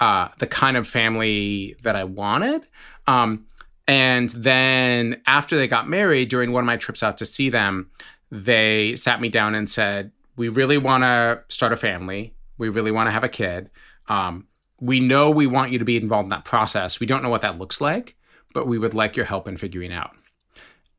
uh, 0.00 0.28
the 0.38 0.46
kind 0.46 0.76
of 0.76 0.86
family 0.88 1.76
that 1.82 1.96
I 1.96 2.04
wanted. 2.04 2.68
Um, 3.06 3.46
and 3.86 4.30
then 4.30 5.20
after 5.26 5.56
they 5.56 5.66
got 5.66 5.88
married, 5.88 6.28
during 6.28 6.52
one 6.52 6.62
of 6.62 6.66
my 6.66 6.76
trips 6.76 7.02
out 7.02 7.18
to 7.18 7.26
see 7.26 7.50
them, 7.50 7.90
they 8.30 8.96
sat 8.96 9.20
me 9.20 9.28
down 9.28 9.54
and 9.54 9.68
said, 9.68 10.12
we 10.38 10.48
really 10.48 10.78
want 10.78 11.02
to 11.02 11.42
start 11.48 11.72
a 11.72 11.76
family. 11.76 12.32
We 12.56 12.68
really 12.68 12.92
want 12.92 13.08
to 13.08 13.10
have 13.10 13.24
a 13.24 13.28
kid. 13.28 13.70
Um, 14.08 14.46
we 14.80 15.00
know 15.00 15.30
we 15.30 15.46
want 15.46 15.72
you 15.72 15.78
to 15.78 15.84
be 15.84 15.96
involved 15.96 16.26
in 16.26 16.30
that 16.30 16.44
process. 16.44 17.00
We 17.00 17.06
don't 17.06 17.22
know 17.22 17.28
what 17.28 17.42
that 17.42 17.58
looks 17.58 17.80
like, 17.80 18.16
but 18.54 18.66
we 18.66 18.78
would 18.78 18.94
like 18.94 19.16
your 19.16 19.26
help 19.26 19.48
in 19.48 19.56
figuring 19.56 19.92
out. 19.92 20.12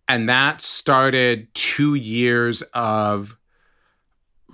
And 0.07 0.27
that 0.27 0.61
started 0.61 1.53
two 1.53 1.95
years 1.95 2.61
of 2.73 3.37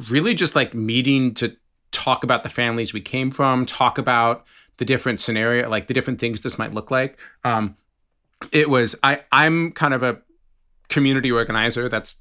really 0.10 0.36
just 0.36 0.56
like 0.56 0.74
meeting 0.74 1.34
to 1.36 1.56
talk 1.92 2.24
about 2.24 2.44
the 2.44 2.50
families 2.50 2.94
we 2.94 3.02
came 3.02 3.32
from, 3.32 3.66
talk 3.66 3.98
about 3.98 4.46
the 4.78 4.86
different 4.86 5.20
scenario, 5.20 5.68
like 5.70 5.88
the 5.88 5.94
different 5.94 6.20
things 6.20 6.42
this 6.42 6.60
might 6.60 6.74
look 6.74 6.92
like. 6.92 7.18
Um, 7.44 7.76
it 8.52 8.70
was 8.70 8.96
I 9.02 9.24
I'm 9.32 9.72
kind 9.72 9.94
of 9.94 10.04
a 10.04 10.22
community 10.90 11.32
organizer. 11.32 11.90
That's 11.90 12.18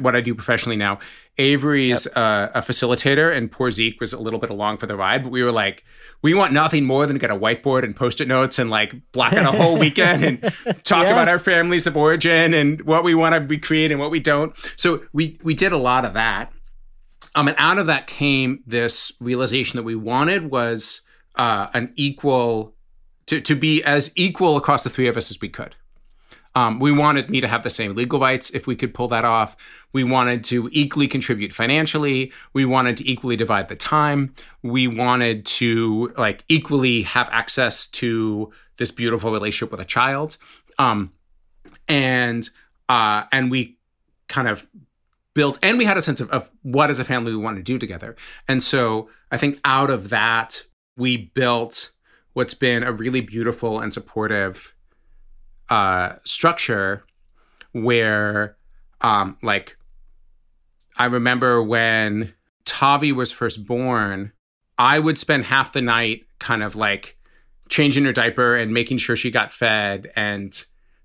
what 0.00 0.16
I 0.16 0.20
do 0.20 0.34
professionally 0.34 0.76
now. 0.76 0.98
Avery's 1.38 2.06
yep. 2.06 2.16
uh, 2.16 2.48
a 2.54 2.62
facilitator, 2.62 3.34
and 3.34 3.50
poor 3.50 3.70
Zeke 3.70 4.00
was 4.00 4.12
a 4.12 4.20
little 4.20 4.38
bit 4.38 4.50
along 4.50 4.78
for 4.78 4.86
the 4.86 4.96
ride. 4.96 5.22
But 5.22 5.30
we 5.30 5.42
were 5.42 5.52
like, 5.52 5.84
we 6.22 6.34
want 6.34 6.52
nothing 6.52 6.84
more 6.84 7.06
than 7.06 7.14
to 7.14 7.20
get 7.20 7.30
a 7.30 7.36
whiteboard 7.36 7.84
and 7.84 7.94
post-it 7.94 8.28
notes 8.28 8.58
and 8.58 8.70
like 8.70 8.94
block 9.12 9.34
out 9.34 9.54
a 9.54 9.56
whole 9.56 9.78
weekend 9.86 10.24
and 10.24 10.40
talk 10.84 11.04
yes. 11.04 11.12
about 11.12 11.28
our 11.28 11.38
families 11.38 11.86
of 11.86 11.96
origin 11.96 12.54
and 12.54 12.82
what 12.82 13.04
we 13.04 13.14
want 13.14 13.34
to 13.34 13.40
recreate 13.40 13.90
and 13.90 14.00
what 14.00 14.10
we 14.10 14.20
don't. 14.20 14.56
So 14.76 15.02
we 15.12 15.38
we 15.42 15.54
did 15.54 15.72
a 15.72 15.78
lot 15.78 16.04
of 16.04 16.14
that. 16.14 16.52
Um, 17.34 17.48
and 17.48 17.56
out 17.58 17.78
of 17.78 17.86
that 17.86 18.06
came 18.06 18.62
this 18.66 19.12
realization 19.20 19.76
that 19.76 19.82
we 19.82 19.94
wanted 19.94 20.50
was 20.50 21.02
uh, 21.34 21.66
an 21.74 21.92
equal 21.94 22.74
to 23.26 23.40
to 23.40 23.54
be 23.54 23.82
as 23.84 24.12
equal 24.16 24.56
across 24.56 24.82
the 24.82 24.90
three 24.90 25.08
of 25.08 25.16
us 25.16 25.30
as 25.30 25.40
we 25.40 25.48
could. 25.48 25.74
Um, 26.56 26.78
we 26.78 26.90
wanted 26.90 27.28
me 27.28 27.42
to 27.42 27.48
have 27.48 27.62
the 27.62 27.70
same 27.70 27.94
legal 27.94 28.18
rights 28.18 28.50
if 28.50 28.66
we 28.66 28.74
could 28.74 28.94
pull 28.94 29.08
that 29.08 29.26
off. 29.26 29.58
We 29.92 30.04
wanted 30.04 30.42
to 30.44 30.70
equally 30.72 31.06
contribute 31.06 31.52
financially. 31.52 32.32
We 32.54 32.64
wanted 32.64 32.96
to 32.96 33.08
equally 33.08 33.36
divide 33.36 33.68
the 33.68 33.76
time. 33.76 34.34
We 34.62 34.88
wanted 34.88 35.44
to 35.46 36.14
like 36.16 36.44
equally 36.48 37.02
have 37.02 37.28
access 37.30 37.86
to 37.88 38.50
this 38.78 38.90
beautiful 38.90 39.30
relationship 39.30 39.70
with 39.70 39.80
a 39.80 39.84
child. 39.84 40.38
Um, 40.78 41.12
and 41.88 42.48
uh, 42.88 43.24
and 43.30 43.50
we 43.50 43.76
kind 44.28 44.48
of 44.48 44.66
built 45.34 45.58
and 45.62 45.76
we 45.76 45.84
had 45.84 45.98
a 45.98 46.02
sense 46.02 46.22
of, 46.22 46.30
of 46.30 46.50
what 46.62 46.88
as 46.88 46.98
a 46.98 47.04
family 47.04 47.32
we 47.32 47.36
want 47.36 47.58
to 47.58 47.62
do 47.62 47.78
together. 47.78 48.16
And 48.48 48.62
so 48.62 49.10
I 49.30 49.36
think 49.36 49.60
out 49.62 49.90
of 49.90 50.08
that 50.08 50.64
we 50.96 51.18
built 51.34 51.90
what's 52.32 52.54
been 52.54 52.82
a 52.82 52.92
really 52.92 53.20
beautiful 53.20 53.78
and 53.78 53.92
supportive 53.92 54.74
uh, 55.68 56.14
structure 56.24 57.04
where, 57.72 58.56
um, 59.00 59.36
like, 59.42 59.76
I 60.98 61.06
remember 61.06 61.62
when 61.62 62.34
Tavi 62.64 63.12
was 63.12 63.32
first 63.32 63.66
born, 63.66 64.32
I 64.78 64.98
would 64.98 65.18
spend 65.18 65.44
half 65.44 65.72
the 65.72 65.82
night 65.82 66.24
kind 66.38 66.62
of 66.62 66.76
like 66.76 67.16
changing 67.68 68.04
her 68.04 68.12
diaper 68.12 68.56
and 68.56 68.72
making 68.72 68.98
sure 68.98 69.16
she 69.16 69.30
got 69.30 69.52
fed 69.52 70.10
and 70.16 70.64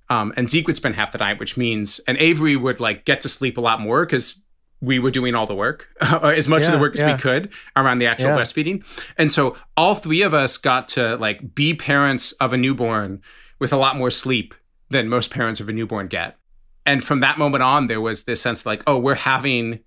um, 0.09 0.34
and 0.36 0.49
Zeke 0.49 0.68
would 0.68 0.76
spend 0.76 0.95
half 0.95 1.14
the 1.14 1.20
night, 1.20 1.39
which 1.39 1.55
means 1.55 1.99
and 1.99 2.18
Avery 2.18 2.57
would 2.57 2.82
like 2.82 3.05
get 3.05 3.22
to 3.22 3.30
sleep 3.30 3.57
a 3.57 3.62
lot 3.62 3.80
more 3.80 4.05
because 4.05 4.43
we 4.82 4.99
were 4.99 5.12
doing 5.12 5.36
all 5.36 5.45
the 5.45 5.55
work, 5.55 5.88
as 6.01 6.49
much 6.49 6.64
yeah, 6.64 6.68
of 6.68 6.74
the 6.74 6.80
work 6.80 6.95
as 6.95 6.99
yeah. 6.99 7.14
we 7.14 7.22
could 7.22 7.53
around 7.78 7.99
the 7.99 8.07
actual 8.07 8.32
yeah. 8.32 8.38
breastfeeding. 8.38 8.84
And 9.18 9.32
so 9.32 9.55
all 9.78 9.95
three 9.95 10.22
of 10.22 10.34
us 10.34 10.57
got 10.57 10.89
to 10.89 11.16
like 11.16 11.55
be 11.55 11.74
parents 11.74 12.34
of 12.34 12.51
a 12.51 12.57
newborn 12.57 13.22
with 13.62 13.72
a 13.72 13.78
lot 13.78 13.95
more 13.95 14.09
sleep 14.09 14.55
than 14.89 15.07
most 15.07 15.30
parents 15.30 15.62
of 15.62 15.70
a 15.70 15.72
newborn 15.72 16.07
get. 16.07 16.36
And 16.86 17.03
from 17.03 17.20
that 17.20 17.38
moment 17.38 17.64
on, 17.64 17.88
there 17.88 18.01
was 18.01 18.24
this 18.24 18.41
sense 18.41 18.66
like, 18.66 18.84
oh, 18.88 18.97
we're 18.97 19.14
having 19.16 19.80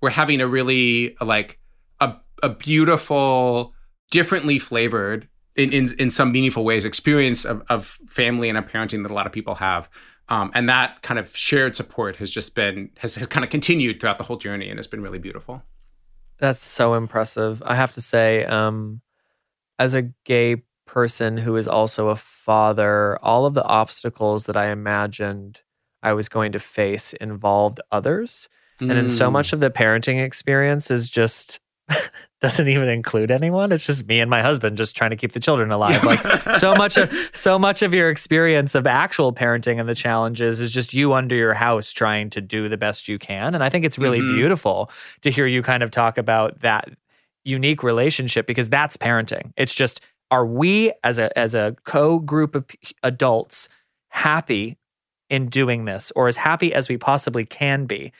we're 0.00 0.10
having 0.10 0.40
a 0.40 0.48
really 0.48 1.14
like 1.20 1.60
a 2.00 2.16
a 2.42 2.48
beautiful, 2.48 3.74
differently 4.10 4.58
flavored 4.58 5.28
in, 5.54 5.70
in, 5.72 5.88
in 5.98 6.08
some 6.08 6.32
meaningful 6.32 6.64
ways 6.64 6.86
experience 6.86 7.44
of, 7.44 7.62
of 7.68 7.98
family 8.08 8.48
and 8.48 8.56
of 8.56 8.66
parenting 8.66 9.02
that 9.02 9.10
a 9.10 9.14
lot 9.14 9.26
of 9.26 9.32
people 9.32 9.56
have. 9.56 9.90
Um, 10.30 10.50
and 10.54 10.66
that 10.70 11.02
kind 11.02 11.18
of 11.18 11.36
shared 11.36 11.76
support 11.76 12.16
has 12.16 12.30
just 12.30 12.54
been 12.54 12.88
has, 12.98 13.16
has 13.16 13.26
kind 13.26 13.44
of 13.44 13.50
continued 13.50 14.00
throughout 14.00 14.16
the 14.16 14.24
whole 14.24 14.38
journey 14.38 14.70
and 14.70 14.78
it's 14.78 14.88
been 14.88 15.02
really 15.02 15.18
beautiful. 15.18 15.62
That's 16.38 16.64
so 16.64 16.94
impressive. 16.94 17.62
I 17.66 17.74
have 17.74 17.92
to 17.92 18.00
say 18.00 18.46
um, 18.46 19.02
as 19.78 19.92
a 19.92 20.02
gay 20.24 20.62
person 20.90 21.36
who 21.36 21.56
is 21.56 21.68
also 21.68 22.08
a 22.08 22.16
father 22.16 23.16
all 23.22 23.46
of 23.46 23.54
the 23.54 23.64
obstacles 23.64 24.46
that 24.46 24.56
i 24.56 24.70
imagined 24.70 25.60
i 26.02 26.12
was 26.12 26.28
going 26.28 26.50
to 26.50 26.58
face 26.58 27.12
involved 27.14 27.80
others 27.92 28.48
mm. 28.80 28.88
and 28.88 28.90
then 28.90 29.08
so 29.08 29.28
mm. 29.28 29.32
much 29.32 29.52
of 29.52 29.60
the 29.60 29.70
parenting 29.70 30.20
experience 30.20 30.90
is 30.90 31.08
just 31.08 31.60
doesn't 32.40 32.68
even 32.68 32.88
include 32.88 33.30
anyone. 33.30 33.72
It's 33.72 33.84
just 33.84 34.06
me 34.06 34.20
and 34.20 34.30
my 34.30 34.42
husband 34.42 34.76
just 34.76 34.96
trying 34.96 35.10
to 35.10 35.16
keep 35.16 35.32
the 35.32 35.40
children 35.40 35.72
alive. 35.72 36.02
Like 36.04 36.20
so 36.58 36.74
much 36.74 36.96
of 36.96 37.12
so 37.32 37.58
much 37.58 37.82
of 37.82 37.92
your 37.92 38.10
experience 38.10 38.74
of 38.74 38.86
actual 38.86 39.32
parenting 39.32 39.78
and 39.78 39.88
the 39.88 39.94
challenges 39.94 40.60
is 40.60 40.72
just 40.72 40.94
you 40.94 41.12
under 41.12 41.34
your 41.34 41.54
house 41.54 41.92
trying 41.92 42.30
to 42.30 42.40
do 42.40 42.68
the 42.68 42.76
best 42.76 43.08
you 43.08 43.18
can. 43.18 43.54
And 43.54 43.62
I 43.62 43.68
think 43.68 43.84
it's 43.84 43.98
really 43.98 44.20
mm-hmm. 44.20 44.36
beautiful 44.36 44.90
to 45.22 45.30
hear 45.30 45.46
you 45.46 45.62
kind 45.62 45.82
of 45.82 45.90
talk 45.90 46.18
about 46.18 46.60
that 46.60 46.88
unique 47.44 47.82
relationship 47.82 48.46
because 48.46 48.68
that's 48.68 48.96
parenting. 48.96 49.52
It's 49.56 49.74
just 49.74 50.00
are 50.30 50.46
we 50.46 50.92
as 51.04 51.18
a 51.18 51.36
as 51.38 51.54
a 51.54 51.76
co-group 51.84 52.54
of 52.54 52.66
adults 53.02 53.68
happy 54.08 54.78
in 55.28 55.46
doing 55.48 55.84
this 55.84 56.12
or 56.16 56.28
as 56.28 56.36
happy 56.36 56.74
as 56.74 56.88
we 56.88 56.96
possibly 56.96 57.44
can 57.44 57.86
be 57.86 58.12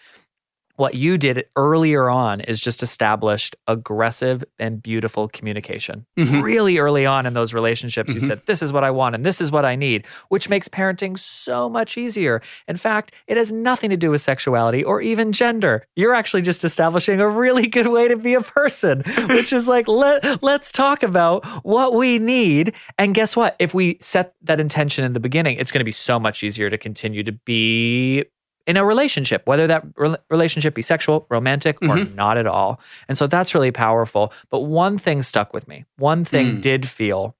what 0.81 0.95
you 0.95 1.18
did 1.18 1.45
earlier 1.57 2.09
on 2.09 2.41
is 2.41 2.59
just 2.59 2.83
established 2.83 3.55
aggressive 3.68 4.43
and 4.59 4.83
beautiful 4.83 5.28
communication. 5.28 6.07
Mm-hmm. 6.18 6.41
Really 6.41 6.78
early 6.78 7.05
on 7.05 7.26
in 7.26 7.35
those 7.35 7.53
relationships, 7.53 8.09
mm-hmm. 8.09 8.18
you 8.18 8.26
said, 8.26 8.41
This 8.47 8.62
is 8.62 8.72
what 8.72 8.83
I 8.83 8.91
want 8.91 9.14
and 9.14 9.24
this 9.24 9.43
is 9.43 9.53
what 9.53 9.66
I 9.66 9.76
need, 9.76 10.07
which 10.31 10.49
makes 10.49 10.68
parenting 10.68 11.18
so 11.18 11.68
much 11.68 11.99
easier. 11.99 12.41
In 12.66 12.78
fact, 12.78 13.12
it 13.26 13.37
has 13.37 13.53
nothing 13.53 13.91
to 13.91 13.97
do 13.97 14.11
with 14.11 14.22
sexuality 14.22 14.83
or 14.83 15.03
even 15.03 15.33
gender. 15.33 15.87
You're 15.97 16.14
actually 16.14 16.43
just 16.43 16.64
establishing 16.64 17.20
a 17.20 17.28
really 17.28 17.66
good 17.66 17.89
way 17.89 18.09
to 18.09 18.16
be 18.16 18.33
a 18.33 18.41
person, 18.41 19.03
which 19.28 19.53
is 19.53 19.68
like, 19.68 19.87
let, 19.87 20.43
let's 20.43 20.72
talk 20.72 21.03
about 21.03 21.45
what 21.62 21.93
we 21.93 22.18
need. 22.18 22.72
And 22.99 23.14
guess 23.14 23.37
what? 23.37 23.55
If 23.59 23.74
we 23.74 23.99
set 24.01 24.35
that 24.43 24.59
intention 24.59 25.05
in 25.05 25.12
the 25.12 25.20
beginning, 25.20 25.59
it's 25.59 25.70
going 25.70 25.81
to 25.81 25.85
be 25.85 25.93
so 25.93 26.18
much 26.18 26.43
easier 26.43 26.70
to 26.70 26.78
continue 26.78 27.22
to 27.22 27.33
be 27.33 28.24
in 28.70 28.76
a 28.76 28.84
relationship, 28.84 29.42
whether 29.46 29.66
that 29.66 29.84
re- 29.96 30.16
relationship 30.30 30.74
be 30.74 30.82
sexual, 30.82 31.26
romantic, 31.28 31.76
or 31.82 31.96
mm-hmm. 31.96 32.14
not 32.14 32.38
at 32.38 32.46
all. 32.46 32.80
And 33.08 33.18
so 33.18 33.26
that's 33.26 33.52
really 33.52 33.72
powerful. 33.72 34.32
But 34.48 34.60
one 34.60 34.96
thing 34.96 35.22
stuck 35.22 35.52
with 35.52 35.66
me. 35.66 35.84
One 35.96 36.24
thing 36.24 36.58
mm. 36.58 36.60
did 36.60 36.88
feel 36.88 37.34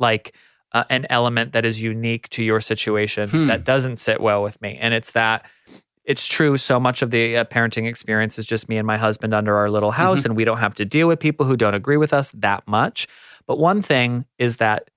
like 0.00 0.34
uh, 0.72 0.82
an 0.90 1.06
element 1.08 1.52
that 1.52 1.64
is 1.64 1.80
unique 1.80 2.28
to 2.30 2.42
your 2.42 2.60
situation 2.60 3.30
hmm. 3.30 3.46
that 3.46 3.64
doesn't 3.64 3.98
sit 3.98 4.20
well 4.20 4.42
with 4.42 4.60
me. 4.60 4.76
And 4.78 4.92
it's 4.92 5.12
that 5.12 5.46
it's 6.04 6.26
true. 6.26 6.56
So 6.56 6.78
much 6.80 7.00
of 7.00 7.12
the 7.12 7.38
uh, 7.38 7.44
parenting 7.44 7.88
experience 7.88 8.38
is 8.38 8.46
just 8.46 8.68
me 8.68 8.76
and 8.76 8.86
my 8.86 8.96
husband 8.96 9.32
under 9.32 9.56
our 9.56 9.70
little 9.70 9.92
house, 9.92 10.20
mm-hmm. 10.20 10.30
and 10.30 10.36
we 10.36 10.44
don't 10.44 10.58
have 10.58 10.74
to 10.74 10.84
deal 10.84 11.08
with 11.08 11.20
people 11.20 11.46
who 11.46 11.56
don't 11.56 11.74
agree 11.74 11.96
with 11.96 12.12
us 12.12 12.30
that 12.32 12.66
much. 12.66 13.06
But 13.46 13.58
one 13.58 13.80
thing 13.80 14.24
is 14.38 14.56
that 14.56 14.90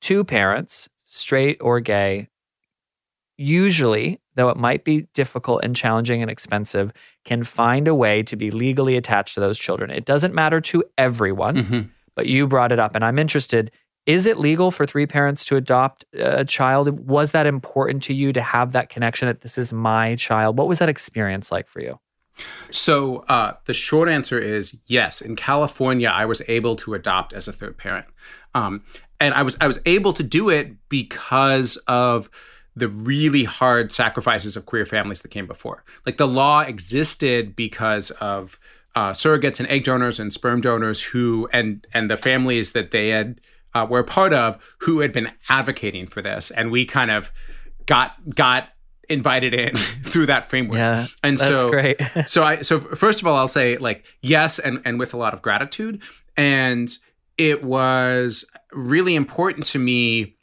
two 0.00 0.24
parents, 0.24 0.88
straight 1.04 1.58
or 1.60 1.80
gay, 1.80 2.28
usually, 3.36 4.20
though 4.34 4.48
it 4.48 4.56
might 4.56 4.84
be 4.84 5.02
difficult 5.14 5.64
and 5.64 5.76
challenging 5.76 6.22
and 6.22 6.30
expensive, 6.30 6.92
can 7.24 7.44
find 7.44 7.88
a 7.88 7.94
way 7.94 8.22
to 8.24 8.36
be 8.36 8.50
legally 8.50 8.96
attached 8.96 9.34
to 9.34 9.40
those 9.40 9.58
children. 9.58 9.90
It 9.90 10.04
doesn't 10.04 10.34
matter 10.34 10.60
to 10.62 10.84
everyone, 10.98 11.56
mm-hmm. 11.56 11.80
but 12.14 12.26
you 12.26 12.46
brought 12.46 12.72
it 12.72 12.78
up, 12.78 12.94
and 12.94 13.04
I'm 13.04 13.18
interested. 13.18 13.70
Is 14.04 14.26
it 14.26 14.36
legal 14.36 14.70
for 14.70 14.84
three 14.84 15.06
parents 15.06 15.44
to 15.44 15.56
adopt 15.56 16.04
a 16.14 16.44
child? 16.44 17.08
Was 17.08 17.30
that 17.32 17.46
important 17.46 18.02
to 18.04 18.14
you 18.14 18.32
to 18.32 18.42
have 18.42 18.72
that 18.72 18.88
connection 18.88 19.26
that 19.26 19.42
this 19.42 19.56
is 19.56 19.72
my 19.72 20.16
child? 20.16 20.58
What 20.58 20.66
was 20.66 20.80
that 20.80 20.88
experience 20.88 21.52
like 21.52 21.68
for 21.68 21.80
you? 21.80 22.00
So 22.70 23.18
uh, 23.28 23.54
the 23.66 23.74
short 23.74 24.08
answer 24.08 24.38
is 24.38 24.80
yes. 24.86 25.20
In 25.20 25.36
California, 25.36 26.08
I 26.08 26.24
was 26.24 26.42
able 26.48 26.76
to 26.76 26.94
adopt 26.94 27.32
as 27.32 27.46
a 27.46 27.52
third 27.52 27.76
parent, 27.76 28.06
um, 28.54 28.82
and 29.20 29.34
I 29.34 29.42
was 29.42 29.56
I 29.60 29.66
was 29.66 29.80
able 29.86 30.12
to 30.14 30.22
do 30.22 30.48
it 30.48 30.88
because 30.88 31.76
of 31.86 32.30
the 32.74 32.88
really 32.88 33.44
hard 33.44 33.92
sacrifices 33.92 34.56
of 34.56 34.66
queer 34.66 34.86
families 34.86 35.20
that 35.20 35.28
came 35.28 35.46
before. 35.46 35.84
Like 36.06 36.16
the 36.16 36.28
law 36.28 36.62
existed 36.62 37.54
because 37.54 38.10
of 38.12 38.58
uh, 38.94 39.12
surrogates 39.12 39.58
and 39.58 39.68
egg 39.68 39.84
donors 39.84 40.18
and 40.18 40.32
sperm 40.32 40.60
donors 40.60 41.02
who 41.02 41.48
and 41.52 41.86
and 41.92 42.10
the 42.10 42.16
families 42.16 42.72
that 42.72 42.90
they 42.90 43.08
had 43.08 43.40
uh, 43.74 43.86
were 43.88 44.00
a 44.00 44.04
part 44.04 44.32
of 44.32 44.58
who 44.78 45.00
had 45.00 45.12
been 45.12 45.30
advocating 45.48 46.06
for 46.06 46.22
this, 46.22 46.50
and 46.50 46.70
we 46.70 46.84
kind 46.84 47.10
of 47.10 47.32
got 47.86 48.34
got 48.34 48.68
invited 49.08 49.54
in 49.54 49.76
through 49.76 50.26
that 50.26 50.44
framework. 50.44 50.78
Yeah, 50.78 51.06
and 51.22 51.38
that's 51.38 51.48
so 51.48 51.70
great. 51.70 52.00
so 52.26 52.42
I 52.44 52.62
so 52.62 52.80
first 52.80 53.20
of 53.20 53.26
all, 53.26 53.36
I'll 53.36 53.48
say 53.48 53.76
like 53.76 54.04
yes, 54.20 54.58
and 54.58 54.80
and 54.84 54.98
with 54.98 55.14
a 55.14 55.16
lot 55.16 55.34
of 55.34 55.42
gratitude, 55.42 56.02
and 56.36 56.90
it 57.38 57.64
was 57.64 58.44
really 58.72 59.14
important 59.14 59.66
to 59.66 59.78
me 59.78 60.36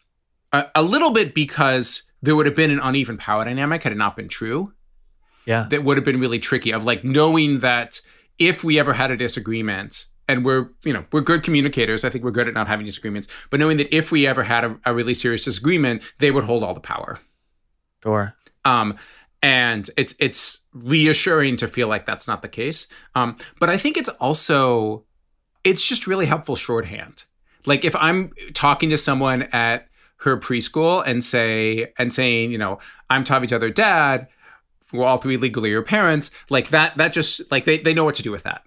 a, 0.51 0.65
a 0.75 0.83
little 0.83 1.11
bit 1.11 1.33
because 1.35 2.08
there 2.21 2.35
would 2.35 2.45
have 2.45 2.55
been 2.55 2.71
an 2.71 2.79
uneven 2.79 3.17
power 3.17 3.45
dynamic 3.45 3.83
had 3.83 3.91
it 3.91 3.97
not 3.97 4.15
been 4.15 4.27
true. 4.27 4.73
Yeah. 5.45 5.67
That 5.69 5.83
would 5.83 5.97
have 5.97 6.05
been 6.05 6.19
really 6.19 6.39
tricky 6.39 6.71
of 6.71 6.85
like 6.85 7.03
knowing 7.03 7.59
that 7.59 8.01
if 8.37 8.63
we 8.63 8.79
ever 8.79 8.93
had 8.93 9.11
a 9.11 9.17
disagreement, 9.17 10.05
and 10.29 10.45
we're, 10.45 10.69
you 10.85 10.93
know, 10.93 11.05
we're 11.11 11.21
good 11.21 11.41
communicators. 11.41 12.05
I 12.05 12.09
think 12.09 12.23
we're 12.23 12.29
good 12.29 12.47
at 12.47 12.53
not 12.53 12.67
having 12.67 12.85
disagreements, 12.85 13.27
but 13.49 13.59
knowing 13.59 13.77
that 13.77 13.93
if 13.93 14.11
we 14.11 14.27
ever 14.27 14.43
had 14.43 14.63
a, 14.63 14.79
a 14.85 14.93
really 14.93 15.15
serious 15.15 15.43
disagreement, 15.43 16.03
they 16.19 16.29
would 16.29 16.43
hold 16.43 16.63
all 16.63 16.75
the 16.75 16.79
power. 16.79 17.19
Sure. 18.03 18.35
Um, 18.63 18.95
and 19.41 19.89
it's 19.97 20.13
it's 20.19 20.65
reassuring 20.71 21.57
to 21.57 21.67
feel 21.67 21.87
like 21.87 22.05
that's 22.05 22.27
not 22.27 22.43
the 22.43 22.47
case. 22.47 22.87
Um, 23.15 23.37
but 23.59 23.69
I 23.69 23.77
think 23.77 23.97
it's 23.97 24.09
also 24.09 25.05
it's 25.63 25.87
just 25.87 26.05
really 26.05 26.27
helpful 26.27 26.55
shorthand. 26.55 27.23
Like 27.65 27.83
if 27.83 27.95
I'm 27.95 28.31
talking 28.53 28.91
to 28.91 28.97
someone 28.97 29.43
at 29.51 29.88
her 30.19 30.37
preschool 30.37 31.03
and 31.05 31.23
say 31.23 31.93
and 31.97 32.13
saying, 32.13 32.51
you 32.51 32.57
know, 32.57 32.79
I'm 33.09 33.23
Tavi's 33.23 33.53
other 33.53 33.69
dad. 33.69 34.27
we're 34.91 35.05
all 35.05 35.17
three 35.17 35.37
legally 35.37 35.69
your 35.69 35.83
parents, 35.83 36.31
like 36.49 36.69
that 36.69 36.97
that 36.97 37.13
just 37.13 37.51
like 37.51 37.65
they 37.65 37.77
they 37.77 37.93
know 37.93 38.05
what 38.05 38.15
to 38.15 38.23
do 38.23 38.31
with 38.31 38.43
that. 38.43 38.63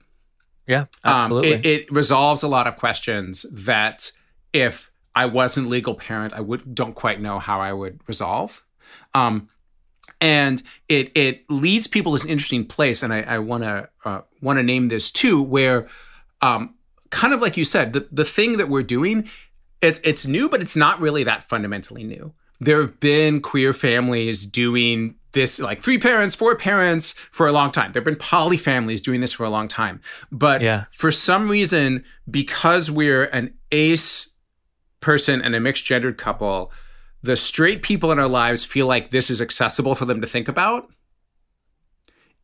Yeah, 0.66 0.86
absolutely. 1.04 1.54
Um, 1.54 1.60
it, 1.60 1.66
it 1.66 1.92
resolves 1.92 2.42
a 2.42 2.48
lot 2.48 2.66
of 2.66 2.76
questions 2.76 3.44
that 3.50 4.12
if 4.52 4.90
I 5.14 5.26
wasn't 5.26 5.68
legal 5.68 5.94
parent, 5.94 6.32
I 6.34 6.40
would 6.40 6.74
don't 6.74 6.94
quite 6.94 7.20
know 7.20 7.38
how 7.38 7.60
I 7.60 7.72
would 7.72 8.00
resolve. 8.06 8.62
Um, 9.12 9.48
and 10.20 10.62
it 10.88 11.10
it 11.16 11.50
leads 11.50 11.86
people 11.86 12.16
to 12.16 12.24
an 12.24 12.30
interesting 12.30 12.64
place, 12.64 13.02
and 13.02 13.12
I 13.12 13.22
I 13.22 13.38
want 13.38 13.64
to 13.64 13.88
uh, 14.04 14.20
want 14.40 14.58
to 14.58 14.62
name 14.62 14.88
this 14.88 15.10
too, 15.10 15.42
where 15.42 15.88
um, 16.40 16.74
kind 17.10 17.34
of 17.34 17.40
like 17.40 17.56
you 17.56 17.64
said, 17.64 17.92
the 17.92 18.08
the 18.10 18.24
thing 18.24 18.56
that 18.56 18.68
we're 18.68 18.82
doing, 18.82 19.28
it's 19.82 20.00
it's 20.04 20.26
new, 20.26 20.48
but 20.48 20.60
it's 20.60 20.76
not 20.76 21.00
really 21.00 21.24
that 21.24 21.48
fundamentally 21.48 22.04
new. 22.04 22.32
There 22.60 22.80
have 22.80 23.00
been 23.00 23.40
queer 23.40 23.72
families 23.72 24.46
doing 24.46 25.16
this 25.32 25.58
like 25.58 25.82
three 25.82 25.98
parents, 25.98 26.34
four 26.34 26.54
parents 26.54 27.12
for 27.30 27.46
a 27.46 27.52
long 27.52 27.72
time. 27.72 27.92
There 27.92 28.00
have 28.00 28.04
been 28.04 28.16
poly 28.16 28.56
families 28.56 29.02
doing 29.02 29.20
this 29.20 29.32
for 29.32 29.44
a 29.44 29.50
long 29.50 29.66
time. 29.66 30.00
But 30.30 30.60
yeah. 30.60 30.84
for 30.92 31.10
some 31.10 31.50
reason, 31.50 32.04
because 32.30 32.90
we're 32.90 33.24
an 33.24 33.54
ace 33.72 34.30
person 35.00 35.42
and 35.42 35.54
a 35.54 35.60
mixed 35.60 35.84
gendered 35.84 36.18
couple, 36.18 36.70
the 37.22 37.36
straight 37.36 37.82
people 37.82 38.12
in 38.12 38.18
our 38.18 38.28
lives 38.28 38.64
feel 38.64 38.86
like 38.86 39.10
this 39.10 39.30
is 39.30 39.40
accessible 39.40 39.94
for 39.94 40.04
them 40.04 40.20
to 40.20 40.26
think 40.26 40.48
about 40.48 40.88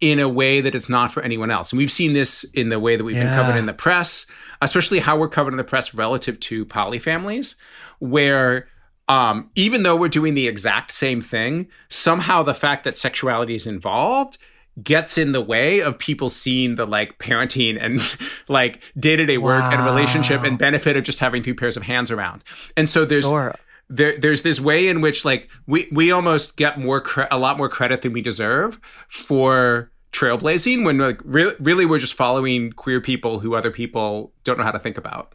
in 0.00 0.20
a 0.20 0.28
way 0.28 0.60
that 0.60 0.74
it's 0.74 0.88
not 0.88 1.12
for 1.12 1.22
anyone 1.22 1.50
else. 1.50 1.72
And 1.72 1.78
we've 1.78 1.92
seen 1.92 2.12
this 2.12 2.44
in 2.54 2.68
the 2.68 2.78
way 2.78 2.96
that 2.96 3.04
we've 3.04 3.16
yeah. 3.16 3.24
been 3.24 3.34
covered 3.34 3.58
in 3.58 3.66
the 3.66 3.72
press, 3.72 4.26
especially 4.62 5.00
how 5.00 5.18
we're 5.18 5.28
covered 5.28 5.52
in 5.52 5.56
the 5.56 5.64
press 5.64 5.92
relative 5.92 6.38
to 6.40 6.64
poly 6.64 6.98
families, 6.98 7.56
where 7.98 8.68
um, 9.08 9.50
even 9.54 9.82
though 9.82 9.96
we're 9.96 10.08
doing 10.08 10.34
the 10.34 10.46
exact 10.46 10.92
same 10.92 11.20
thing, 11.20 11.68
somehow 11.88 12.42
the 12.42 12.54
fact 12.54 12.84
that 12.84 12.96
sexuality 12.96 13.54
is 13.54 13.66
involved 13.66 14.38
gets 14.82 15.18
in 15.18 15.32
the 15.32 15.40
way 15.40 15.80
of 15.80 15.98
people 15.98 16.30
seeing 16.30 16.76
the 16.76 16.86
like 16.86 17.18
parenting 17.18 17.76
and 17.80 18.00
like 18.48 18.80
day-to-day 18.96 19.38
work 19.38 19.62
wow. 19.62 19.70
and 19.72 19.84
relationship 19.84 20.44
and 20.44 20.58
benefit 20.58 20.96
of 20.96 21.02
just 21.02 21.18
having 21.18 21.42
three 21.42 21.54
pairs 21.54 21.76
of 21.76 21.82
hands 21.82 22.10
around. 22.10 22.44
And 22.76 22.88
so 22.88 23.04
there's 23.04 23.24
sure. 23.24 23.54
There 23.88 24.18
there's 24.18 24.42
this 24.42 24.60
way 24.60 24.88
in 24.88 25.00
which 25.00 25.24
like 25.24 25.48
we 25.66 25.88
we 25.90 26.10
almost 26.10 26.56
get 26.56 26.78
more 26.78 27.00
cre- 27.00 27.22
a 27.30 27.38
lot 27.38 27.56
more 27.56 27.68
credit 27.68 28.02
than 28.02 28.12
we 28.12 28.20
deserve 28.20 28.78
for 29.08 29.90
trailblazing 30.12 30.84
when 30.84 30.98
like 30.98 31.20
re- 31.24 31.54
really 31.60 31.86
we're 31.86 31.98
just 31.98 32.14
following 32.14 32.72
queer 32.72 33.00
people 33.00 33.40
who 33.40 33.54
other 33.54 33.70
people 33.70 34.32
don't 34.44 34.58
know 34.58 34.64
how 34.64 34.70
to 34.70 34.78
think 34.78 34.98
about. 34.98 35.34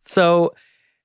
So 0.00 0.54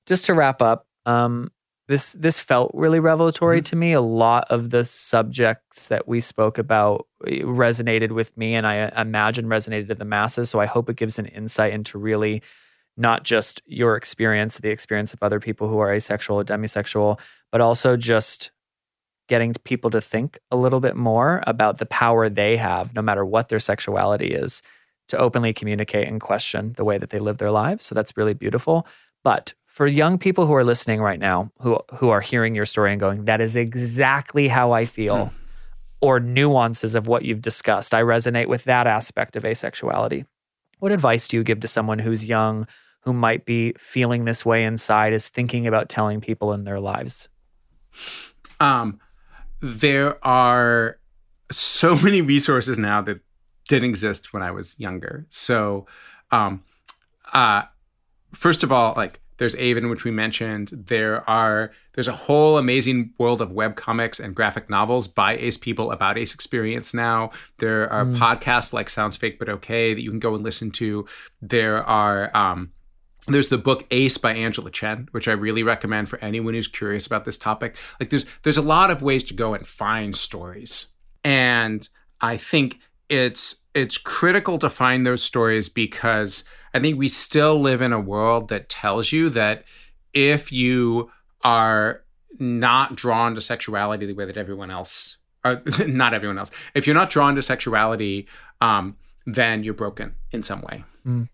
just 0.05 0.25
to 0.25 0.33
wrap 0.33 0.61
up, 0.61 0.87
um, 1.05 1.51
this 1.87 2.13
this 2.13 2.39
felt 2.39 2.71
really 2.73 2.99
revelatory 2.99 3.59
mm-hmm. 3.59 3.63
to 3.65 3.75
me. 3.75 3.93
A 3.93 4.01
lot 4.01 4.45
of 4.49 4.71
the 4.71 4.83
subjects 4.83 5.87
that 5.87 6.07
we 6.07 6.19
spoke 6.19 6.57
about 6.57 7.07
eh, 7.25 7.39
resonated 7.39 8.11
with 8.11 8.35
me, 8.37 8.55
and 8.55 8.67
I 8.67 8.91
imagine 8.99 9.45
resonated 9.45 9.87
to 9.87 9.95
the 9.95 10.05
masses. 10.05 10.49
So 10.49 10.59
I 10.59 10.65
hope 10.65 10.89
it 10.89 10.97
gives 10.97 11.17
an 11.17 11.27
insight 11.27 11.73
into 11.73 11.97
really 11.97 12.41
not 12.97 13.23
just 13.23 13.61
your 13.65 13.95
experience, 13.95 14.57
the 14.57 14.69
experience 14.69 15.13
of 15.13 15.21
other 15.21 15.39
people 15.39 15.69
who 15.69 15.77
are 15.79 15.93
asexual 15.93 16.39
or 16.39 16.43
demisexual, 16.43 17.19
but 17.51 17.61
also 17.61 17.95
just 17.95 18.51
getting 19.27 19.53
people 19.63 19.89
to 19.91 20.01
think 20.01 20.39
a 20.51 20.57
little 20.57 20.79
bit 20.79 20.95
more 20.95 21.43
about 21.45 21.77
the 21.77 21.85
power 21.85 22.29
they 22.29 22.57
have, 22.57 22.95
no 22.95 23.01
matter 23.01 23.25
what 23.25 23.49
their 23.49 23.59
sexuality 23.59 24.33
is, 24.33 24.61
to 25.09 25.17
openly 25.17 25.53
communicate 25.53 26.07
and 26.07 26.19
question 26.19 26.73
the 26.77 26.83
way 26.83 26.97
that 26.97 27.11
they 27.11 27.19
live 27.19 27.37
their 27.37 27.51
lives. 27.51 27.85
So 27.85 27.93
that's 27.93 28.17
really 28.17 28.33
beautiful. 28.33 28.87
But 29.23 29.53
for 29.65 29.85
young 29.85 30.17
people 30.17 30.45
who 30.45 30.55
are 30.55 30.63
listening 30.63 31.01
right 31.01 31.19
now, 31.19 31.51
who 31.59 31.79
who 31.95 32.09
are 32.09 32.21
hearing 32.21 32.55
your 32.55 32.65
story 32.65 32.91
and 32.91 32.99
going, 32.99 33.25
"That 33.25 33.41
is 33.41 33.55
exactly 33.55 34.47
how 34.47 34.71
I 34.71 34.85
feel," 34.85 35.27
hmm. 35.27 35.35
or 36.01 36.19
nuances 36.19 36.95
of 36.95 37.07
what 37.07 37.25
you've 37.25 37.41
discussed, 37.41 37.93
I 37.93 38.01
resonate 38.01 38.47
with 38.47 38.63
that 38.63 38.87
aspect 38.87 39.35
of 39.35 39.43
asexuality. 39.43 40.25
What 40.79 40.91
advice 40.91 41.27
do 41.27 41.37
you 41.37 41.43
give 41.43 41.59
to 41.59 41.67
someone 41.67 41.99
who's 41.99 42.27
young, 42.27 42.67
who 43.07 43.13
might 43.13 43.45
be 43.45 43.71
feeling 43.79 44.25
this 44.25 44.45
way 44.45 44.65
inside, 44.65 45.13
is 45.13 45.29
thinking 45.29 45.65
about 45.65 45.87
telling 45.87 46.19
people 46.19 46.51
in 46.51 46.65
their 46.65 46.77
lives? 46.77 47.29
Um, 48.59 48.99
there 49.61 50.23
are 50.27 50.99
so 51.49 51.95
many 52.03 52.19
resources 52.19 52.77
now 52.77 53.01
that 53.03 53.21
didn't 53.69 53.89
exist 53.89 54.33
when 54.33 54.43
I 54.43 54.51
was 54.51 54.77
younger. 54.77 55.25
So, 55.29 55.87
um, 56.31 56.65
uh, 57.31 57.63
first 58.33 58.61
of 58.61 58.73
all, 58.73 58.93
like 58.97 59.21
there's 59.37 59.55
Aven, 59.55 59.87
which 59.87 60.03
we 60.03 60.11
mentioned. 60.11 60.69
There 60.73 61.27
are 61.29 61.71
there's 61.93 62.09
a 62.09 62.13
whole 62.13 62.57
amazing 62.57 63.13
world 63.17 63.39
of 63.39 63.53
web 63.53 63.77
comics 63.77 64.19
and 64.19 64.35
graphic 64.35 64.69
novels 64.69 65.07
by 65.07 65.37
ace 65.37 65.57
people 65.57 65.93
about 65.93 66.17
ace 66.17 66.33
experience 66.33 66.93
now. 66.93 67.31
There 67.59 67.89
are 67.89 68.03
mm. 68.03 68.17
podcasts 68.17 68.73
like 68.73 68.89
Sounds 68.89 69.15
Fake 69.15 69.39
But 69.39 69.47
Okay 69.47 69.93
that 69.93 70.01
you 70.01 70.09
can 70.09 70.19
go 70.19 70.35
and 70.35 70.43
listen 70.43 70.71
to. 70.71 71.05
There 71.41 71.81
are 71.85 72.35
um, 72.35 72.73
there's 73.27 73.49
the 73.49 73.57
book 73.57 73.85
Ace 73.91 74.17
by 74.17 74.33
Angela 74.33 74.71
Chen, 74.71 75.09
which 75.11 75.27
I 75.27 75.33
really 75.33 75.63
recommend 75.63 76.09
for 76.09 76.19
anyone 76.19 76.53
who's 76.53 76.67
curious 76.67 77.05
about 77.05 77.25
this 77.25 77.37
topic. 77.37 77.75
Like 77.99 78.09
there's 78.09 78.25
there's 78.43 78.57
a 78.57 78.61
lot 78.61 78.91
of 78.91 79.01
ways 79.01 79.23
to 79.25 79.33
go 79.33 79.53
and 79.53 79.67
find 79.67 80.15
stories. 80.15 80.87
And 81.23 81.87
I 82.21 82.37
think 82.37 82.79
it's 83.09 83.65
it's 83.73 83.97
critical 83.97 84.57
to 84.59 84.69
find 84.69 85.05
those 85.05 85.23
stories 85.23 85.69
because 85.69 86.43
I 86.73 86.79
think 86.79 86.97
we 86.97 87.07
still 87.07 87.59
live 87.59 87.81
in 87.81 87.93
a 87.93 87.99
world 87.99 88.49
that 88.49 88.69
tells 88.69 89.11
you 89.11 89.29
that 89.31 89.63
if 90.13 90.51
you 90.51 91.11
are 91.43 92.03
not 92.39 92.95
drawn 92.95 93.35
to 93.35 93.41
sexuality 93.41 94.05
the 94.05 94.13
way 94.13 94.25
that 94.25 94.37
everyone 94.37 94.71
else, 94.71 95.17
or 95.43 95.61
not 95.87 96.13
everyone 96.13 96.37
else, 96.37 96.51
if 96.73 96.87
you're 96.87 96.95
not 96.95 97.09
drawn 97.09 97.35
to 97.35 97.41
sexuality, 97.41 98.27
um, 98.61 98.97
then 99.25 99.63
you're 99.63 99.73
broken 99.73 100.15
in 100.31 100.43
some 100.43 100.61
way. 100.61 100.83
Mm. 101.05 101.29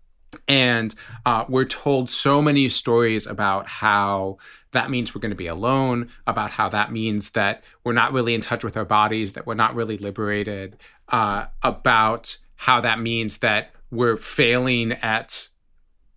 And 0.48 0.94
uh, 1.24 1.44
we're 1.48 1.64
told 1.64 2.10
so 2.10 2.42
many 2.42 2.68
stories 2.68 3.26
about 3.26 3.68
how 3.68 4.38
that 4.72 4.90
means 4.90 5.14
we're 5.14 5.20
going 5.20 5.30
to 5.30 5.36
be 5.36 5.46
alone, 5.46 6.10
about 6.26 6.50
how 6.50 6.68
that 6.68 6.92
means 6.92 7.30
that 7.30 7.64
we're 7.84 7.92
not 7.92 8.12
really 8.12 8.34
in 8.34 8.40
touch 8.40 8.64
with 8.64 8.76
our 8.76 8.84
bodies, 8.84 9.32
that 9.32 9.46
we're 9.46 9.54
not 9.54 9.74
really 9.74 9.98
liberated, 9.98 10.76
uh, 11.08 11.46
about 11.62 12.36
how 12.56 12.80
that 12.80 12.98
means 13.00 13.38
that 13.38 13.72
we're 13.90 14.16
failing 14.16 14.92
at 14.92 15.48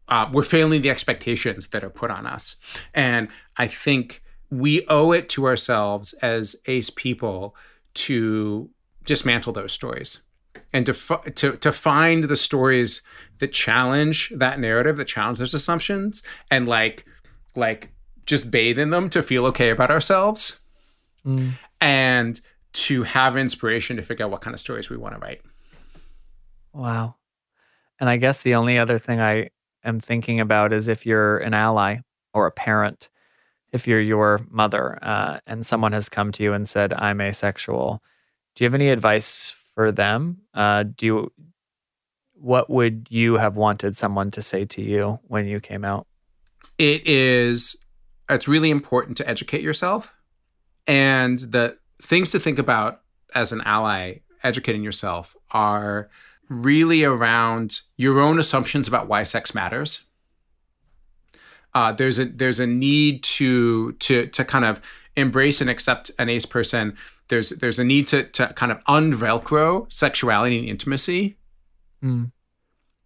uh, 0.09 0.29
we're 0.31 0.41
failing 0.41 0.81
the 0.81 0.89
expectations 0.89 1.67
that 1.67 1.83
are 1.83 1.89
put 1.89 2.09
on 2.09 2.25
us. 2.25 2.55
And 2.93 3.27
i 3.57 3.67
think 3.67 4.23
we 4.49 4.85
owe 4.87 5.11
it 5.11 5.27
to 5.29 5.45
ourselves 5.45 6.13
as 6.21 6.55
ace 6.65 6.89
people 6.89 7.55
to 7.93 8.69
dismantle 9.03 9.53
those 9.53 9.73
stories 9.73 10.21
and 10.73 10.85
to, 10.85 10.93
to, 11.35 11.57
to 11.57 11.71
find 11.71 12.25
the 12.25 12.35
stories 12.35 13.01
that 13.39 13.51
challenge 13.51 14.31
that 14.35 14.59
narrative 14.59 14.97
that 14.97 15.05
challenge 15.05 15.39
those 15.39 15.53
assumptions 15.53 16.23
and 16.49 16.67
like 16.67 17.05
like 17.55 17.91
just 18.25 18.49
bathe 18.51 18.79
in 18.79 18.89
them 18.89 19.09
to 19.09 19.21
feel 19.23 19.45
okay 19.45 19.69
about 19.69 19.91
ourselves. 19.91 20.59
Mm. 21.25 21.53
and 21.81 22.39
to 22.71 23.03
have 23.03 23.35
inspiration 23.35 23.97
to 23.97 24.01
figure 24.01 24.23
out 24.23 24.31
what 24.31 24.41
kind 24.41 24.53
of 24.53 24.59
stories 24.59 24.89
we 24.89 24.95
want 24.95 25.15
to 25.15 25.19
write. 25.19 25.41
Wow. 26.73 27.15
And 27.99 28.09
I 28.09 28.17
guess 28.17 28.41
the 28.41 28.55
only 28.55 28.77
other 28.77 28.97
thing 28.99 29.19
I 29.19 29.49
am 29.83 29.99
thinking 29.99 30.39
about 30.39 30.71
is 30.71 30.87
if 30.87 31.05
you're 31.05 31.39
an 31.39 31.53
ally 31.53 31.97
or 32.33 32.47
a 32.47 32.51
parent, 32.51 33.09
if 33.71 33.87
you're 33.87 33.99
your 33.99 34.39
mother 34.49 34.99
uh, 35.01 35.39
and 35.47 35.65
someone 35.65 35.91
has 35.91 36.07
come 36.07 36.31
to 36.33 36.43
you 36.43 36.53
and 36.53 36.69
said, 36.69 36.93
I'm 36.93 37.19
asexual, 37.19 38.01
do 38.55 38.63
you 38.63 38.65
have 38.67 38.75
any 38.75 38.89
advice 38.89 39.49
for 39.77 39.91
them? 39.91 40.39
Uh, 40.55 40.81
do 40.83 41.05
you, 41.05 41.31
what 42.33 42.67
would 42.67 43.05
you 43.11 43.35
have 43.35 43.55
wanted 43.55 43.95
someone 43.95 44.31
to 44.31 44.41
say 44.41 44.65
to 44.65 44.81
you 44.81 45.19
when 45.27 45.45
you 45.45 45.59
came 45.59 45.85
out? 45.85 46.07
It 46.79 47.05
is, 47.05 47.77
it's 48.27 48.47
really 48.47 48.71
important 48.71 49.17
to 49.17 49.29
educate 49.29 49.61
yourself. 49.61 50.15
And 50.87 51.37
the 51.37 51.77
things 52.01 52.31
to 52.31 52.39
think 52.39 52.57
about 52.57 53.01
as 53.35 53.51
an 53.51 53.61
ally, 53.65 54.21
educating 54.41 54.81
yourself, 54.81 55.35
are 55.51 56.09
really 56.49 57.03
around 57.03 57.81
your 57.97 58.19
own 58.19 58.39
assumptions 58.39 58.87
about 58.87 59.07
why 59.07 59.21
sex 59.21 59.53
matters. 59.53 60.05
Uh, 61.75 61.91
there's 61.91 62.17
a 62.17 62.25
there's 62.25 62.59
a 62.59 62.65
need 62.65 63.21
to 63.21 63.91
to 63.93 64.25
to 64.27 64.43
kind 64.43 64.65
of 64.65 64.81
embrace 65.15 65.61
and 65.61 65.69
accept 65.69 66.09
an 66.17 66.29
ace 66.29 66.47
person. 66.47 66.97
There's 67.29 67.49
there's 67.49 67.79
a 67.79 67.83
need 67.83 68.07
to 68.07 68.23
to 68.23 68.47
kind 68.53 68.71
of 68.71 68.83
unvelcro 68.85 69.91
sexuality 69.91 70.59
and 70.59 70.67
intimacy, 70.67 71.37
mm. 72.03 72.31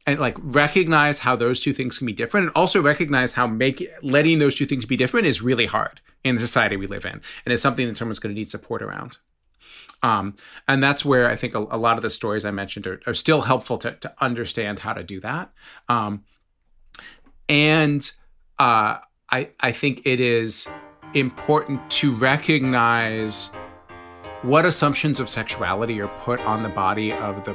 and 0.05 0.19
like 0.19 0.37
recognize 0.39 1.19
how 1.19 1.35
those 1.35 1.59
two 1.59 1.73
things 1.73 1.97
can 1.97 2.07
be 2.07 2.13
different, 2.13 2.47
and 2.47 2.55
also 2.55 2.81
recognize 2.81 3.33
how 3.33 3.47
make 3.47 3.87
letting 4.01 4.39
those 4.39 4.55
two 4.55 4.65
things 4.65 4.85
be 4.85 4.97
different 4.97 5.27
is 5.27 5.41
really 5.41 5.65
hard 5.65 6.01
in 6.23 6.35
the 6.35 6.41
society 6.41 6.75
we 6.75 6.87
live 6.87 7.05
in, 7.05 7.21
and 7.45 7.53
it's 7.53 7.61
something 7.61 7.87
that 7.87 7.97
someone's 7.97 8.19
going 8.19 8.33
to 8.33 8.39
need 8.39 8.49
support 8.49 8.81
around. 8.81 9.17
Um, 10.03 10.35
and 10.67 10.81
that's 10.81 11.05
where 11.05 11.29
I 11.29 11.35
think 11.35 11.53
a, 11.53 11.59
a, 11.59 11.77
lot 11.77 11.97
of 11.97 12.01
the 12.01 12.09
stories 12.09 12.43
I 12.43 12.49
mentioned 12.49 12.87
are, 12.87 12.99
are 13.05 13.13
still 13.13 13.41
helpful 13.41 13.77
to, 13.79 13.91
to, 13.91 14.13
understand 14.19 14.79
how 14.79 14.93
to 14.93 15.03
do 15.03 15.19
that. 15.19 15.51
Um, 15.87 16.23
and 17.47 18.11
uh, 18.57 18.97
I, 19.29 19.49
I 19.59 19.71
think 19.71 20.01
it 20.05 20.19
is 20.19 20.67
important 21.13 21.89
to 21.91 22.13
recognize 22.15 23.51
what 24.43 24.65
assumptions 24.65 25.19
of 25.19 25.29
sexuality 25.29 26.01
are 26.01 26.07
put 26.19 26.39
on 26.41 26.63
the 26.63 26.69
body 26.69 27.13
of 27.13 27.43
the 27.45 27.53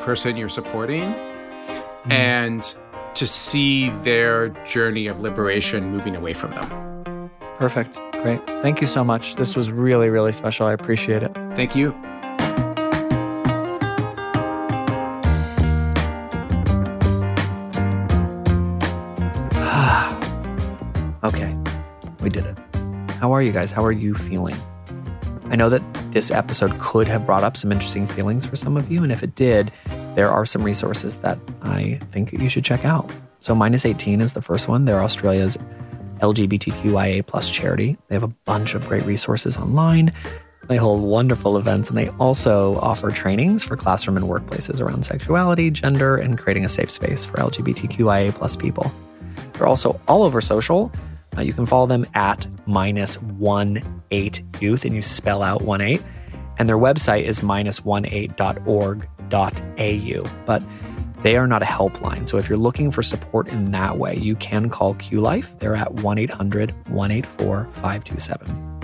person 0.00 0.34
you're 0.36 0.48
supporting 0.48 1.02
mm. 1.02 2.10
and 2.10 2.74
to 3.14 3.26
see 3.26 3.90
their 4.02 4.48
journey 4.64 5.08
of 5.08 5.20
liberation 5.20 5.90
moving 5.90 6.16
away 6.16 6.32
from 6.32 6.52
them. 6.52 7.30
Perfect. 7.58 7.98
Great. 8.22 8.44
Thank 8.62 8.80
you 8.80 8.86
so 8.86 9.04
much. 9.04 9.36
This 9.36 9.54
was 9.54 9.70
really, 9.70 10.08
really 10.08 10.32
special. 10.32 10.66
I 10.66 10.72
appreciate 10.72 11.22
it. 11.22 11.34
Thank 11.54 11.76
you. 11.76 11.90
okay. 21.24 21.54
We 22.22 22.30
did 22.30 22.46
it. 22.46 22.58
How 23.20 23.32
are 23.32 23.42
you 23.42 23.52
guys? 23.52 23.70
How 23.70 23.84
are 23.84 23.92
you 23.92 24.14
feeling? 24.14 24.56
I 25.48 25.56
know 25.56 25.68
that 25.68 25.82
this 26.12 26.30
episode 26.30 26.78
could 26.80 27.06
have 27.06 27.24
brought 27.24 27.44
up 27.44 27.56
some 27.56 27.70
interesting 27.70 28.06
feelings 28.06 28.44
for 28.44 28.56
some 28.56 28.76
of 28.76 28.90
you. 28.90 29.02
And 29.02 29.12
if 29.12 29.22
it 29.22 29.34
did, 29.36 29.70
there 30.14 30.30
are 30.30 30.44
some 30.44 30.62
resources 30.62 31.16
that 31.16 31.38
I 31.62 32.00
think 32.12 32.32
you 32.32 32.48
should 32.48 32.64
check 32.64 32.84
out. 32.84 33.10
So, 33.40 33.54
Minus 33.54 33.84
18 33.84 34.20
is 34.20 34.32
the 34.32 34.42
first 34.42 34.66
one. 34.66 34.86
They're 34.86 35.02
Australia's 35.02 35.56
LGBTQIA 36.18 37.24
plus 37.26 37.50
charity. 37.50 37.96
They 38.08 38.16
have 38.16 38.22
a 38.22 38.28
bunch 38.28 38.74
of 38.74 38.86
great 38.88 39.04
resources 39.04 39.56
online. 39.56 40.12
They 40.68 40.76
hold 40.76 41.00
wonderful 41.00 41.56
events 41.58 41.88
and 41.88 41.96
they 41.96 42.08
also 42.18 42.76
offer 42.76 43.10
trainings 43.10 43.64
for 43.64 43.76
classroom 43.76 44.16
and 44.16 44.26
workplaces 44.26 44.80
around 44.80 45.04
sexuality, 45.04 45.70
gender, 45.70 46.16
and 46.16 46.36
creating 46.36 46.64
a 46.64 46.68
safe 46.68 46.90
space 46.90 47.24
for 47.24 47.36
LGBTQIA 47.36 48.34
plus 48.34 48.56
people. 48.56 48.90
They're 49.52 49.68
also 49.68 50.00
all 50.08 50.24
over 50.24 50.40
social. 50.40 50.90
Uh, 51.36 51.42
you 51.42 51.52
can 51.52 51.66
follow 51.66 51.86
them 51.86 52.06
at 52.14 52.46
minus 52.66 53.20
one 53.20 54.02
eight 54.10 54.42
youth 54.60 54.84
and 54.84 54.94
you 54.94 55.02
spell 55.02 55.42
out 55.42 55.62
one 55.62 55.80
eight. 55.80 56.02
And 56.58 56.68
their 56.68 56.78
website 56.78 57.24
is 57.24 57.42
minus 57.42 57.84
one 57.84 58.06
eight.org 58.06 59.08
au. 59.32 60.24
But 60.46 60.62
they 61.22 61.36
are 61.36 61.46
not 61.46 61.62
a 61.62 61.66
helpline. 61.66 62.28
So 62.28 62.38
if 62.38 62.48
you're 62.48 62.58
looking 62.58 62.90
for 62.90 63.02
support 63.02 63.48
in 63.48 63.72
that 63.72 63.98
way, 63.98 64.16
you 64.16 64.36
can 64.36 64.70
call 64.70 64.94
Q 64.94 65.20
Life. 65.20 65.58
They're 65.58 65.74
at 65.74 65.92
1 65.94 66.18
800 66.18 66.70
184 66.88 67.64
527. 67.72 68.80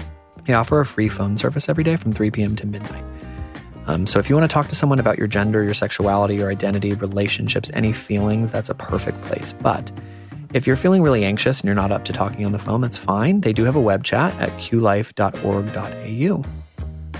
They 0.46 0.54
offer 0.54 0.80
a 0.80 0.86
free 0.86 1.08
phone 1.08 1.36
service 1.36 1.68
every 1.68 1.84
day 1.84 1.96
from 1.96 2.12
3 2.12 2.30
p.m. 2.30 2.56
to 2.56 2.66
midnight. 2.66 3.04
Um, 3.86 4.06
so 4.06 4.18
if 4.18 4.28
you 4.28 4.36
want 4.36 4.48
to 4.48 4.52
talk 4.52 4.68
to 4.68 4.74
someone 4.74 4.98
about 4.98 5.18
your 5.18 5.26
gender, 5.26 5.62
your 5.62 5.74
sexuality, 5.74 6.36
your 6.36 6.50
identity, 6.50 6.94
relationships, 6.94 7.70
any 7.74 7.92
feelings, 7.92 8.50
that's 8.50 8.70
a 8.70 8.74
perfect 8.74 9.22
place. 9.22 9.52
But 9.52 9.90
if 10.54 10.66
you're 10.66 10.76
feeling 10.76 11.02
really 11.02 11.24
anxious 11.24 11.60
and 11.60 11.66
you're 11.66 11.74
not 11.74 11.92
up 11.92 12.04
to 12.04 12.12
talking 12.12 12.44
on 12.44 12.52
the 12.52 12.58
phone, 12.58 12.80
that's 12.80 12.98
fine. 12.98 13.40
They 13.40 13.52
do 13.52 13.64
have 13.64 13.76
a 13.76 13.80
web 13.80 14.04
chat 14.04 14.34
at 14.40 14.50
qlife.org.au. 14.50 16.44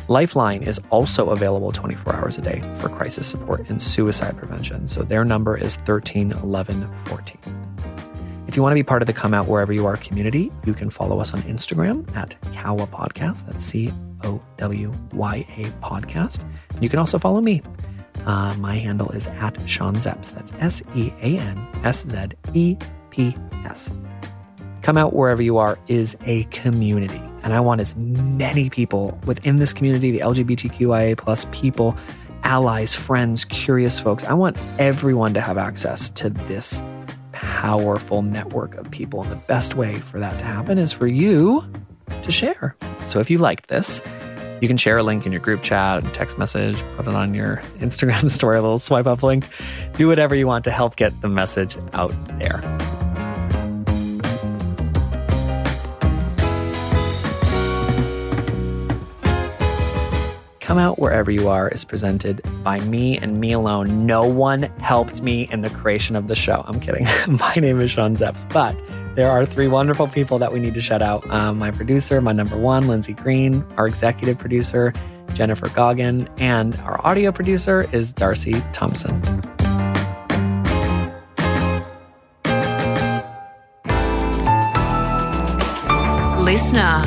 Lifeline 0.08 0.62
is 0.62 0.80
also 0.90 1.30
available 1.30 1.72
24 1.72 2.14
hours 2.14 2.36
a 2.36 2.42
day 2.42 2.60
for 2.76 2.88
crisis 2.88 3.26
support 3.26 3.68
and 3.70 3.80
suicide 3.80 4.36
prevention. 4.36 4.86
So 4.86 5.02
their 5.02 5.24
number 5.24 5.56
is 5.56 5.76
13 5.76 6.32
11 6.32 6.88
14. 7.06 7.38
If 8.48 8.56
you 8.56 8.62
want 8.62 8.72
to 8.72 8.74
be 8.74 8.82
part 8.82 9.00
of 9.00 9.06
the 9.06 9.14
Come 9.14 9.32
Out 9.32 9.46
Wherever 9.46 9.72
You 9.72 9.86
Are 9.86 9.96
community, 9.96 10.52
you 10.66 10.74
can 10.74 10.90
follow 10.90 11.20
us 11.20 11.32
on 11.32 11.40
Instagram 11.42 12.14
at 12.14 12.38
Cowya 12.52 12.86
Podcast. 12.88 13.46
That's 13.46 13.64
C 13.64 13.90
O 14.24 14.42
W 14.58 14.92
Y 15.14 15.46
A 15.56 15.64
Podcast. 15.82 16.44
You 16.80 16.90
can 16.90 16.98
also 16.98 17.18
follow 17.18 17.40
me. 17.40 17.62
Uh, 18.26 18.54
my 18.58 18.76
handle 18.76 19.10
is 19.12 19.26
at 19.28 19.56
Sean 19.66 19.96
Szeps. 19.96 20.34
That's 20.34 20.52
S 20.58 20.82
E 20.94 21.12
A 21.22 21.38
N 21.38 21.66
S 21.84 22.04
Z 22.04 22.32
E 22.52 22.76
P 23.12 23.36
S. 23.64 23.92
Come 24.82 24.96
Out 24.96 25.14
Wherever 25.14 25.40
You 25.40 25.58
Are 25.58 25.78
is 25.86 26.16
a 26.26 26.42
community. 26.44 27.22
And 27.44 27.52
I 27.52 27.60
want 27.60 27.80
as 27.80 27.94
many 27.96 28.70
people 28.70 29.18
within 29.26 29.56
this 29.56 29.72
community, 29.72 30.10
the 30.10 30.20
LGBTQIA 30.20 31.16
plus 31.16 31.46
people, 31.52 31.96
allies, 32.42 32.94
friends, 32.94 33.44
curious 33.44 34.00
folks. 34.00 34.24
I 34.24 34.32
want 34.32 34.56
everyone 34.78 35.34
to 35.34 35.40
have 35.40 35.58
access 35.58 36.10
to 36.10 36.30
this 36.30 36.80
powerful 37.32 38.22
network 38.22 38.74
of 38.74 38.90
people. 38.90 39.22
And 39.22 39.30
the 39.30 39.36
best 39.36 39.74
way 39.74 39.96
for 39.96 40.18
that 40.18 40.36
to 40.38 40.44
happen 40.44 40.78
is 40.78 40.92
for 40.92 41.06
you 41.06 41.64
to 42.22 42.32
share. 42.32 42.76
So 43.06 43.20
if 43.20 43.30
you 43.30 43.38
liked 43.38 43.68
this, 43.68 44.00
you 44.60 44.68
can 44.68 44.76
share 44.76 44.98
a 44.98 45.02
link 45.02 45.26
in 45.26 45.32
your 45.32 45.40
group 45.40 45.62
chat, 45.62 46.04
text 46.14 46.38
message, 46.38 46.82
put 46.96 47.08
it 47.08 47.14
on 47.14 47.34
your 47.34 47.56
Instagram 47.78 48.30
story, 48.30 48.58
a 48.58 48.62
little 48.62 48.78
swipe 48.78 49.06
up 49.06 49.22
link. 49.22 49.48
Do 49.96 50.06
whatever 50.06 50.36
you 50.36 50.46
want 50.46 50.64
to 50.64 50.70
help 50.70 50.94
get 50.94 51.20
the 51.20 51.28
message 51.28 51.76
out 51.92 52.12
there. 52.38 52.62
Come 60.72 60.78
Out 60.78 60.98
Wherever 60.98 61.30
You 61.30 61.50
Are 61.50 61.68
is 61.68 61.84
presented 61.84 62.40
by 62.64 62.80
me 62.80 63.18
and 63.18 63.38
me 63.38 63.52
alone. 63.52 64.06
No 64.06 64.26
one 64.26 64.62
helped 64.80 65.20
me 65.20 65.46
in 65.52 65.60
the 65.60 65.68
creation 65.68 66.16
of 66.16 66.28
the 66.28 66.34
show. 66.34 66.64
I'm 66.66 66.80
kidding. 66.80 67.06
my 67.28 67.54
name 67.56 67.78
is 67.78 67.90
Sean 67.90 68.16
Szeps, 68.16 68.48
but 68.48 68.74
there 69.14 69.30
are 69.30 69.44
three 69.44 69.68
wonderful 69.68 70.08
people 70.08 70.38
that 70.38 70.50
we 70.50 70.60
need 70.60 70.72
to 70.72 70.80
shout 70.80 71.02
out. 71.02 71.30
Um, 71.30 71.58
my 71.58 71.72
producer, 71.72 72.22
my 72.22 72.32
number 72.32 72.56
one, 72.56 72.88
Lindsay 72.88 73.12
Green, 73.12 73.62
our 73.76 73.86
executive 73.86 74.38
producer, 74.38 74.94
Jennifer 75.34 75.68
Goggin, 75.68 76.26
and 76.38 76.74
our 76.76 77.06
audio 77.06 77.32
producer 77.32 77.86
is 77.92 78.10
Darcy 78.10 78.54
Thompson. 78.72 79.20
Listener. 86.42 87.04